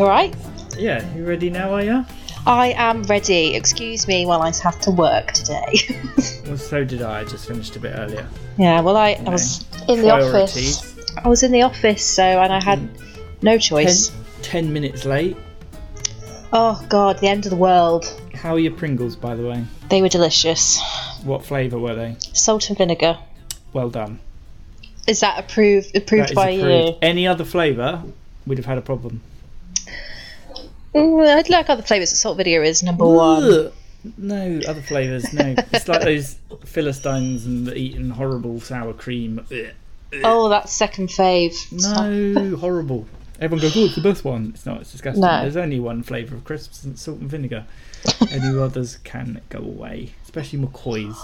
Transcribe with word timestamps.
You 0.00 0.06
alright? 0.06 0.34
Yeah, 0.78 1.14
you 1.14 1.26
ready 1.26 1.50
now, 1.50 1.74
are 1.74 1.84
you? 1.84 2.06
I 2.46 2.72
am 2.74 3.02
ready. 3.02 3.54
Excuse 3.54 4.08
me 4.08 4.24
while 4.24 4.40
I 4.40 4.50
have 4.62 4.80
to 4.80 4.90
work 4.90 5.32
today. 5.32 5.74
Well, 6.46 6.56
so 6.56 6.84
did 6.84 7.02
I. 7.02 7.20
I 7.20 7.24
just 7.24 7.46
finished 7.46 7.76
a 7.76 7.80
bit 7.80 7.92
earlier. 7.94 8.26
yeah, 8.56 8.80
well, 8.80 8.96
I, 8.96 9.10
I 9.26 9.28
was 9.28 9.62
in 9.88 10.00
the 10.00 10.10
office. 10.10 10.96
I 11.22 11.28
was 11.28 11.42
in 11.42 11.52
the 11.52 11.62
office, 11.62 12.02
so, 12.02 12.22
and 12.22 12.50
I 12.50 12.64
had 12.64 12.88
no 13.42 13.58
choice. 13.58 14.10
ten 14.40 14.72
minutes 14.72 15.04
late. 15.04 15.36
Oh, 16.50 16.82
God, 16.88 17.18
the 17.18 17.28
end 17.28 17.44
of 17.44 17.50
the 17.50 17.56
world. 17.56 18.06
How 18.34 18.54
are 18.54 18.58
your 18.58 18.72
Pringles, 18.72 19.16
by 19.16 19.36
the 19.36 19.46
way? 19.46 19.64
They 19.90 20.00
were 20.00 20.08
delicious. 20.08 20.80
What 21.24 21.44
flavour 21.44 21.78
were 21.78 21.94
they? 21.94 22.16
Salt 22.32 22.70
and 22.70 22.78
vinegar. 22.78 23.18
Well 23.74 23.90
done. 23.90 24.18
Is 25.06 25.20
that 25.20 25.38
approved 25.38 25.94
approved 25.94 26.22
That 26.22 26.30
is 26.30 26.36
by 26.36 26.50
approved. 26.50 26.98
Any 27.02 27.26
other 27.26 27.44
flavour, 27.44 28.02
we'd 28.46 28.56
have 28.56 28.66
had 28.66 28.78
a 28.78 28.82
problem. 28.82 29.20
I'd 30.94 31.48
like 31.48 31.70
other 31.70 31.82
flavours. 31.82 32.10
Salt 32.18 32.36
video 32.36 32.62
is 32.62 32.82
number 32.82 33.06
one. 33.06 33.70
No, 34.16 34.60
other 34.66 34.80
flavours, 34.80 35.30
no. 35.32 35.54
it's 35.72 35.86
like 35.86 36.00
those 36.02 36.36
Philistines 36.64 37.44
and 37.44 37.68
eating 37.68 38.08
horrible 38.10 38.58
sour 38.60 38.94
cream. 38.94 39.44
Oh, 40.24 40.48
that's 40.48 40.72
second 40.72 41.08
fave. 41.10 41.54
No, 41.70 42.56
horrible. 42.60 43.06
Everyone 43.40 43.62
goes, 43.62 43.76
oh, 43.76 43.84
it's 43.86 43.94
the 43.94 44.00
best 44.02 44.24
one. 44.24 44.52
It's 44.54 44.66
not, 44.66 44.80
it's 44.82 44.92
disgusting. 44.92 45.22
No. 45.22 45.42
There's 45.42 45.56
only 45.56 45.80
one 45.80 46.02
flavour 46.02 46.36
of 46.36 46.44
crisps 46.44 46.84
and 46.84 46.98
salt 46.98 47.20
and 47.20 47.30
vinegar. 47.30 47.66
Any 48.30 48.58
others 48.58 48.98
can 49.04 49.40
go 49.48 49.58
away, 49.58 50.12
especially 50.24 50.58
McCoy's. 50.58 51.18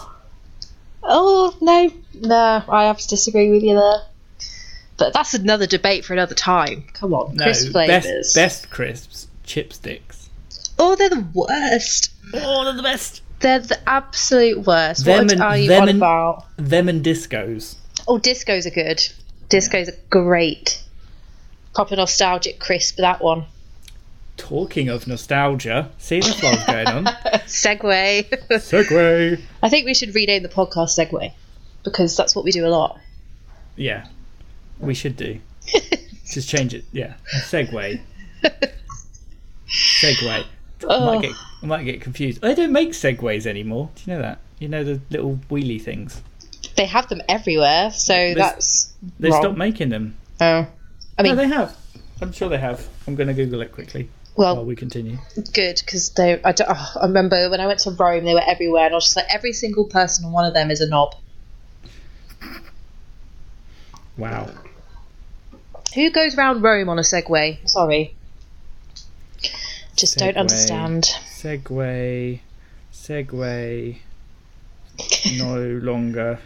Oh 1.02 1.54
no, 1.60 1.90
no, 2.14 2.64
I 2.68 2.84
have 2.84 2.98
to 2.98 3.08
disagree 3.08 3.50
with 3.50 3.62
you 3.62 3.74
there. 3.74 4.02
But 4.98 5.12
that's 5.12 5.34
another 5.34 5.66
debate 5.66 6.04
for 6.04 6.14
another 6.14 6.34
time. 6.34 6.84
Come 6.94 7.12
on, 7.14 7.36
No, 7.36 7.44
crisp 7.44 7.70
flavours. 7.72 8.04
best, 8.04 8.34
best 8.34 8.70
crisps, 8.70 9.28
chipsticks. 9.46 10.28
Oh, 10.78 10.94
they're 10.96 11.08
the 11.08 11.26
worst. 11.32 12.10
Oh, 12.34 12.64
they're 12.64 12.74
the 12.74 12.82
best. 12.82 13.22
They're 13.40 13.60
the 13.60 13.78
absolute 13.88 14.66
worst. 14.66 15.04
Them 15.04 15.24
what 15.24 15.32
and- 15.32 15.42
are 15.42 15.56
you 15.56 15.68
them 15.68 15.82
on 15.82 15.88
and- 15.88 15.98
about? 15.98 16.44
Them 16.56 16.88
and 16.88 17.04
discos. 17.04 17.76
Oh, 18.08 18.18
discos 18.18 18.66
are 18.66 18.70
good. 18.70 18.98
Discos 19.48 19.88
are 19.88 19.98
great. 20.10 20.82
Proper 21.74 21.96
nostalgic 21.96 22.58
crisp, 22.58 22.96
that 22.96 23.22
one. 23.22 23.46
Talking 24.36 24.88
of 24.90 25.06
nostalgia, 25.06 25.90
see 25.98 26.20
what 26.20 26.42
was 26.42 26.64
going 26.66 26.86
on. 26.88 27.04
Segway. 27.46 28.28
Segway. 28.50 29.40
I 29.62 29.68
think 29.70 29.86
we 29.86 29.94
should 29.94 30.14
rename 30.14 30.42
the 30.42 30.48
podcast 30.50 30.98
Segway 30.98 31.32
because 31.84 32.16
that's 32.16 32.34
what 32.36 32.44
we 32.44 32.50
do 32.52 32.66
a 32.66 32.68
lot. 32.68 32.98
Yeah, 33.76 34.06
we 34.78 34.92
should 34.94 35.16
do. 35.16 35.40
Just 36.30 36.48
change 36.48 36.74
it. 36.74 36.84
Yeah, 36.92 37.14
Segway. 37.44 38.00
Segway. 39.68 40.42
I 40.42 40.44
Oh. 40.88 41.06
might 41.14 41.22
get, 41.22 41.32
I 41.62 41.66
might 41.66 41.84
get 41.84 42.00
confused. 42.02 42.42
They 42.42 42.54
don't 42.54 42.72
make 42.72 42.90
segways 42.90 43.46
anymore. 43.46 43.88
Do 43.94 44.02
you 44.10 44.16
know 44.16 44.22
that? 44.22 44.38
You 44.58 44.68
know 44.68 44.84
the 44.84 45.00
little 45.10 45.38
wheelie 45.50 45.80
things. 45.80 46.20
They 46.76 46.84
have 46.84 47.08
them 47.08 47.22
everywhere, 47.28 47.90
so 47.90 48.34
that's 48.34 48.92
They 49.18 49.30
wrong. 49.30 49.40
stopped 49.42 49.56
making 49.58 49.88
them. 49.88 50.16
Oh. 50.40 50.66
I 51.18 51.22
No, 51.22 51.28
mean, 51.30 51.36
they 51.36 51.48
have. 51.48 51.74
I'm 52.20 52.32
sure 52.32 52.48
they 52.50 52.58
have. 52.58 52.86
I'm 53.06 53.14
going 53.14 53.28
to 53.28 53.34
Google 53.34 53.62
it 53.62 53.72
quickly 53.72 54.08
well, 54.36 54.56
while 54.56 54.64
we 54.66 54.76
continue. 54.76 55.16
good 55.54 55.80
because 55.84 56.10
they. 56.10 56.42
I, 56.42 56.52
don't, 56.52 56.68
oh, 56.70 56.92
I 57.00 57.06
remember 57.06 57.48
when 57.48 57.60
I 57.60 57.66
went 57.66 57.80
to 57.80 57.90
Rome, 57.92 58.24
they 58.26 58.34
were 58.34 58.42
everywhere, 58.46 58.84
and 58.86 58.92
I 58.94 58.96
was 58.96 59.04
just 59.04 59.16
like, 59.16 59.26
every 59.30 59.54
single 59.54 59.84
person 59.86 60.26
on 60.26 60.32
one 60.32 60.44
of 60.44 60.52
them 60.52 60.70
is 60.70 60.82
a 60.82 60.88
knob. 60.88 61.14
Wow. 64.18 64.50
Who 65.94 66.10
goes 66.10 66.36
round 66.36 66.62
Rome 66.62 66.88
on 66.88 66.98
a 66.98 67.02
Segway? 67.02 67.66
Sorry, 67.68 68.14
just 69.96 70.18
don't 70.18 70.36
understand. 70.36 71.04
Segway. 71.26 72.40
Segway. 72.92 73.98
no 75.38 75.60
longer 75.82 76.38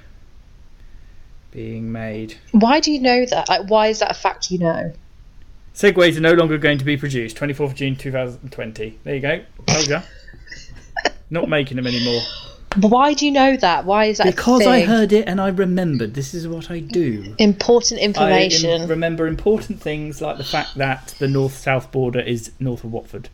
being 1.50 1.90
made. 1.90 2.36
Why 2.52 2.80
do 2.80 2.92
you 2.92 3.00
know 3.00 3.26
that? 3.26 3.48
Like, 3.48 3.68
why 3.68 3.88
is 3.88 3.98
that 4.00 4.10
a 4.10 4.14
fact 4.14 4.50
you 4.50 4.58
know? 4.58 4.92
Segways 5.74 6.16
are 6.16 6.20
no 6.20 6.32
longer 6.32 6.58
going 6.58 6.78
to 6.78 6.84
be 6.84 6.96
produced. 6.96 7.36
24th 7.36 7.60
of 7.60 7.74
June 7.74 7.96
2020. 7.96 8.98
There 9.04 9.14
you 9.14 9.20
go. 9.20 9.44
Told 9.66 9.86
ya. 9.88 10.02
Not 11.30 11.48
making 11.48 11.76
them 11.76 11.86
anymore. 11.86 12.22
Why 12.76 13.14
do 13.14 13.26
you 13.26 13.32
know 13.32 13.56
that? 13.56 13.84
Why 13.84 14.06
is 14.06 14.18
that? 14.18 14.26
Because 14.26 14.64
I 14.64 14.82
heard 14.82 15.12
it 15.12 15.26
and 15.26 15.40
I 15.40 15.48
remembered. 15.48 16.14
This 16.14 16.34
is 16.34 16.46
what 16.46 16.70
I 16.70 16.78
do. 16.80 17.34
important 17.38 18.00
information. 18.00 18.82
I 18.82 18.86
remember 18.86 19.26
important 19.26 19.80
things 19.80 20.20
like 20.20 20.36
the 20.38 20.44
fact 20.44 20.76
that 20.76 21.14
the 21.18 21.26
north-south 21.26 21.90
border 21.90 22.20
is 22.20 22.52
north 22.60 22.84
of 22.84 22.92
Watford. 22.92 23.28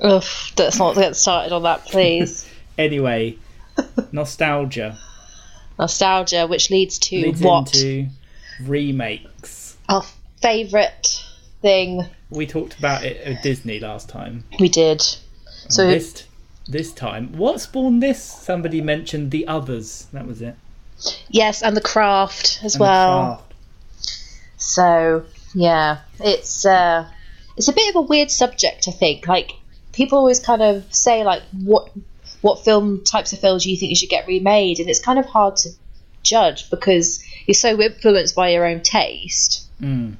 Ugh, 0.00 0.24
let's 0.56 0.78
not 0.78 0.94
get 0.96 1.16
started 1.16 1.52
on 1.52 1.62
that, 1.62 1.86
please. 1.86 2.48
Anyway, 2.78 3.36
nostalgia 4.12 4.96
Nostalgia, 5.80 6.46
which 6.46 6.70
leads 6.70 6.96
to 7.00 7.16
leads 7.16 7.40
what? 7.40 7.74
into 7.74 8.08
remakes. 8.62 9.76
Our 9.88 10.04
favourite 10.40 11.24
thing 11.60 12.06
We 12.30 12.46
talked 12.46 12.78
about 12.78 13.04
it 13.04 13.20
at 13.22 13.42
Disney 13.42 13.80
last 13.80 14.08
time. 14.08 14.44
we 14.60 14.68
did. 14.68 15.02
So 15.68 15.88
this 15.88 16.24
this 16.68 16.92
time, 16.92 17.32
what 17.36 17.60
spawned 17.60 18.02
this? 18.02 18.22
Somebody 18.22 18.80
mentioned 18.80 19.30
the 19.30 19.46
others. 19.46 20.06
That 20.12 20.26
was 20.26 20.42
it. 20.42 20.54
yes, 21.28 21.62
and 21.62 21.76
the 21.76 21.80
craft 21.80 22.60
as 22.62 22.74
And 22.74 22.80
the 22.80 22.84
well. 22.84 23.26
craft. 23.36 23.54
So 24.56 25.24
yeah, 25.54 25.98
it's 26.20 26.66
uh, 26.66 27.08
it's 27.56 27.68
a 27.68 27.72
bit 27.72 27.88
of 27.90 27.96
a 27.96 28.02
weird 28.02 28.30
subject. 28.30 28.86
I 28.88 28.92
think 28.92 29.26
like 29.26 29.52
people 29.92 30.18
always 30.18 30.40
kind 30.40 30.62
of 30.62 30.92
say 30.94 31.24
like 31.24 31.42
what 31.62 31.90
what 32.40 32.64
film 32.64 33.02
types 33.04 33.32
of 33.32 33.38
films 33.40 33.64
do 33.64 33.70
you 33.70 33.76
think 33.76 33.90
you 33.90 33.96
should 33.96 34.08
get 34.10 34.26
remade, 34.26 34.78
and 34.80 34.88
it's 34.88 35.00
kind 35.00 35.18
of 35.18 35.26
hard 35.26 35.56
to 35.56 35.70
judge 36.22 36.68
because 36.70 37.22
you're 37.46 37.54
so 37.54 37.80
influenced 37.80 38.34
by 38.34 38.50
your 38.50 38.66
own 38.66 38.80
taste. 38.82 39.66
Mm. 39.80 40.16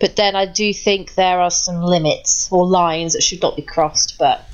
But 0.00 0.16
then 0.16 0.36
I 0.36 0.44
do 0.46 0.74
think 0.74 1.14
there 1.14 1.40
are 1.40 1.50
some 1.50 1.80
limits 1.80 2.48
or 2.50 2.66
lines 2.66 3.12
that 3.14 3.22
should 3.22 3.40
not 3.40 3.56
be 3.56 3.62
crossed. 3.62 4.16
But 4.18 4.44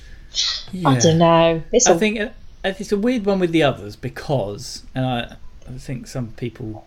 I 0.84 0.98
don't 0.98 1.19
know. 1.19 1.62
It's 1.72 1.87
I 1.87 1.93
a 1.93 1.98
think 1.98 2.19
it- 2.19 2.34
it's 2.65 2.93
a 2.93 2.97
weird 2.97 3.25
one 3.26 3.41
with 3.41 3.50
the 3.53 3.62
others 3.65 3.97
because, 3.97 4.84
and 4.94 5.04
I, 5.04 5.37
I 5.69 5.72
think 5.78 6.06
some 6.06 6.28
people 6.32 6.87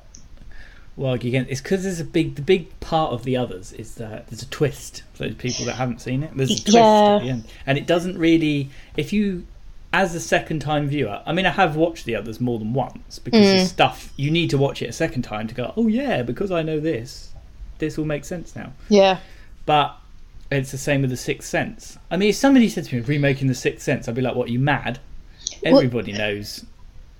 will 0.95 1.07
argue 1.07 1.27
against. 1.29 1.51
It's 1.51 1.61
because 1.61 1.83
there's 1.83 1.99
a 1.99 2.05
big, 2.05 2.35
the 2.35 2.41
big 2.41 2.79
part 2.79 3.11
of 3.11 3.23
the 3.25 3.35
others 3.35 3.73
is 3.73 3.95
that 3.95 4.27
there's 4.27 4.41
a 4.41 4.47
twist 4.47 5.03
for 5.13 5.23
those 5.23 5.35
people 5.35 5.65
that 5.65 5.73
haven't 5.75 5.99
seen 5.99 6.23
it. 6.23 6.31
There's 6.35 6.51
a 6.51 6.55
twist 6.63 6.75
Yeah. 6.75 7.15
at 7.17 7.21
the 7.23 7.29
end, 7.29 7.43
and 7.67 7.77
it 7.77 7.85
doesn't 7.85 8.17
really. 8.17 8.69
If 8.95 9.11
you, 9.11 9.45
as 9.91 10.15
a 10.15 10.19
second-time 10.21 10.87
viewer, 10.87 11.21
I 11.25 11.33
mean, 11.33 11.45
I 11.45 11.51
have 11.51 11.75
watched 11.75 12.05
the 12.05 12.15
others 12.15 12.39
more 12.39 12.57
than 12.57 12.71
once 12.73 13.19
because 13.19 13.41
Mm. 13.41 13.43
there's 13.57 13.69
stuff 13.69 14.13
you 14.15 14.31
need 14.31 14.49
to 14.51 14.57
watch 14.57 14.81
it 14.81 14.89
a 14.89 14.93
second 14.93 15.23
time 15.23 15.47
to 15.49 15.55
go. 15.55 15.73
Oh 15.75 15.87
yeah, 15.87 16.21
because 16.21 16.51
I 16.51 16.61
know 16.63 16.79
this, 16.79 17.33
this 17.79 17.97
will 17.97 18.05
make 18.05 18.23
sense 18.23 18.55
now. 18.55 18.71
yeah. 18.87 19.19
But 19.65 19.97
it's 20.51 20.71
the 20.71 20.77
same 20.77 21.01
with 21.01 21.09
the 21.09 21.17
Sixth 21.17 21.49
Sense. 21.49 21.97
I 22.11 22.17
mean, 22.17 22.29
if 22.29 22.35
somebody 22.35 22.69
said 22.69 22.85
to 22.85 22.95
me, 22.95 23.01
"Remaking 23.01 23.47
the 23.47 23.55
Sixth 23.55 23.83
Sense," 23.83 24.07
I'd 24.07 24.15
be 24.15 24.21
like, 24.21 24.35
"What? 24.35 24.47
Are 24.49 24.51
you 24.51 24.59
mad?" 24.59 24.99
Well- 25.63 25.77
Everybody 25.77 26.11
knows 26.13 26.65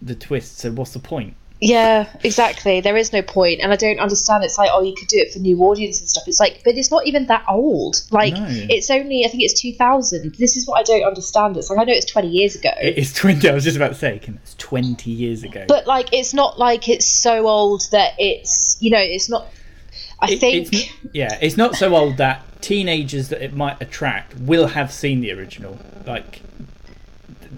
the 0.02 0.16
twist, 0.16 0.60
so 0.60 0.72
what's 0.72 0.92
the 0.92 1.00
point? 1.00 1.36
Yeah, 1.62 2.08
exactly. 2.22 2.82
There 2.82 2.98
is 2.98 3.14
no 3.14 3.22
point, 3.22 3.62
and 3.62 3.72
I 3.72 3.78
don't 3.78 3.98
understand. 4.00 4.44
It's 4.44 4.58
like, 4.58 4.70
oh, 4.74 4.82
you 4.84 4.94
could 4.94 5.08
do 5.08 5.18
it 5.18 5.32
for 5.32 5.40
new 5.40 5.58
audience 5.64 6.02
and 6.02 6.10
stuff. 6.10 6.26
It's 6.28 6.40
like, 6.40 6.62
but 6.66 6.76
it's 6.78 6.92
not 6.92 7.08
even 7.08 7.28
that 7.28 7.46
old. 7.48 8.02
Like, 8.12 8.34
No. 8.34 8.46
it's 8.50 8.92
only, 8.92 9.24
I 9.26 9.30
think 9.30 9.42
it's 9.42 9.60
2000. 9.62 10.36
This 10.38 10.58
is 10.58 10.68
what 10.68 10.80
I 10.82 10.84
don't 10.84 11.04
understand. 11.06 11.56
It's 11.56 11.70
like, 11.70 11.80
I 11.80 11.86
know 11.86 11.94
it's 11.94 12.06
20 12.12 12.28
years 12.28 12.56
ago, 12.58 12.72
It 12.82 12.98
is 12.98 13.14
twenty. 13.14 13.50
I 13.50 13.54
was 13.54 13.64
just 13.64 13.78
about 13.78 13.88
to 13.94 13.96
say, 13.96 14.20
it's 14.22 14.56
twenty 14.56 15.12
years 15.12 15.44
ago. 15.44 15.64
but 15.68 15.88
like, 15.88 16.10
it's 16.14 16.34
not 16.34 16.60
like 16.60 16.90
it's 16.90 17.06
so 17.06 17.48
old 17.48 17.84
that 17.92 18.16
it's, 18.20 18.78
you 18.82 18.90
know, 18.92 19.00
it's 19.02 19.30
not. 19.30 19.48
I 20.20 20.32
It- 20.34 20.40
think. 20.42 20.74
it's, 20.74 20.90
yeah, 21.14 21.38
it's 21.42 21.56
not 21.56 21.76
so 21.76 21.96
old 21.96 22.18
that 22.18 22.44
teenagers 22.62 23.30
that 23.30 23.42
it 23.44 23.54
might 23.54 23.82
attract 23.82 24.36
will 24.40 24.68
have 24.68 24.92
seen 24.92 25.22
the 25.22 25.32
original. 25.32 25.80
Like 26.06 26.42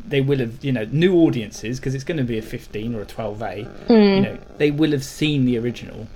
they 0.08 0.22
will 0.22 0.40
have, 0.40 0.64
you 0.64 0.72
know, 0.72 0.86
new 0.92 1.16
audiences 1.16 1.80
because 1.80 1.94
it's 1.96 2.04
going 2.04 2.18
to 2.18 2.24
be 2.24 2.38
a 2.38 2.42
fifteen 2.42 2.96
or 2.96 3.02
a 3.02 3.06
twelve 3.06 3.42
A. 3.42 3.64
Hmm. 3.64 3.94
You 3.94 4.22
know, 4.22 4.38
they 4.58 4.72
will 4.72 4.92
have 4.92 5.04
seen 5.04 5.46
the 5.46 5.58
original. 5.58 6.08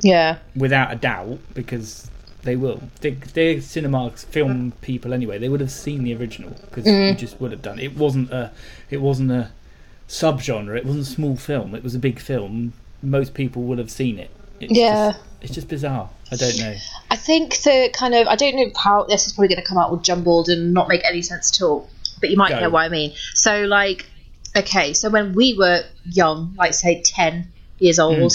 yeah. 0.00 0.38
without 0.56 0.92
a 0.92 0.96
doubt 0.96 1.38
because 1.54 2.10
they 2.42 2.56
will. 2.56 2.82
They, 3.00 3.12
they're 3.12 3.60
cinema 3.62 4.10
film 4.10 4.72
people 4.82 5.14
anyway. 5.14 5.38
They 5.38 5.48
would 5.48 5.60
have 5.60 5.70
seen 5.70 6.04
the 6.04 6.14
original 6.14 6.50
because 6.66 6.84
Mm. 6.84 7.10
you 7.10 7.14
just 7.16 7.40
would 7.40 7.52
have 7.52 7.62
done. 7.62 7.78
It 7.78 7.96
wasn't 7.96 8.30
a, 8.30 8.50
it 8.90 9.00
wasn't 9.00 9.30
a 9.30 9.50
subgenre. 10.08 10.76
It 10.76 10.84
wasn't 10.84 11.06
a 11.06 11.10
small 11.10 11.36
film. 11.36 11.74
It 11.74 11.82
was 11.82 11.94
a 11.94 11.98
big 11.98 12.18
film. 12.18 12.74
Most 13.02 13.32
people 13.32 13.62
would 13.62 13.78
have 13.78 13.90
seen 13.90 14.18
it. 14.18 14.30
It's 14.64 14.78
Yeah. 14.78 15.12
just, 15.12 15.24
it's 15.42 15.54
just 15.54 15.68
bizarre. 15.68 16.08
I 16.32 16.36
don't 16.36 16.58
know. 16.58 16.74
I 17.10 17.16
think 17.16 17.56
the 17.62 17.90
kind 17.92 18.14
of 18.14 18.26
I 18.26 18.36
don't 18.36 18.56
know 18.56 18.70
how 18.76 19.04
this 19.04 19.26
is 19.26 19.32
probably 19.32 19.48
going 19.48 19.62
to 19.62 19.68
come 19.68 19.78
out 19.78 19.90
all 19.90 19.96
jumbled 19.98 20.48
and 20.48 20.72
not 20.72 20.88
make 20.88 21.04
any 21.04 21.22
sense 21.22 21.52
at 21.58 21.64
all, 21.64 21.88
but 22.20 22.30
you 22.30 22.36
might 22.36 22.50
Go. 22.50 22.60
know 22.60 22.70
what 22.70 22.80
I 22.82 22.88
mean. 22.88 23.12
So 23.34 23.64
like, 23.64 24.06
okay, 24.56 24.92
so 24.94 25.10
when 25.10 25.32
we 25.34 25.54
were 25.54 25.84
young, 26.04 26.54
like 26.56 26.74
say 26.74 27.02
ten 27.02 27.52
years 27.78 27.96
hmm. 27.96 28.02
old, 28.02 28.32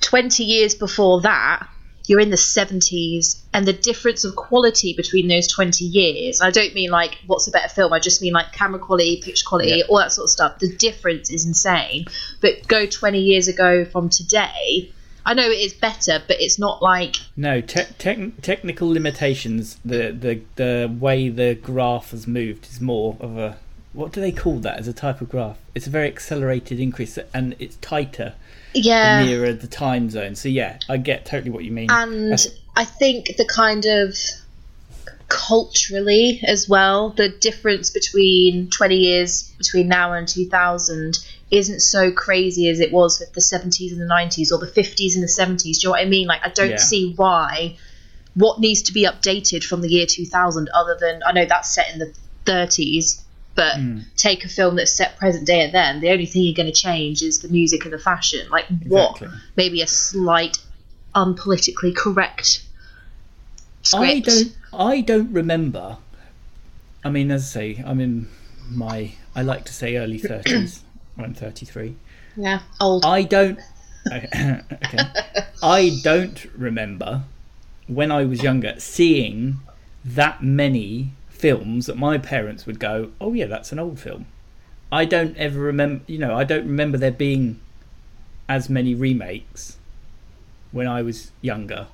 twenty 0.00 0.44
years 0.44 0.74
before 0.74 1.20
that, 1.22 1.66
you're 2.08 2.20
in 2.20 2.30
the 2.30 2.36
70s 2.36 3.38
and 3.52 3.66
the 3.66 3.72
difference 3.72 4.24
of 4.24 4.34
quality 4.34 4.94
between 4.96 5.28
those 5.28 5.46
20 5.46 5.84
years 5.84 6.40
i 6.40 6.50
don't 6.50 6.74
mean 6.74 6.90
like 6.90 7.18
what's 7.26 7.46
a 7.48 7.50
better 7.50 7.68
film 7.68 7.92
i 7.92 7.98
just 7.98 8.22
mean 8.22 8.32
like 8.32 8.50
camera 8.52 8.80
quality 8.80 9.20
picture 9.22 9.44
quality 9.46 9.70
Yeah. 9.70 9.84
all 9.90 9.98
that 9.98 10.10
sort 10.10 10.24
of 10.24 10.30
stuff 10.30 10.58
the 10.58 10.74
difference 10.74 11.30
is 11.30 11.44
insane 11.44 12.06
but 12.40 12.66
go 12.66 12.86
20 12.86 13.20
years 13.20 13.46
ago 13.46 13.84
from 13.84 14.08
today 14.08 14.90
i 15.28 15.34
know 15.34 15.48
it 15.48 15.60
is 15.68 15.74
better 15.74 16.20
but 16.26 16.36
it's 16.40 16.58
not 16.58 16.82
like 16.82 17.16
No, 17.36 17.60
te- 17.60 17.92
tec- 17.98 18.40
technical 18.42 18.88
limitations. 18.88 19.78
The, 19.84 20.10
the 20.24 20.40
the 20.62 20.72
way 21.06 21.28
the 21.28 21.54
graph 21.54 22.10
has 22.10 22.26
moved 22.26 22.66
is 22.72 22.80
more 22.80 23.16
of 23.20 23.36
a 23.38 23.56
what 23.92 24.12
do 24.12 24.20
they 24.20 24.32
call 24.32 24.58
that 24.60 24.78
as 24.78 24.86
a 24.88 24.92
type 24.92 25.20
of 25.20 25.28
graph? 25.28 25.58
It's 25.74 25.86
a 25.86 25.90
very 25.90 26.08
accelerated 26.08 26.78
increase 26.80 27.18
and 27.34 27.54
it's 27.58 27.76
tighter 27.76 28.34
yeah 28.74 29.24
nearer 29.24 29.52
the 29.52 29.66
time 29.66 30.10
zone. 30.10 30.34
So 30.34 30.48
yeah, 30.48 30.78
I 30.88 30.96
get 30.98 31.24
totally 31.24 31.50
what 31.50 31.64
you 31.64 31.72
mean. 31.72 31.90
and 31.90 32.32
That's- 32.32 32.48
I 32.76 32.84
think 32.84 33.36
the 33.36 33.48
kind 33.62 33.84
of 33.86 34.14
culturally 35.28 36.40
as 36.46 36.68
well, 36.68 37.10
the 37.10 37.28
difference 37.28 37.90
between 37.90 38.70
20 38.70 38.96
years 38.96 39.52
between 39.58 39.88
now 39.88 40.12
and 40.12 40.26
2000 40.26 41.18
isn't 41.50 41.80
so 41.80 42.10
crazy 42.12 42.68
as 42.68 42.80
it 42.80 42.92
was 42.92 43.20
with 43.20 43.32
the 43.32 43.40
70s 43.40 43.92
and 43.92 44.00
the 44.00 44.06
90s 44.06 44.52
or 44.52 44.58
the 44.58 44.66
50s 44.66 45.14
and 45.14 45.22
the 45.22 45.28
70s. 45.28 45.78
Do 45.78 45.82
you 45.82 45.88
know 45.88 45.90
what 45.92 46.00
I 46.00 46.04
mean? 46.04 46.26
Like, 46.26 46.44
I 46.44 46.50
don't 46.50 46.70
Yeah. 46.70 46.76
see 46.76 47.14
why 47.16 47.76
what 48.34 48.60
needs 48.60 48.82
to 48.82 48.92
be 48.92 49.04
updated 49.04 49.64
from 49.64 49.80
the 49.80 49.88
year 49.88 50.06
2000 50.06 50.68
other 50.72 50.96
than 51.00 51.22
I 51.26 51.32
know 51.32 51.44
that's 51.46 51.74
set 51.74 51.92
in 51.92 51.98
the 51.98 52.12
30s. 52.44 53.22
But 53.54 53.74
Mm. 53.76 54.04
take 54.16 54.44
a 54.44 54.48
film 54.48 54.76
that's 54.76 54.92
set 54.92 55.16
present 55.16 55.44
day 55.46 55.62
and 55.62 55.74
then, 55.74 56.00
the 56.00 56.10
only 56.10 56.26
thing 56.26 56.42
you're 56.44 56.54
going 56.54 56.72
to 56.72 56.80
change 56.88 57.22
is 57.22 57.40
the 57.40 57.48
music 57.48 57.84
and 57.84 57.92
the 57.92 57.98
fashion. 57.98 58.48
Like, 58.50 58.66
what? 58.86 59.20
Maybe 59.56 59.82
a 59.82 59.88
slight 59.88 60.58
unpolitically 61.14 61.96
correct 61.96 62.62
script. 63.82 64.12
I 64.12 64.20
don't. 64.20 64.56
I 64.72 65.00
don't 65.00 65.32
remember. 65.32 65.96
I 67.04 67.10
mean, 67.10 67.32
as 67.32 67.42
I 67.42 67.46
say, 67.46 67.82
I'm 67.84 68.00
in 68.00 68.28
my. 68.70 69.14
I 69.34 69.42
like 69.42 69.64
to 69.64 69.72
say 69.72 69.96
early 69.96 70.18
thirties. 70.18 70.84
I'm 71.18 71.34
33. 71.34 71.96
Yeah, 72.36 72.60
old. 72.80 73.04
I 73.04 73.22
don't. 73.22 73.58
okay. 74.12 74.60
I 75.62 75.98
don't 76.02 76.46
remember 76.56 77.24
when 77.86 78.12
I 78.12 78.24
was 78.24 78.42
younger 78.42 78.74
seeing 78.78 79.58
that 80.04 80.42
many 80.42 81.12
films 81.28 81.86
that 81.86 81.96
my 81.96 82.18
parents 82.18 82.64
would 82.66 82.78
go, 82.78 83.10
"Oh 83.20 83.32
yeah, 83.32 83.46
that's 83.46 83.72
an 83.72 83.78
old 83.78 83.98
film." 83.98 84.26
I 84.90 85.04
don't 85.04 85.36
ever 85.36 85.60
remember. 85.60 86.04
You 86.06 86.18
know, 86.18 86.34
I 86.34 86.44
don't 86.44 86.66
remember 86.66 86.96
there 86.96 87.10
being 87.10 87.60
as 88.48 88.70
many 88.70 88.94
remakes 88.94 89.76
when 90.72 90.86
I 90.86 91.02
was 91.02 91.32
younger. 91.42 91.88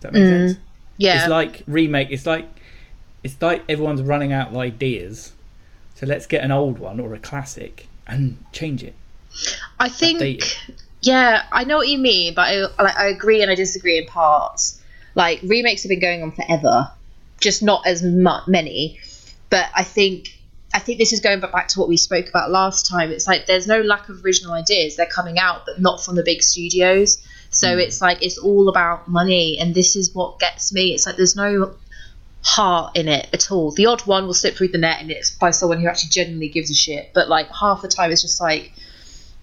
Does 0.00 0.02
that 0.02 0.12
make 0.12 0.22
mm, 0.22 0.48
sense? 0.48 0.58
yeah, 0.96 1.20
It's 1.20 1.28
like 1.28 1.62
remake. 1.66 2.08
It's 2.10 2.26
like 2.26 2.46
it's 3.22 3.40
like 3.40 3.64
everyone's 3.68 4.02
running 4.02 4.32
out 4.32 4.48
of 4.48 4.56
ideas. 4.56 5.32
So 5.94 6.06
let's 6.06 6.26
get 6.26 6.42
an 6.44 6.50
old 6.50 6.78
one 6.78 7.00
or 7.00 7.14
a 7.14 7.18
classic 7.18 7.86
and 8.12 8.44
change 8.52 8.82
it. 8.82 8.94
I 9.80 9.88
think. 9.88 10.42
Yeah, 11.00 11.44
I 11.50 11.64
know 11.64 11.78
what 11.78 11.88
you 11.88 11.98
mean, 11.98 12.34
but 12.34 12.42
I, 12.42 12.60
like, 12.80 12.96
I 12.96 13.08
agree 13.08 13.42
and 13.42 13.50
I 13.50 13.56
disagree 13.56 13.98
in 13.98 14.06
parts. 14.06 14.80
Like 15.16 15.40
remakes 15.42 15.82
have 15.82 15.90
been 15.90 16.00
going 16.00 16.22
on 16.22 16.30
forever, 16.30 16.92
just 17.40 17.62
not 17.62 17.86
as 17.86 18.02
mu- 18.02 18.46
many. 18.46 19.00
But 19.50 19.68
I 19.74 19.82
think 19.82 20.28
I 20.72 20.78
think 20.78 20.98
this 20.98 21.12
is 21.12 21.20
going 21.20 21.40
back 21.40 21.68
to 21.68 21.80
what 21.80 21.88
we 21.88 21.96
spoke 21.96 22.28
about 22.28 22.50
last 22.50 22.86
time. 22.86 23.10
It's 23.10 23.26
like 23.26 23.46
there's 23.46 23.66
no 23.66 23.80
lack 23.80 24.08
of 24.08 24.24
original 24.24 24.52
ideas; 24.52 24.96
they're 24.96 25.06
coming 25.06 25.38
out, 25.38 25.66
but 25.66 25.80
not 25.80 26.02
from 26.04 26.14
the 26.14 26.22
big 26.22 26.42
studios. 26.42 27.18
So 27.50 27.74
hmm. 27.74 27.80
it's 27.80 28.00
like 28.00 28.22
it's 28.22 28.38
all 28.38 28.68
about 28.68 29.08
money, 29.08 29.58
and 29.58 29.74
this 29.74 29.96
is 29.96 30.14
what 30.14 30.38
gets 30.38 30.72
me. 30.72 30.94
It's 30.94 31.04
like 31.04 31.16
there's 31.16 31.36
no 31.36 31.74
heart 32.42 32.96
in 32.96 33.08
it 33.08 33.28
at 33.32 33.50
all. 33.50 33.70
The 33.70 33.86
odd 33.86 34.02
one 34.02 34.26
will 34.26 34.34
slip 34.34 34.56
through 34.56 34.68
the 34.68 34.78
net, 34.78 35.00
and 35.00 35.10
it's 35.10 35.30
by 35.30 35.50
someone 35.50 35.80
who 35.80 35.88
actually 35.88 36.10
genuinely 36.10 36.48
gives 36.48 36.70
a 36.70 36.74
shit. 36.74 37.10
But 37.14 37.28
like 37.28 37.48
half 37.54 37.82
the 37.82 37.88
time, 37.88 38.10
it's 38.10 38.22
just 38.22 38.40
like 38.40 38.72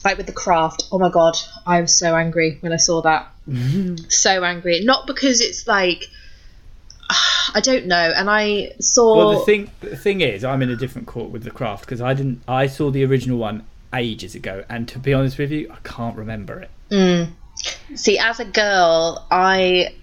like 0.03 0.17
with 0.17 0.27
the 0.27 0.33
craft. 0.33 0.87
Oh 0.91 0.99
my 0.99 1.09
god, 1.09 1.37
I 1.65 1.81
was 1.81 1.97
so 1.97 2.15
angry 2.15 2.57
when 2.61 2.73
I 2.73 2.77
saw 2.77 3.01
that. 3.01 3.31
so 4.09 4.43
angry. 4.43 4.81
Not 4.83 5.07
because 5.07 5.41
it's 5.41 5.67
like 5.67 6.09
I 7.55 7.61
don't 7.61 7.87
know, 7.87 8.13
and 8.15 8.29
I 8.29 8.73
saw. 8.79 9.15
Well, 9.17 9.39
the 9.39 9.45
thing 9.45 9.71
the 9.81 9.97
thing 9.97 10.21
is, 10.21 10.43
I'm 10.43 10.61
in 10.61 10.69
a 10.69 10.75
different 10.75 11.07
court 11.07 11.31
with 11.31 11.43
the 11.43 11.51
craft 11.51 11.85
because 11.85 12.01
I 12.01 12.13
didn't. 12.13 12.41
I 12.47 12.67
saw 12.67 12.91
the 12.91 13.03
original 13.05 13.37
one 13.37 13.65
ages 13.93 14.35
ago, 14.35 14.63
and 14.69 14.87
to 14.89 14.99
be 14.99 15.13
honest 15.13 15.37
with 15.37 15.51
you, 15.51 15.71
I 15.71 15.77
can't 15.83 16.15
remember 16.15 16.59
it. 16.59 16.69
Mm. 16.91 17.31
See, 17.95 18.17
as 18.17 18.39
a 18.39 18.45
girl, 18.45 19.25
I 19.31 19.93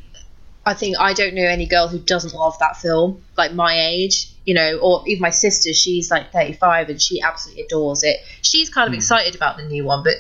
I 0.67 0.75
think 0.75 0.99
I 0.99 1.13
don't 1.15 1.35
know 1.35 1.45
any 1.45 1.67
girl 1.67 1.87
who 1.87 2.01
doesn't 2.01 2.35
love 2.35 2.59
that 2.59 2.77
film, 2.77 3.23
like 3.39 3.53
my 3.53 3.79
age, 3.79 4.29
you 4.45 4.53
know, 4.53 4.79
or 4.79 5.05
even 5.07 5.23
my 5.23 5.31
sister. 5.31 5.73
She's 5.73 6.11
like 6.11 6.33
35 6.33 6.91
and 6.91 7.01
she 7.01 7.23
absolutely 7.23 7.63
adores 7.63 8.03
it. 8.03 8.19
She's 8.43 8.69
kind 8.69 8.89
of 8.89 8.93
hmm. 8.93 8.97
excited 8.97 9.37
about 9.37 9.57
the 9.57 9.63
new 9.63 9.85
one, 9.85 10.03
but 10.03 10.15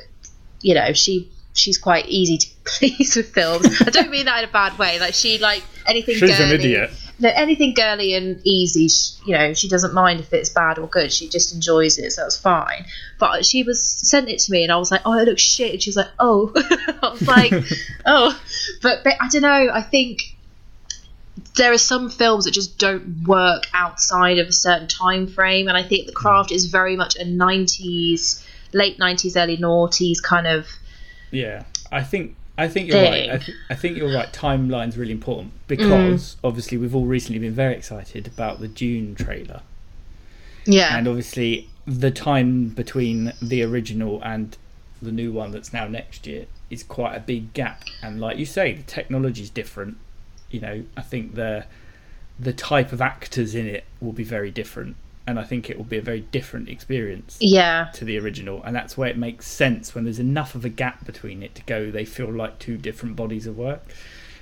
you 0.60 0.74
know, 0.74 0.92
she 0.92 1.28
she's 1.52 1.78
quite 1.78 2.06
easy 2.06 2.38
to 2.38 2.48
please 2.64 3.16
with 3.16 3.34
films. 3.34 3.82
I 3.84 3.90
don't 3.90 4.10
mean 4.10 4.26
that 4.26 4.44
in 4.44 4.48
a 4.48 4.52
bad 4.52 4.78
way. 4.78 5.00
Like 5.00 5.14
she 5.14 5.38
like 5.38 5.64
anything. 5.84 6.14
She's 6.14 6.38
an 6.38 6.50
girly- 6.50 6.54
idiot. 6.54 6.90
No, 7.18 7.30
anything 7.30 7.72
girly 7.72 8.12
and 8.12 8.42
easy, 8.44 8.88
sh 8.88 9.12
you 9.26 9.32
know, 9.32 9.54
she 9.54 9.70
doesn't 9.70 9.94
mind 9.94 10.20
if 10.20 10.34
it's 10.34 10.50
bad 10.50 10.78
or 10.78 10.86
good. 10.86 11.10
She 11.10 11.30
just 11.30 11.54
enjoys 11.54 11.96
it, 11.96 12.12
so 12.12 12.22
that's 12.22 12.36
fine. 12.36 12.84
But 13.18 13.46
she 13.46 13.62
was 13.62 13.82
sent 13.82 14.28
it 14.28 14.38
to 14.40 14.52
me, 14.52 14.62
and 14.64 14.70
I 14.70 14.76
was 14.76 14.90
like, 14.90 15.00
"Oh, 15.06 15.14
it 15.14 15.24
looks 15.24 15.40
shit." 15.40 15.72
And 15.72 15.82
she 15.82 15.88
was 15.88 15.96
like, 15.96 16.10
"Oh," 16.18 16.52
I 16.56 17.08
was 17.08 17.26
like, 17.26 17.52
"Oh," 18.06 18.38
but, 18.82 19.02
but 19.02 19.14
I 19.18 19.28
don't 19.28 19.40
know. 19.40 19.70
I 19.72 19.80
think 19.80 20.35
there 21.56 21.72
are 21.72 21.78
some 21.78 22.10
films 22.10 22.44
that 22.44 22.52
just 22.52 22.78
don't 22.78 23.24
work 23.26 23.64
outside 23.74 24.38
of 24.38 24.48
a 24.48 24.52
certain 24.52 24.88
time 24.88 25.26
frame, 25.26 25.68
and 25.68 25.76
I 25.76 25.82
think 25.82 26.06
The 26.06 26.12
hmm. 26.12 26.18
Craft 26.18 26.52
is 26.52 26.66
very 26.66 26.96
much 26.96 27.16
a 27.16 27.24
'90s, 27.24 28.44
late 28.72 28.98
'90s, 28.98 29.40
early 29.40 29.56
noughties 29.56 30.22
kind 30.22 30.46
of. 30.46 30.66
Yeah, 31.30 31.64
I 31.92 32.02
think 32.02 32.36
I 32.58 32.68
think 32.68 32.88
you're 32.88 33.02
right. 33.02 33.30
I, 33.30 33.38
th- 33.38 33.56
I 33.70 33.74
think 33.74 33.96
you're 33.96 34.12
right. 34.12 34.32
Timeline's 34.32 34.96
really 34.96 35.12
important 35.12 35.52
because 35.66 36.34
mm. 36.34 36.36
obviously 36.44 36.78
we've 36.78 36.94
all 36.94 37.06
recently 37.06 37.38
been 37.38 37.54
very 37.54 37.74
excited 37.74 38.26
about 38.26 38.60
the 38.60 38.68
Dune 38.68 39.14
trailer, 39.14 39.62
Yeah, 40.64 40.96
and 40.96 41.06
obviously 41.06 41.68
the 41.86 42.10
time 42.10 42.70
between 42.70 43.32
the 43.40 43.62
original 43.62 44.20
and 44.22 44.56
the 45.00 45.12
new 45.12 45.32
one 45.32 45.52
that's 45.52 45.72
now 45.72 45.86
next 45.86 46.26
year 46.26 46.46
is 46.70 46.82
quite 46.82 47.14
a 47.14 47.20
big 47.20 47.52
gap. 47.52 47.84
And 48.02 48.20
like 48.20 48.38
you 48.38 48.46
say, 48.46 48.72
the 48.72 48.82
technology's 48.82 49.50
different. 49.50 49.98
You 50.56 50.62
know, 50.62 50.84
I 50.96 51.02
think 51.02 51.34
the 51.34 51.66
the 52.40 52.54
type 52.54 52.90
of 52.92 53.02
actors 53.02 53.54
in 53.54 53.66
it 53.66 53.84
will 54.00 54.12
be 54.12 54.24
very 54.24 54.50
different, 54.50 54.96
and 55.26 55.38
I 55.38 55.44
think 55.44 55.68
it 55.68 55.76
will 55.76 55.84
be 55.84 55.98
a 55.98 56.02
very 56.02 56.20
different 56.20 56.70
experience 56.70 57.36
yeah. 57.40 57.90
to 57.92 58.06
the 58.06 58.18
original, 58.18 58.62
and 58.62 58.74
that's 58.74 58.96
where 58.96 59.10
it 59.10 59.18
makes 59.18 59.46
sense 59.46 59.94
when 59.94 60.04
there's 60.04 60.18
enough 60.18 60.54
of 60.54 60.64
a 60.64 60.70
gap 60.70 61.04
between 61.04 61.42
it 61.42 61.54
to 61.56 61.62
go. 61.64 61.90
They 61.90 62.06
feel 62.06 62.32
like 62.32 62.58
two 62.58 62.78
different 62.78 63.16
bodies 63.16 63.46
of 63.46 63.58
work. 63.58 63.82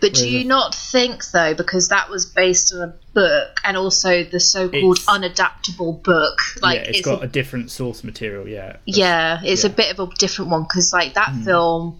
But 0.01 0.15
do 0.15 0.29
you 0.29 0.43
a- 0.43 0.45
not 0.45 0.73
think 0.73 1.31
though, 1.33 1.55
because 1.55 1.89
that 1.89 2.09
was 2.11 2.27
based 2.27 2.73
on 2.75 2.81
a 2.91 2.95
book 3.13 3.61
and 3.65 3.77
also 3.77 4.23
the 4.23 4.39
so-called 4.39 4.99
It's- 4.99 5.07
unadaptable 5.07 6.01
book, 6.05 6.39
like 6.63 6.77
yeah, 6.77 6.89
it's 6.91 6.99
it's 6.99 7.09
got 7.09 7.23
a, 7.23 7.25
a 7.25 7.29
different 7.29 7.73
source 7.73 8.05
material. 8.05 8.47
Yeah, 8.47 8.67
That's- 8.67 8.83
yeah, 8.87 9.41
it's 9.43 9.65
a 9.65 9.67
yeah. 9.67 9.73
Hmm. 9.73 9.77
bit 9.77 9.99
of 9.99 10.09
a 10.09 10.15
different 10.15 10.51
one 10.53 10.63
because 10.63 10.93
like 10.93 11.15
that 11.15 11.35
film, 11.45 11.99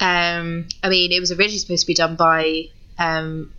um, 0.00 0.68
I 0.82 0.88
mean, 0.88 1.10
it 1.12 1.20
was 1.20 1.32
originally 1.32 1.58
supposed 1.58 1.82
to 1.82 1.86
be 1.88 1.94
done 1.94 2.14
by 2.14 2.68
um, 2.98 3.52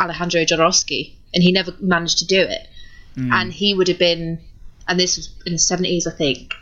Alejandro 0.00 0.42
Jodorowsky, 0.42 1.12
and 1.34 1.42
he 1.42 1.52
never 1.52 1.74
managed 1.80 2.18
to 2.18 2.26
do 2.26 2.40
it, 2.40 2.68
Mm. 3.16 3.32
and 3.32 3.52
he 3.52 3.74
would 3.74 3.88
have 3.88 3.98
been, 3.98 4.38
and 4.86 4.98
this 5.00 5.16
was 5.16 5.30
in 5.44 5.52
the 5.54 5.58
seventies, 5.58 6.06
I 6.06 6.12
think. 6.12 6.54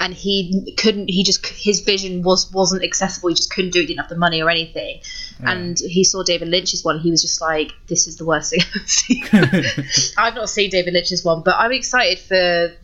And 0.00 0.14
he 0.14 0.74
couldn't. 0.78 1.08
He 1.08 1.22
just 1.22 1.46
his 1.46 1.80
vision 1.80 2.22
was 2.22 2.50
wasn't 2.52 2.82
accessible. 2.82 3.28
He 3.28 3.34
just 3.36 3.52
couldn't 3.52 3.70
do 3.72 3.78
it. 3.78 3.82
He 3.82 3.86
Didn't 3.88 4.00
have 4.00 4.08
the 4.08 4.16
money 4.16 4.42
or 4.42 4.50
anything. 4.50 5.00
And 5.44 5.78
he 5.78 6.02
saw 6.04 6.22
David 6.22 6.48
Lynch's 6.48 6.82
one. 6.84 6.98
He 7.00 7.10
was 7.10 7.20
just 7.22 7.40
like, 7.40 7.72
"This 7.88 8.06
is 8.08 8.16
the 8.16 8.24
worst 8.24 8.50
thing 8.50 8.60
I've 8.74 8.88
seen." 8.88 9.24
I've 10.18 10.34
not 10.34 10.48
seen 10.48 10.70
David 10.70 10.94
Lynch's 10.94 11.24
one, 11.24 11.42
but 11.42 11.54
I'm 11.56 11.72
excited 11.72 12.18
for 12.20 12.34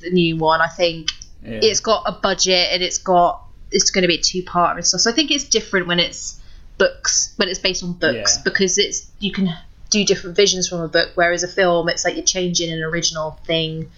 the 0.00 0.11
new 0.11 0.37
one. 0.37 0.61
I 0.61 0.69
think 0.69 1.11
Yeah. 1.45 1.61
it's 1.62 1.81
got 1.81 2.03
a 2.07 2.12
budget 2.12 2.69
and 2.73 2.83
it's 2.83 2.99
got 2.99 3.43
it's 3.73 3.91
going 3.91 4.03
to 4.03 4.09
be 4.09 4.17
a 4.17 4.23
two 4.23 4.43
part 4.43 4.77
and 4.77 4.87
stuff. 4.87 5.00
So 5.00 5.11
I 5.11 5.15
think 5.15 5.31
it's 5.31 5.45
different 5.45 5.87
when 5.88 5.99
it's 6.00 6.38
books, 6.79 7.33
when 7.37 7.49
it's 7.49 7.59
based 7.59 7.83
on 7.83 7.93
books, 7.95 8.37
Yeah. 8.37 8.43
because 8.45 8.79
it's 8.79 9.11
you 9.19 9.33
can 9.33 9.51
do 9.91 10.05
different 10.05 10.37
visions 10.37 10.69
from 10.69 10.81
a 10.81 10.89
book. 10.89 11.11
Whereas 11.15 11.43
a 11.43 11.49
film, 11.49 11.89
it's 11.89 12.05
like 12.05 12.15
you're 12.15 12.25
changing 12.25 12.73
an 12.73 12.83
original 12.83 13.39
thing 13.45 13.91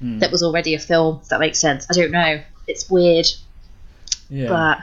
Hmm. 0.00 0.18
that 0.20 0.30
was 0.30 0.42
already 0.42 0.74
a 0.74 0.78
film. 0.78 1.20
If 1.22 1.28
that 1.28 1.40
makes 1.40 1.58
sense. 1.58 1.86
I 1.90 1.94
don't 1.94 2.10
know. 2.10 2.40
It's 2.66 2.88
weird, 2.90 3.26
yeah. 4.28 4.48
but 4.48 4.78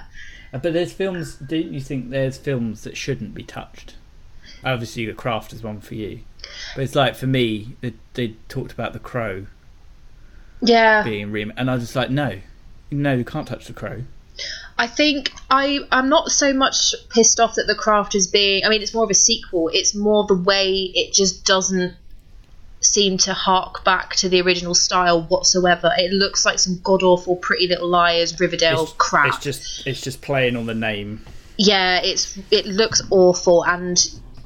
Uh, 0.54 0.60
But 0.60 0.74
there's 0.74 0.94
films. 0.94 1.36
Don't 1.36 1.74
you 1.74 1.82
think 1.82 2.10
there's 2.10 2.38
films 2.38 2.84
that 2.84 2.96
shouldn't 2.96 3.34
be 3.34 3.44
touched? 3.44 3.96
Obviously, 4.64 5.06
The 5.06 5.14
Craft 5.14 5.54
is 5.54 5.62
one 5.64 5.82
for 5.82 5.96
you, 5.96 6.22
but 6.76 6.84
it's 6.84 6.96
like 6.96 7.16
for 7.16 7.28
me, 7.28 7.76
they, 7.82 7.94
they 8.14 8.36
talked 8.50 8.72
about 8.72 8.94
The 8.94 9.00
Crow 9.00 9.46
yeah, 10.62 11.04
being 11.04 11.32
remade, 11.32 11.56
and 11.58 11.70
I 11.70 11.76
was 11.76 11.84
just 11.84 11.96
like, 11.96 12.10
no, 12.10 12.40
no, 12.92 13.14
you 13.14 13.24
can't 13.26 13.48
touch 13.48 13.68
The 13.68 13.74
Crow. 13.74 14.04
I 14.78 14.88
think 14.88 15.32
I 15.50 15.80
I'm 15.92 16.10
not 16.10 16.32
so 16.32 16.54
much 16.54 16.94
pissed 17.10 17.40
off 17.40 17.56
that 17.56 17.68
the 17.68 17.76
craft 17.76 18.16
is 18.16 18.28
being. 18.28 18.64
I 18.64 18.70
mean, 18.70 18.82
it's 18.82 18.94
more 18.94 19.04
of 19.04 19.10
a 19.10 19.16
sequel. 19.16 19.70
It's 19.74 19.96
more 19.96 20.26
the 20.26 20.36
way 20.36 20.92
it 20.94 21.14
just 21.14 21.46
doesn't 21.46 21.96
seem 22.80 23.18
to 23.18 23.34
hark 23.34 23.84
back 23.84 24.16
to 24.16 24.30
the 24.30 24.42
original 24.42 24.76
style 24.76 25.24
whatsoever. 25.24 25.92
It 25.98 26.12
looks 26.12 26.46
like 26.46 26.60
some 26.60 26.80
god 26.84 27.02
awful 27.02 27.36
Pretty 27.36 27.68
Little 27.68 27.88
Liars 27.88 28.40
Riverdale 28.40 28.84
it's, 28.84 28.94
crap. 28.94 29.28
It's 29.28 29.40
just 29.40 29.88
it's 29.88 30.02
just 30.02 30.22
playing 30.22 30.56
on 30.56 30.68
the 30.68 30.76
name. 30.76 31.24
yeah, 31.58 32.02
it's 32.04 32.38
it 32.52 32.66
looks 32.68 33.02
awful, 33.10 33.66
and 33.66 33.98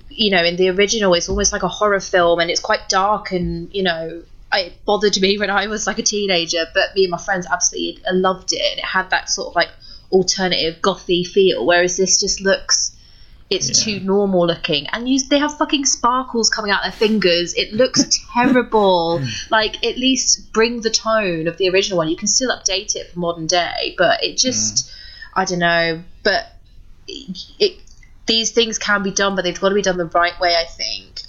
you 0.09 0.31
know, 0.31 0.43
in 0.43 0.55
the 0.55 0.69
original, 0.69 1.13
it's 1.13 1.29
almost 1.29 1.51
like 1.51 1.63
a 1.63 1.67
horror 1.67 1.99
film, 1.99 2.39
and 2.39 2.49
it's 2.49 2.61
quite 2.61 2.87
dark, 2.87 3.31
and 3.31 3.73
you 3.73 3.83
know, 3.83 4.23
it 4.53 4.85
bothered 4.85 5.19
me 5.19 5.37
when 5.37 5.49
I 5.49 5.67
was 5.67 5.87
like 5.87 5.99
a 5.99 6.03
teenager, 6.03 6.65
but 6.73 6.95
me 6.95 7.03
and 7.03 7.11
my 7.11 7.17
friends 7.17 7.47
absolutely 7.51 8.01
loved 8.11 8.53
it. 8.53 8.61
And 8.61 8.79
it 8.79 8.85
had 8.85 9.09
that 9.09 9.29
sort 9.29 9.49
of 9.49 9.55
like 9.55 9.69
alternative 10.11 10.81
gothy 10.81 11.25
feel, 11.25 11.65
whereas 11.65 11.97
this 11.97 12.19
just 12.19 12.41
looks. 12.41 12.95
It's 13.49 13.67
Yeah. 13.85 13.99
too 13.99 14.05
normal 14.05 14.47
looking, 14.47 14.87
and 14.87 15.09
you, 15.09 15.19
they 15.27 15.37
have 15.39 15.57
fucking 15.57 15.83
sparkles 15.85 16.49
coming 16.49 16.71
out 16.71 16.83
their 16.83 16.91
fingers. 16.93 17.53
It 17.53 17.73
looks 17.73 18.03
terrible. 18.33 19.19
Mm. 19.19 19.51
like, 19.51 19.85
at 19.85 19.97
least 19.97 20.53
bring 20.53 20.79
the 20.81 20.89
tone 20.89 21.47
of 21.49 21.57
the 21.57 21.67
original 21.69 21.97
one. 21.97 22.07
You 22.07 22.15
can 22.15 22.27
still 22.29 22.49
update 22.49 22.95
it 22.95 23.11
for 23.11 23.19
modern 23.19 23.47
day, 23.47 23.93
but 23.97 24.23
it 24.23 24.37
just, 24.37 24.85
mm. 24.87 24.91
I 25.33 25.43
don't 25.45 25.59
know. 25.59 26.03
But 26.23 26.45
it, 27.07 27.77
these 28.25 28.51
things 28.51 28.77
can 28.77 29.03
be 29.03 29.11
done, 29.11 29.35
but 29.35 29.43
they've 29.43 29.59
got 29.59 29.69
to 29.69 29.75
be 29.75 29.81
done 29.81 29.97
the 29.97 30.05
right 30.05 30.39
way, 30.39 30.55
I 30.55 30.65
think. 30.65 31.21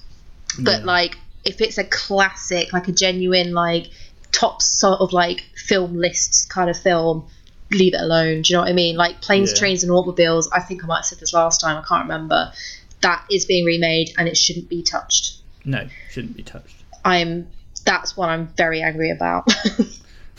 But 0.60 0.80
Yeah. 0.80 0.84
like, 0.86 1.18
if 1.44 1.60
it's 1.60 1.78
a 1.78 1.84
classic, 1.84 2.72
like 2.72 2.86
a 2.86 2.92
genuine, 2.92 3.52
like 3.52 3.90
top 4.30 4.62
sort 4.62 5.00
of 5.00 5.12
like 5.12 5.40
film 5.56 5.96
lists 5.96 6.44
kind 6.46 6.70
of 6.70 6.78
film, 6.78 7.26
leave 7.74 7.94
it 7.94 8.00
alone. 8.00 8.42
Do 8.42 8.52
you 8.52 8.56
know 8.56 8.62
what 8.62 8.70
I 8.70 8.74
mean? 8.74 8.96
Like 8.96 9.20
planes, 9.20 9.50
Yeah. 9.52 9.58
trains, 9.58 9.82
and 9.82 9.92
automobiles. 9.92 10.48
I 10.52 10.60
think 10.60 10.84
I 10.84 10.86
might 10.86 10.96
have 10.98 11.04
said 11.06 11.18
this 11.20 11.32
last 11.32 11.60
time. 11.60 11.76
I 11.76 11.82
can't 11.86 12.04
remember. 12.04 12.52
That 13.00 13.24
is 13.30 13.44
being 13.44 13.64
remade, 13.64 14.12
and 14.18 14.28
it 14.28 14.36
shouldn't 14.36 14.68
be 14.68 14.82
touched. 14.82 15.38
No, 15.64 15.86
shouldn't 16.10 16.36
be 16.36 16.42
touched. 16.42 16.76
I'm. 17.04 17.48
That's 17.84 18.16
what 18.16 18.28
I'm 18.28 18.46
very 18.56 18.80
angry 18.82 19.10
about. 19.10 19.46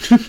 Well, 0.09 0.19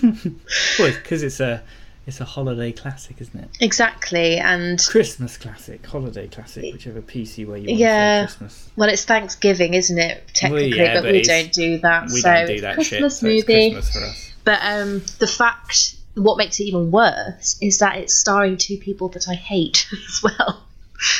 because 0.91 1.23
it's 1.23 1.39
a 1.39 1.63
it's 2.07 2.19
a 2.21 2.25
holiday 2.25 2.71
classic, 2.71 3.19
isn't 3.19 3.39
it? 3.39 3.49
exactly, 3.61 4.37
and 4.37 4.79
Christmas 4.85 5.37
classic, 5.37 5.85
holiday 5.85 6.27
classic, 6.27 6.71
whichever 6.71 7.01
PC 7.01 7.47
way 7.47 7.61
you 7.61 7.67
want 7.69 7.79
Yeah. 7.79 8.21
to 8.25 8.27
say 8.31 8.37
Christmas. 8.37 8.69
well, 8.75 8.89
it's 8.89 9.05
Thanksgiving, 9.05 9.73
isn't 9.73 9.97
it? 9.97 10.23
Technically, 10.33 10.77
yeah, 10.77 10.95
but, 10.95 11.03
but 11.03 11.11
we 11.13 11.23
don't 11.23 11.51
do 11.51 11.79
that. 11.79 12.03
We 12.11 12.19
so 12.21 12.31
don't 12.33 12.47
do 12.47 12.61
that 12.61 12.75
Christmas 12.75 13.13
shit. 13.15 13.19
So 13.21 13.25
movie. 13.27 13.65
it's 13.67 13.73
Christmas 13.75 13.91
for 13.91 13.99
us. 14.09 14.31
But 14.43 14.59
um, 14.61 15.01
the 15.19 15.27
fact, 15.27 15.95
what 16.15 16.37
makes 16.37 16.59
it 16.59 16.63
even 16.65 16.91
worse, 16.91 17.57
is 17.61 17.79
that 17.79 17.97
it's 17.97 18.13
starring 18.13 18.57
two 18.57 18.77
people 18.77 19.09
that 19.09 19.27
I 19.29 19.33
hate 19.35 19.87
as 20.09 20.21
well. 20.23 20.63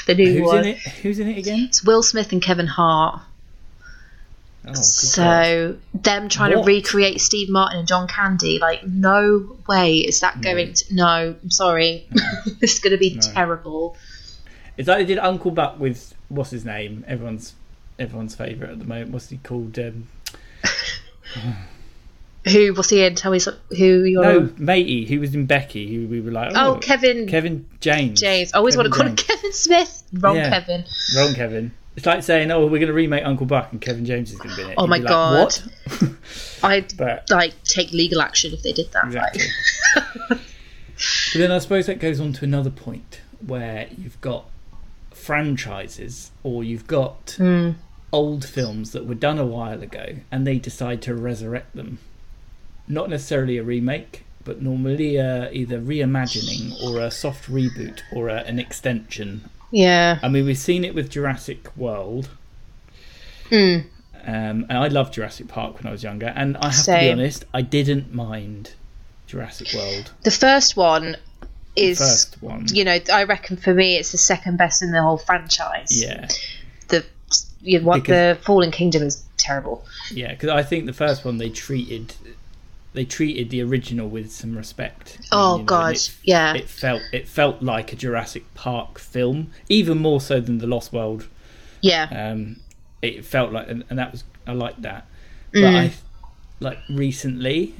The 0.07 0.15
new 0.15 0.33
Who's 0.39 0.47
one. 0.47 0.59
in 0.59 0.65
it? 0.65 0.77
Who's 0.77 1.19
in 1.19 1.27
it 1.27 1.37
again? 1.37 1.65
It's 1.69 1.83
Will 1.83 2.01
Smith 2.01 2.31
and 2.31 2.41
Kevin 2.41 2.67
Hart. 2.67 3.21
Oh, 4.67 4.71
good 4.71 4.75
God. 4.77 4.83
so 4.83 5.77
them 5.93 6.27
trying 6.27 6.55
What? 6.55 6.63
to 6.63 6.67
recreate 6.67 7.21
Steve 7.21 7.49
Martin 7.49 7.79
and 7.79 7.87
John 7.87 8.07
Candy, 8.07 8.57
like 8.57 8.83
no 8.87 9.57
way 9.67 9.97
is 9.97 10.21
that 10.21 10.41
going 10.41 10.73
to. 10.73 10.95
No, 10.95 11.35
I'm 11.43 11.51
sorry, 11.51 12.07
this 12.59 12.73
is 12.75 12.79
going 12.79 12.91
to 12.93 12.97
be 12.97 13.13
No. 13.15 13.21
terrible. 13.21 13.95
It's 14.77 14.87
like 14.87 14.97
they 14.99 15.05
did 15.05 15.19
Uncle 15.19 15.51
Buck 15.51 15.79
with 15.79 16.15
what's 16.29 16.49
his 16.49 16.65
name? 16.65 17.05
Everyone's 17.07 17.53
everyone's 17.99 18.33
favourite 18.35 18.71
at 18.71 18.79
the 18.79 18.85
moment. 18.85 19.11
What's 19.11 19.29
he 19.29 19.37
called? 19.37 19.77
Um, 19.77 20.07
Who? 22.51 22.73
was 22.73 22.89
he 22.89 23.03
in? 23.03 23.15
Tell 23.15 23.31
me 23.31 23.39
who 23.77 24.03
you're. 24.03 24.23
no, 24.23 24.49
matey. 24.57 25.05
Who 25.05 25.19
was 25.19 25.33
in 25.33 25.45
Becky? 25.45 25.93
Who 25.95 26.07
we 26.07 26.21
were 26.21 26.31
like, 26.31 26.51
Oh, 26.55 26.75
oh, 26.75 26.79
Kevin. 26.79 27.27
Kevin 27.27 27.67
James. 27.79 28.19
James. 28.19 28.53
I 28.53 28.57
always 28.59 28.77
want 28.77 28.85
to 28.87 28.91
call 28.91 29.03
Kevin 29.05 29.11
him 29.11 29.15
Kevin 29.17 29.53
Smith. 29.53 30.03
Wrong 30.13 30.35
Yeah. 30.35 30.49
Kevin. 30.49 30.85
Wrong 31.15 31.33
Kevin. 31.33 31.73
It's 31.95 32.05
like 32.05 32.23
saying, 32.23 32.51
oh, 32.51 32.63
we're 32.63 32.79
going 32.79 32.87
to 32.87 32.93
remake 32.93 33.25
Uncle 33.25 33.45
Buck 33.45 33.71
and 33.71 33.79
Kevin 33.79 34.05
James 34.05 34.29
is 34.31 34.37
going 34.37 34.49
to 34.49 34.55
be 34.57 34.61
in 34.63 34.69
it. 34.71 34.75
Oh 34.77 34.83
You'd 34.83 34.89
my 34.89 34.97
like, 34.97 35.07
God. 35.07 35.37
What? 35.37 35.63
I'd 36.63 36.97
but 36.97 37.29
like 37.31 37.61
take 37.63 37.91
legal 37.91 38.21
action 38.21 38.53
if 38.53 38.63
they 38.63 38.73
did 38.73 38.91
that. 38.91 39.05
Exactly. 39.05 39.43
Like, 39.95 40.05
but 40.29 40.39
then 41.35 41.51
I 41.51 41.59
suppose 41.59 41.85
that 41.87 41.99
goes 41.99 42.19
on 42.19 42.33
to 42.33 42.43
another 42.45 42.69
point 42.69 43.21
where 43.45 43.87
you've 43.97 44.19
got 44.21 44.45
franchises 45.11 46.31
or 46.43 46.63
you've 46.63 46.85
got 46.87 47.35
Hmm. 47.37 47.71
old 48.13 48.45
films 48.45 48.91
that 48.91 49.05
were 49.05 49.15
done 49.15 49.39
a 49.39 49.45
while 49.45 49.81
ago 49.81 50.17
and 50.31 50.45
they 50.45 50.57
decide 50.59 51.01
to 51.03 51.15
resurrect 51.15 51.75
them. 51.75 51.99
Not 52.87 53.09
necessarily 53.09 53.57
a 53.57 53.63
remake, 53.63 54.23
but 54.43 54.61
normally 54.61 55.19
uh, 55.19 55.49
either 55.51 55.79
reimagining 55.79 56.81
or 56.83 56.99
a 56.99 57.09
soft 57.11 57.49
reboot 57.49 58.01
or 58.11 58.29
a, 58.29 58.41
an 58.41 58.59
extension. 58.59 59.49
yeah. 59.71 60.19
I 60.21 60.27
mean, 60.29 60.45
we've 60.45 60.57
seen 60.57 60.83
it 60.85 60.93
with 60.93 61.09
Jurassic 61.09 61.75
World. 61.75 62.29
Mm. 63.49 63.85
Um, 64.27 64.65
and 64.69 64.71
I 64.71 64.87
loved 64.87 65.13
Jurassic 65.13 65.47
Park 65.47 65.77
when 65.77 65.87
I 65.87 65.91
was 65.91 66.03
younger, 66.03 66.27
and 66.35 66.57
I 66.57 66.71
have 66.71 66.85
to 66.85 66.97
be 66.99 67.11
honest, 67.11 67.45
I 67.53 67.61
didn't 67.61 68.13
mind 68.13 68.73
Jurassic 69.27 69.73
World 69.73 70.11
The 70.23 70.31
first 70.31 70.75
one 70.77 71.15
is, 71.75 71.99
first 71.99 72.41
one. 72.41 72.65
you 72.73 72.83
know, 72.83 72.97
I 73.11 73.23
reckon 73.25 73.57
for 73.57 73.73
me 73.73 73.97
it's 73.97 74.11
the 74.11 74.17
second 74.17 74.57
best 74.57 74.81
in 74.81 74.91
the 74.91 75.01
whole 75.01 75.17
franchise. 75.17 76.01
Yeah, 76.01 76.27
The 76.87 77.05
you 77.61 77.79
know, 77.79 77.85
what 77.85 78.03
Because- 78.03 78.37
the 78.37 78.43
Fallen 78.43 78.71
Kingdom 78.71 79.03
is 79.03 79.23
terrible. 79.37 79.85
yeah, 80.11 80.31
because 80.31 80.49
I 80.49 80.63
think 80.63 80.85
the 80.87 80.93
first 80.93 81.23
one 81.25 81.37
they 81.37 81.49
treated 81.49 82.13
they 82.95 83.05
treated 83.05 83.49
the 83.49 83.61
original 83.61 84.07
with 84.07 84.31
some 84.31 84.55
respect. 84.57 85.19
Oh, 85.31 85.53
you 85.55 85.59
and 85.59 85.67
God, 85.67 85.95
it- 85.95 86.15
yeah. 86.23 86.53
It 86.55 86.69
felt 86.69 87.01
it 87.13 87.27
felt 87.27 87.61
like 87.61 87.93
a 87.93 87.95
Jurassic 87.95 88.51
Park 88.55 88.97
film, 88.99 89.51
even 89.69 89.99
more 89.99 90.19
so 90.21 90.39
than 90.41 90.57
the 90.57 90.67
Lost 90.67 90.91
World. 90.93 91.27
Yeah. 91.81 92.05
Um, 92.31 92.57
it 93.01 93.23
felt 93.25 93.51
like, 93.51 93.69
and, 93.69 93.83
and 93.89 93.99
that 93.99 94.11
was 94.11 94.23
I 94.47 94.53
liked 94.53 94.81
that. 94.81 95.05
But 95.53 95.59
Mm. 95.61 95.75
I 95.75 95.93
like 96.59 96.79
recently. 96.89 97.75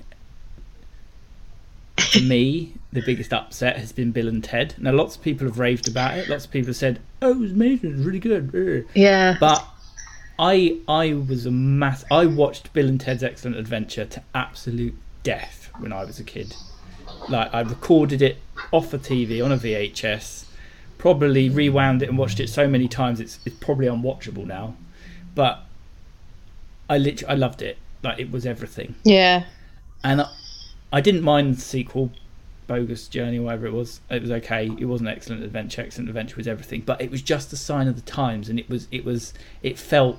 For 1.97 2.19
me, 2.21 2.73
the 2.91 3.01
biggest 3.01 3.33
upset 3.33 3.77
has 3.77 3.91
been 3.93 4.11
Bill 4.11 4.27
and 4.27 4.43
Ted. 4.43 4.75
Now, 4.77 4.91
lots 4.91 5.15
of 5.15 5.21
people 5.21 5.47
have 5.47 5.59
raved 5.59 5.87
about 5.87 6.17
it. 6.17 6.27
Lots 6.29 6.45
of 6.45 6.51
people 6.51 6.67
have 6.67 6.75
said, 6.75 6.99
"Oh, 7.21 7.31
it 7.31 7.37
was 7.39 7.51
amazing, 7.51 7.91
it 7.91 7.95
was 7.97 8.05
really 8.05 8.19
good." 8.19 8.85
Yeah. 8.93 9.37
But 9.39 9.65
I 10.37 10.77
I 10.87 11.13
was 11.13 11.45
a 11.45 11.51
mass. 11.51 12.03
I 12.11 12.25
watched 12.25 12.73
Bill 12.73 12.87
and 12.89 12.99
Ted's 12.99 13.23
Excellent 13.23 13.55
Adventure 13.57 14.05
to 14.05 14.21
absolute 14.33 14.95
death 15.25 15.69
when 15.79 15.91
I 15.91 16.05
was 16.05 16.19
a 16.19 16.23
kid. 16.23 16.55
Like 17.27 17.53
I 17.53 17.61
recorded 17.61 18.21
it 18.21 18.37
off 18.71 18.93
a 18.93 18.97
TV 18.97 19.43
on 19.43 19.51
a 19.51 19.57
VHS, 19.57 20.45
probably 20.97 21.49
rewound 21.49 22.01
it 22.01 22.07
and 22.07 22.17
watched 22.17 22.39
it 22.39 22.49
so 22.49 22.67
many 22.69 22.87
times 22.87 23.19
it's 23.19 23.39
it's 23.43 23.57
probably 23.57 23.87
unwatchable 23.87 24.45
now. 24.45 24.75
But 25.33 25.65
I 26.89 26.97
literally 26.97 27.33
I 27.33 27.35
loved 27.35 27.61
it. 27.61 27.77
Like 28.01 28.19
it 28.19 28.31
was 28.31 28.45
everything, 28.45 28.95
yeah. 29.03 29.45
and 30.03 30.21
I, 30.21 30.31
I 30.93 31.01
didn't 31.01 31.23
mind 31.23 31.57
the 31.57 31.61
sequel. 31.61 32.11
Bogus 32.67 33.07
Journey, 33.07 33.39
whatever 33.39 33.67
it 33.67 33.73
was, 33.73 33.99
it 34.09 34.23
was 34.23 34.31
okay. 34.31 34.71
It 34.79 34.85
was 34.85 35.01
an 35.01 35.07
excellent 35.07 35.43
adventure. 35.43 35.81
Excellent 35.81 36.09
adventure 36.09 36.35
was 36.35 36.47
everything, 36.47 36.81
but 36.81 36.99
it 36.99 37.11
was 37.11 37.21
just 37.21 37.53
a 37.53 37.57
sign 37.57 37.87
of 37.87 37.95
the 37.95 38.01
times, 38.01 38.49
and 38.49 38.59
it 38.59 38.67
was, 38.67 38.87
it 38.91 39.05
was, 39.05 39.33
it 39.61 39.77
felt, 39.77 40.17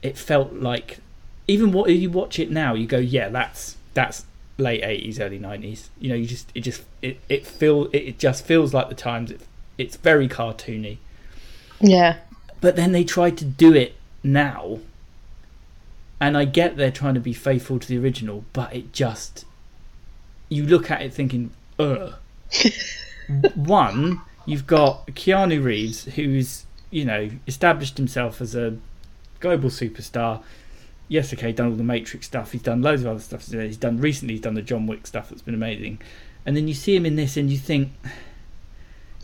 it 0.00 0.16
felt 0.16 0.54
like, 0.54 0.98
even 1.46 1.72
what 1.72 1.90
you 1.90 2.08
watch 2.08 2.38
it 2.38 2.50
now, 2.50 2.72
you 2.72 2.86
go, 2.86 2.96
yeah, 2.96 3.28
that's 3.28 3.76
that's 3.94 4.24
late 4.58 4.82
eighties, 4.82 5.20
early 5.20 5.38
nineties. 5.38 5.90
You 6.00 6.10
know, 6.10 6.14
you 6.16 6.26
just, 6.26 6.50
it 6.54 6.60
just, 6.60 6.82
it, 7.02 7.20
it 7.28 7.46
feel, 7.46 7.88
it, 7.92 8.18
just 8.18 8.44
feels 8.44 8.72
like 8.74 8.88
the 8.88 8.94
times. 8.94 9.30
It, 9.30 9.40
it's 9.76 9.96
very 9.96 10.28
cartoony, 10.28 10.98
Yeah. 11.80 12.16
but 12.60 12.74
then 12.74 12.90
they 12.92 13.04
tried 13.04 13.36
to 13.38 13.44
do 13.44 13.72
it 13.74 13.94
now, 14.24 14.80
and 16.20 16.36
I 16.36 16.44
get 16.46 16.76
they're 16.76 16.90
trying 16.90 17.14
to 17.14 17.20
be 17.20 17.32
faithful 17.32 17.78
to 17.78 17.86
the 17.86 17.96
original, 17.98 18.44
but 18.52 18.74
it 18.74 18.92
just, 18.92 19.44
you 20.48 20.64
look 20.66 20.90
at 20.90 21.00
it 21.02 21.14
thinking, 21.14 21.52
ugh. 21.78 22.14
One, 23.54 24.22
you've 24.46 24.66
got 24.66 25.06
Keanu 25.08 25.62
Reeves, 25.62 26.04
who's 26.16 26.64
you 26.90 27.04
know 27.04 27.30
established 27.46 27.98
himself 27.98 28.40
as 28.40 28.54
a 28.54 28.76
global 29.40 29.68
superstar. 29.70 30.42
Yes, 31.08 31.32
okay, 31.32 31.52
done 31.52 31.68
all 31.68 31.74
the 31.74 31.82
Matrix 31.82 32.26
stuff. 32.26 32.52
He's 32.52 32.62
done 32.62 32.82
loads 32.82 33.02
of 33.02 33.08
other 33.08 33.20
stuff. 33.20 33.46
He's 33.46 33.76
done 33.76 33.98
recently. 33.98 34.34
He's 34.34 34.42
done 34.42 34.54
the 34.54 34.62
John 34.62 34.86
Wick 34.86 35.06
stuff 35.06 35.30
that's 35.30 35.42
been 35.42 35.54
amazing. 35.54 36.00
And 36.44 36.56
then 36.56 36.68
you 36.68 36.74
see 36.74 36.94
him 36.94 37.06
in 37.06 37.16
this, 37.16 37.36
and 37.36 37.50
you 37.50 37.58
think 37.58 37.92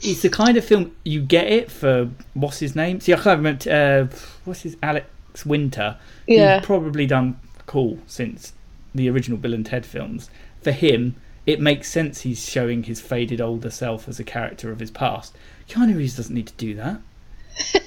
it's 0.03 0.23
the 0.23 0.31
kind 0.31 0.57
of 0.57 0.65
film 0.65 0.95
you 1.05 1.23
get 1.23 1.47
it 1.47 1.71
for 1.71 2.11
what's 2.35 2.59
his 2.59 2.75
name? 2.75 3.01
See, 3.01 3.13
I 3.13 3.17
can't 3.17 3.39
remember. 3.39 3.71
Uh, 3.71 4.17
what's 4.45 4.63
his 4.63 4.77
Alex 4.83 5.47
Winter? 5.47 5.99
Yeah. 6.27 6.59
who's 6.59 6.67
probably 6.67 7.07
done 7.07 7.39
cool 7.67 7.99
since 8.07 8.53
the 8.95 9.09
original 9.11 9.39
Bill 9.39 9.55
and 9.55 9.65
Ted 9.67 9.85
films. 9.85 10.31
For 10.63 10.73
him, 10.73 11.17
it 11.47 11.61
makes 11.61 11.91
sense. 11.91 12.23
He's 12.23 12.45
showing 12.45 12.85
his 12.85 13.01
faded 13.01 13.41
older 13.41 13.71
self 13.71 14.09
as 14.09 14.19
a 14.19 14.25
character 14.25 14.71
of 14.71 14.81
his 14.81 14.91
past. 14.91 15.37
Keanu 15.69 15.97
Reeves 15.97 16.17
doesn't 16.17 16.35
need 16.35 16.47
to 16.47 16.55
do 16.55 16.75
that. 16.75 17.01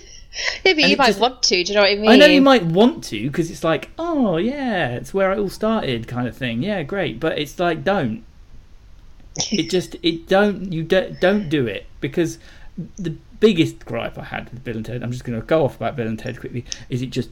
Maybe 0.64 0.84
And 0.84 0.92
you 0.92 0.98
might 0.98 1.08
just- 1.08 1.20
want 1.20 1.42
to. 1.44 1.64
Do 1.64 1.72
you 1.72 1.76
know 1.76 1.82
what 1.82 1.92
I 1.92 1.96
mean? 1.96 2.10
I 2.10 2.16
know 2.16 2.26
you 2.28 2.42
might 2.42 2.64
want 2.66 3.04
to 3.06 3.28
because 3.30 3.50
it's 3.50 3.64
like, 3.64 3.90
oh 3.98 4.38
yeah, 4.38 4.90
it's 4.90 5.14
where 5.14 5.32
it 5.32 5.40
all 5.40 5.50
started, 5.50 6.08
kind 6.08 6.28
of 6.28 6.36
thing. 6.38 6.62
Yeah, 6.62 6.84
great, 6.84 7.20
but 7.20 7.38
it's 7.40 7.60
like, 7.60 7.84
don't. 7.84 8.24
It 9.52 9.70
just 9.70 9.96
it 10.04 10.28
don't 10.28 10.72
you 10.72 10.84
don't 10.84 11.20
don't 11.20 11.50
do 11.50 11.66
it 11.68 11.86
because 12.02 12.40
the 12.98 13.16
biggest 13.40 13.86
gripe 13.86 14.18
I 14.18 14.24
had 14.26 14.50
with 14.52 14.64
Bill 14.64 14.76
and 14.78 14.86
Ted. 14.86 15.04
I'm 15.04 15.12
just 15.12 15.24
going 15.24 15.40
to 15.40 15.46
go 15.46 15.64
off 15.66 15.76
about 15.76 15.96
Bill 15.96 16.08
and 16.08 16.18
Ted 16.18 16.40
quickly. 16.40 16.66
Is 16.90 17.02
it 17.02 17.08
just 17.08 17.30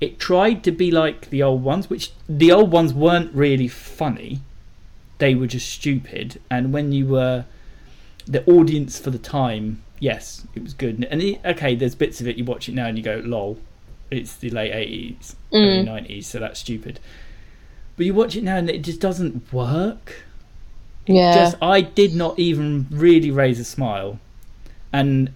it 0.00 0.18
tried 0.18 0.64
to 0.64 0.72
be 0.72 0.90
like 0.90 1.30
the 1.30 1.42
old 1.42 1.62
ones, 1.62 1.88
which 1.88 2.10
the 2.28 2.50
old 2.52 2.72
ones 2.72 2.92
weren't 2.92 3.32
really 3.34 3.68
funny. 3.68 4.40
They 5.18 5.34
were 5.36 5.46
just 5.46 5.68
stupid, 5.70 6.40
and 6.50 6.72
when 6.72 6.90
you 6.90 7.06
were 7.06 7.44
the 8.26 8.44
audience 8.50 8.98
for 8.98 9.10
the 9.10 9.18
time, 9.18 9.82
yes, 10.04 10.46
it 10.54 10.62
was 10.62 10.74
good. 10.74 11.06
And 11.10 11.22
it, 11.22 11.40
okay, 11.44 11.74
there's 11.74 11.94
bits 11.94 12.20
of 12.20 12.28
it 12.28 12.36
you 12.36 12.44
watch 12.44 12.68
it 12.68 12.74
now 12.74 12.86
and 12.86 12.98
you 12.98 13.02
go, 13.02 13.22
"Lol," 13.24 13.58
it's 14.10 14.36
the 14.36 14.50
late 14.50 14.72
eighties, 14.72 15.34
mm. 15.50 15.56
early 15.56 15.82
nineties, 15.82 16.26
so 16.26 16.38
that's 16.38 16.60
stupid. 16.60 17.00
But 17.96 18.06
you 18.06 18.12
watch 18.12 18.36
it 18.36 18.44
now 18.44 18.56
and 18.56 18.68
it 18.68 18.82
just 18.82 19.00
doesn't 19.00 19.52
work. 19.52 20.24
It 21.06 21.14
Yeah. 21.14 21.34
Just 21.34 21.56
I 21.62 21.80
did 21.80 22.14
not 22.14 22.38
even 22.38 22.86
really 22.90 23.30
raise 23.30 23.58
a 23.58 23.64
smile, 23.64 24.18
and 24.92 25.32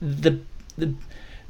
the 0.00 0.38
the 0.78 0.94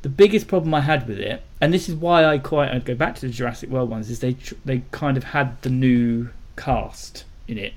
the 0.00 0.08
biggest 0.08 0.48
problem 0.48 0.72
I 0.72 0.80
had 0.80 1.06
with 1.06 1.18
it, 1.18 1.42
and 1.60 1.74
this 1.74 1.88
is 1.88 1.94
why 1.94 2.24
I 2.24 2.38
quite 2.38 2.70
I'd 2.70 2.86
go 2.86 2.94
back 2.94 3.16
to 3.16 3.20
the 3.26 3.32
Jurassic 3.32 3.68
World 3.68 3.90
ones, 3.90 4.08
is 4.08 4.20
they 4.20 4.36
they 4.64 4.82
kind 4.92 5.16
of 5.16 5.24
had 5.24 5.60
the 5.60 5.70
new 5.70 6.30
cast 6.56 7.24
in 7.46 7.58
it, 7.58 7.74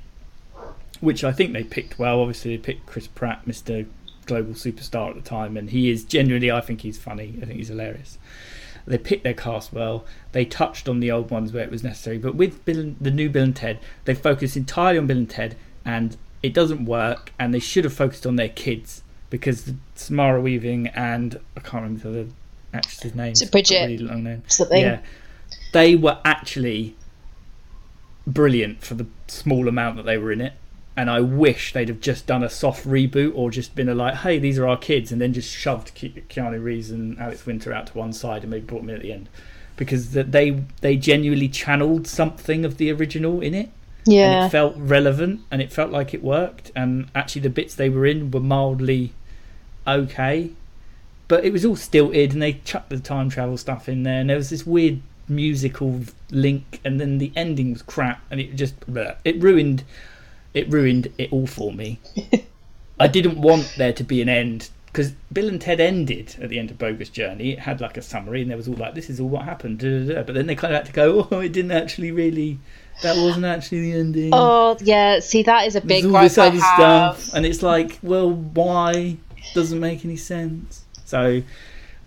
which 0.99 1.23
I 1.23 1.31
think 1.31 1.53
they 1.53 1.63
picked 1.63 1.99
well. 1.99 2.19
Obviously, 2.21 2.55
they 2.55 2.61
picked 2.61 2.85
Chris 2.85 3.07
Pratt, 3.07 3.45
Mister 3.47 3.85
Global 4.25 4.53
Superstar 4.53 5.09
at 5.09 5.15
the 5.15 5.21
time, 5.21 5.57
and 5.57 5.69
he 5.69 5.89
is 5.89 6.03
genuinely. 6.03 6.51
I 6.51 6.61
think 6.61 6.81
he's 6.81 6.97
funny. 6.97 7.39
I 7.41 7.45
think 7.45 7.57
he's 7.57 7.69
hilarious. 7.69 8.17
They 8.85 8.97
picked 8.97 9.23
their 9.23 9.33
cast 9.33 9.71
well. 9.71 10.05
They 10.31 10.45
touched 10.45 10.89
on 10.89 10.99
the 10.99 11.11
old 11.11 11.29
ones 11.29 11.53
where 11.53 11.63
it 11.63 11.69
was 11.69 11.83
necessary, 11.83 12.17
but 12.17 12.35
with 12.35 12.63
Bill 12.65 12.95
the 12.99 13.11
new 13.11 13.29
Bill 13.29 13.43
and 13.43 13.55
Ted, 13.55 13.79
they 14.05 14.15
focused 14.15 14.57
entirely 14.57 14.97
on 14.97 15.07
Bill 15.07 15.17
and 15.17 15.29
Ted, 15.29 15.55
and 15.85 16.17
it 16.41 16.53
doesn't 16.53 16.85
work. 16.85 17.31
And 17.37 17.53
they 17.53 17.59
should 17.59 17.83
have 17.83 17.93
focused 17.93 18.25
on 18.25 18.35
their 18.35 18.49
kids 18.49 19.03
because 19.29 19.65
the 19.65 19.75
Samara 19.95 20.41
Weaving 20.41 20.87
and 20.87 21.39
I 21.55 21.59
can't 21.59 21.83
remember 21.83 22.11
the 22.11 22.27
actress's 22.73 23.13
name. 23.13 23.31
It's 23.31 23.41
it 23.41 23.51
Bridget? 23.51 23.81
Really 23.81 23.97
long 23.99 24.23
name. 24.23 24.43
Something. 24.47 24.81
Yeah, 24.81 25.01
they 25.73 25.95
were 25.95 26.17
actually 26.25 26.95
brilliant 28.25 28.83
for 28.83 28.95
the 28.95 29.05
small 29.27 29.67
amount 29.67 29.97
that 29.97 30.05
they 30.05 30.17
were 30.17 30.31
in 30.31 30.41
it. 30.41 30.53
And 30.99 31.09
I 31.09 31.21
wish 31.21 31.71
they'd 31.71 31.87
have 31.87 32.01
just 32.01 32.27
done 32.27 32.43
a 32.43 32.49
soft 32.49 32.85
reboot 32.85 33.31
or 33.33 33.51
just 33.51 33.73
been 33.73 33.87
a 33.87 33.95
like, 33.95 34.15
hey, 34.15 34.37
these 34.37 34.59
are 34.59 34.67
our 34.67 34.75
kids, 34.75 35.13
and 35.13 35.21
then 35.21 35.31
just 35.31 35.49
shoved 35.49 35.95
Ke- 35.95 36.27
Keanu 36.27 36.61
Reeves 36.61 36.91
and 36.91 37.17
Alex 37.17 37.45
Winter 37.45 37.71
out 37.71 37.87
to 37.87 37.97
one 37.97 38.11
side 38.11 38.41
and 38.41 38.51
maybe 38.51 38.65
brought 38.65 38.81
them 38.81 38.89
in 38.89 38.95
at 38.97 39.01
the 39.01 39.13
end, 39.13 39.29
because 39.77 40.11
that 40.11 40.33
they 40.33 40.61
they 40.81 40.97
genuinely 40.97 41.47
channeled 41.47 42.05
something 42.05 42.65
of 42.65 42.75
the 42.75 42.91
original 42.91 43.39
in 43.39 43.53
it, 43.53 43.69
and 44.07 44.13
Yeah. 44.13 44.45
it 44.47 44.49
felt 44.49 44.73
relevant 44.75 45.39
and 45.49 45.61
it 45.61 45.71
felt 45.71 45.89
like 45.89 46.13
it 46.13 46.21
worked. 46.21 46.69
And 46.75 47.07
actually, 47.15 47.43
the 47.43 47.49
bits 47.49 47.75
they 47.75 47.89
were 47.89 48.05
in 48.05 48.29
were 48.31 48.41
mildly 48.41 49.13
okay, 49.87 50.51
but 51.29 51.45
it 51.45 51.53
was 51.53 51.63
all 51.63 51.77
stilted, 51.77 52.33
and 52.33 52.41
they 52.41 52.53
chucked 52.65 52.89
the 52.89 52.99
time 52.99 53.29
travel 53.29 53.55
stuff 53.55 53.87
in 53.87 54.03
there, 54.03 54.19
and 54.19 54.29
there 54.29 54.35
was 54.37 54.49
this 54.49 54.65
weird 54.65 54.99
musical 55.29 56.01
link, 56.29 56.81
and 56.83 56.99
then 56.99 57.19
the 57.19 57.31
ending 57.37 57.71
was 57.71 57.83
crap, 57.83 58.21
and 58.29 58.41
it 58.41 58.55
just 58.57 58.77
bleh. 58.81 59.15
it 59.23 59.41
ruined 59.41 59.85
it 60.53 60.69
ruined 60.69 61.11
it 61.17 61.31
all 61.31 61.47
for 61.47 61.71
me. 61.71 61.99
I 62.99 63.07
didn't 63.07 63.39
want 63.39 63.75
there 63.77 63.93
to 63.93 64.03
be 64.03 64.21
an 64.21 64.29
end 64.29 64.69
because 64.87 65.11
Bill 65.31 65.47
and 65.47 65.61
Ted 65.61 65.79
ended 65.79 66.35
at 66.41 66.49
the 66.49 66.59
end 66.59 66.71
of 66.71 66.77
Bogus 66.77 67.09
Journey. 67.09 67.51
It 67.51 67.59
had 67.59 67.79
like 67.79 67.95
a 67.97 68.01
summary, 68.01 68.41
and 68.41 68.49
there 68.49 68.57
was 68.57 68.67
all 68.67 68.75
like, 68.75 68.95
"This 68.95 69.09
is 69.09 69.19
all 69.19 69.29
what 69.29 69.45
happened." 69.45 69.79
da, 69.79 69.87
da, 69.87 70.13
da. 70.15 70.23
But 70.23 70.35
then 70.35 70.47
they 70.47 70.55
kind 70.55 70.73
of 70.73 70.79
had 70.79 70.87
to 70.87 70.93
go, 70.93 71.27
"Oh, 71.31 71.39
it 71.39 71.53
didn't 71.53 71.71
actually 71.71 72.11
really. 72.11 72.59
That 73.03 73.15
wasn't 73.15 73.45
actually 73.45 73.91
the 73.91 73.99
ending." 73.99 74.31
Oh 74.33 74.77
yeah. 74.81 75.19
See, 75.19 75.43
that 75.43 75.67
is 75.67 75.75
a 75.75 75.81
big 75.81 76.05
all 76.05 76.21
this 76.21 76.37
other 76.37 76.59
stuff, 76.59 77.33
and 77.33 77.45
it's 77.45 77.63
like, 77.63 77.99
well, 78.01 78.31
why? 78.31 79.17
Doesn't 79.53 79.79
make 79.79 80.03
any 80.03 80.17
sense. 80.17 80.83
So, 81.05 81.41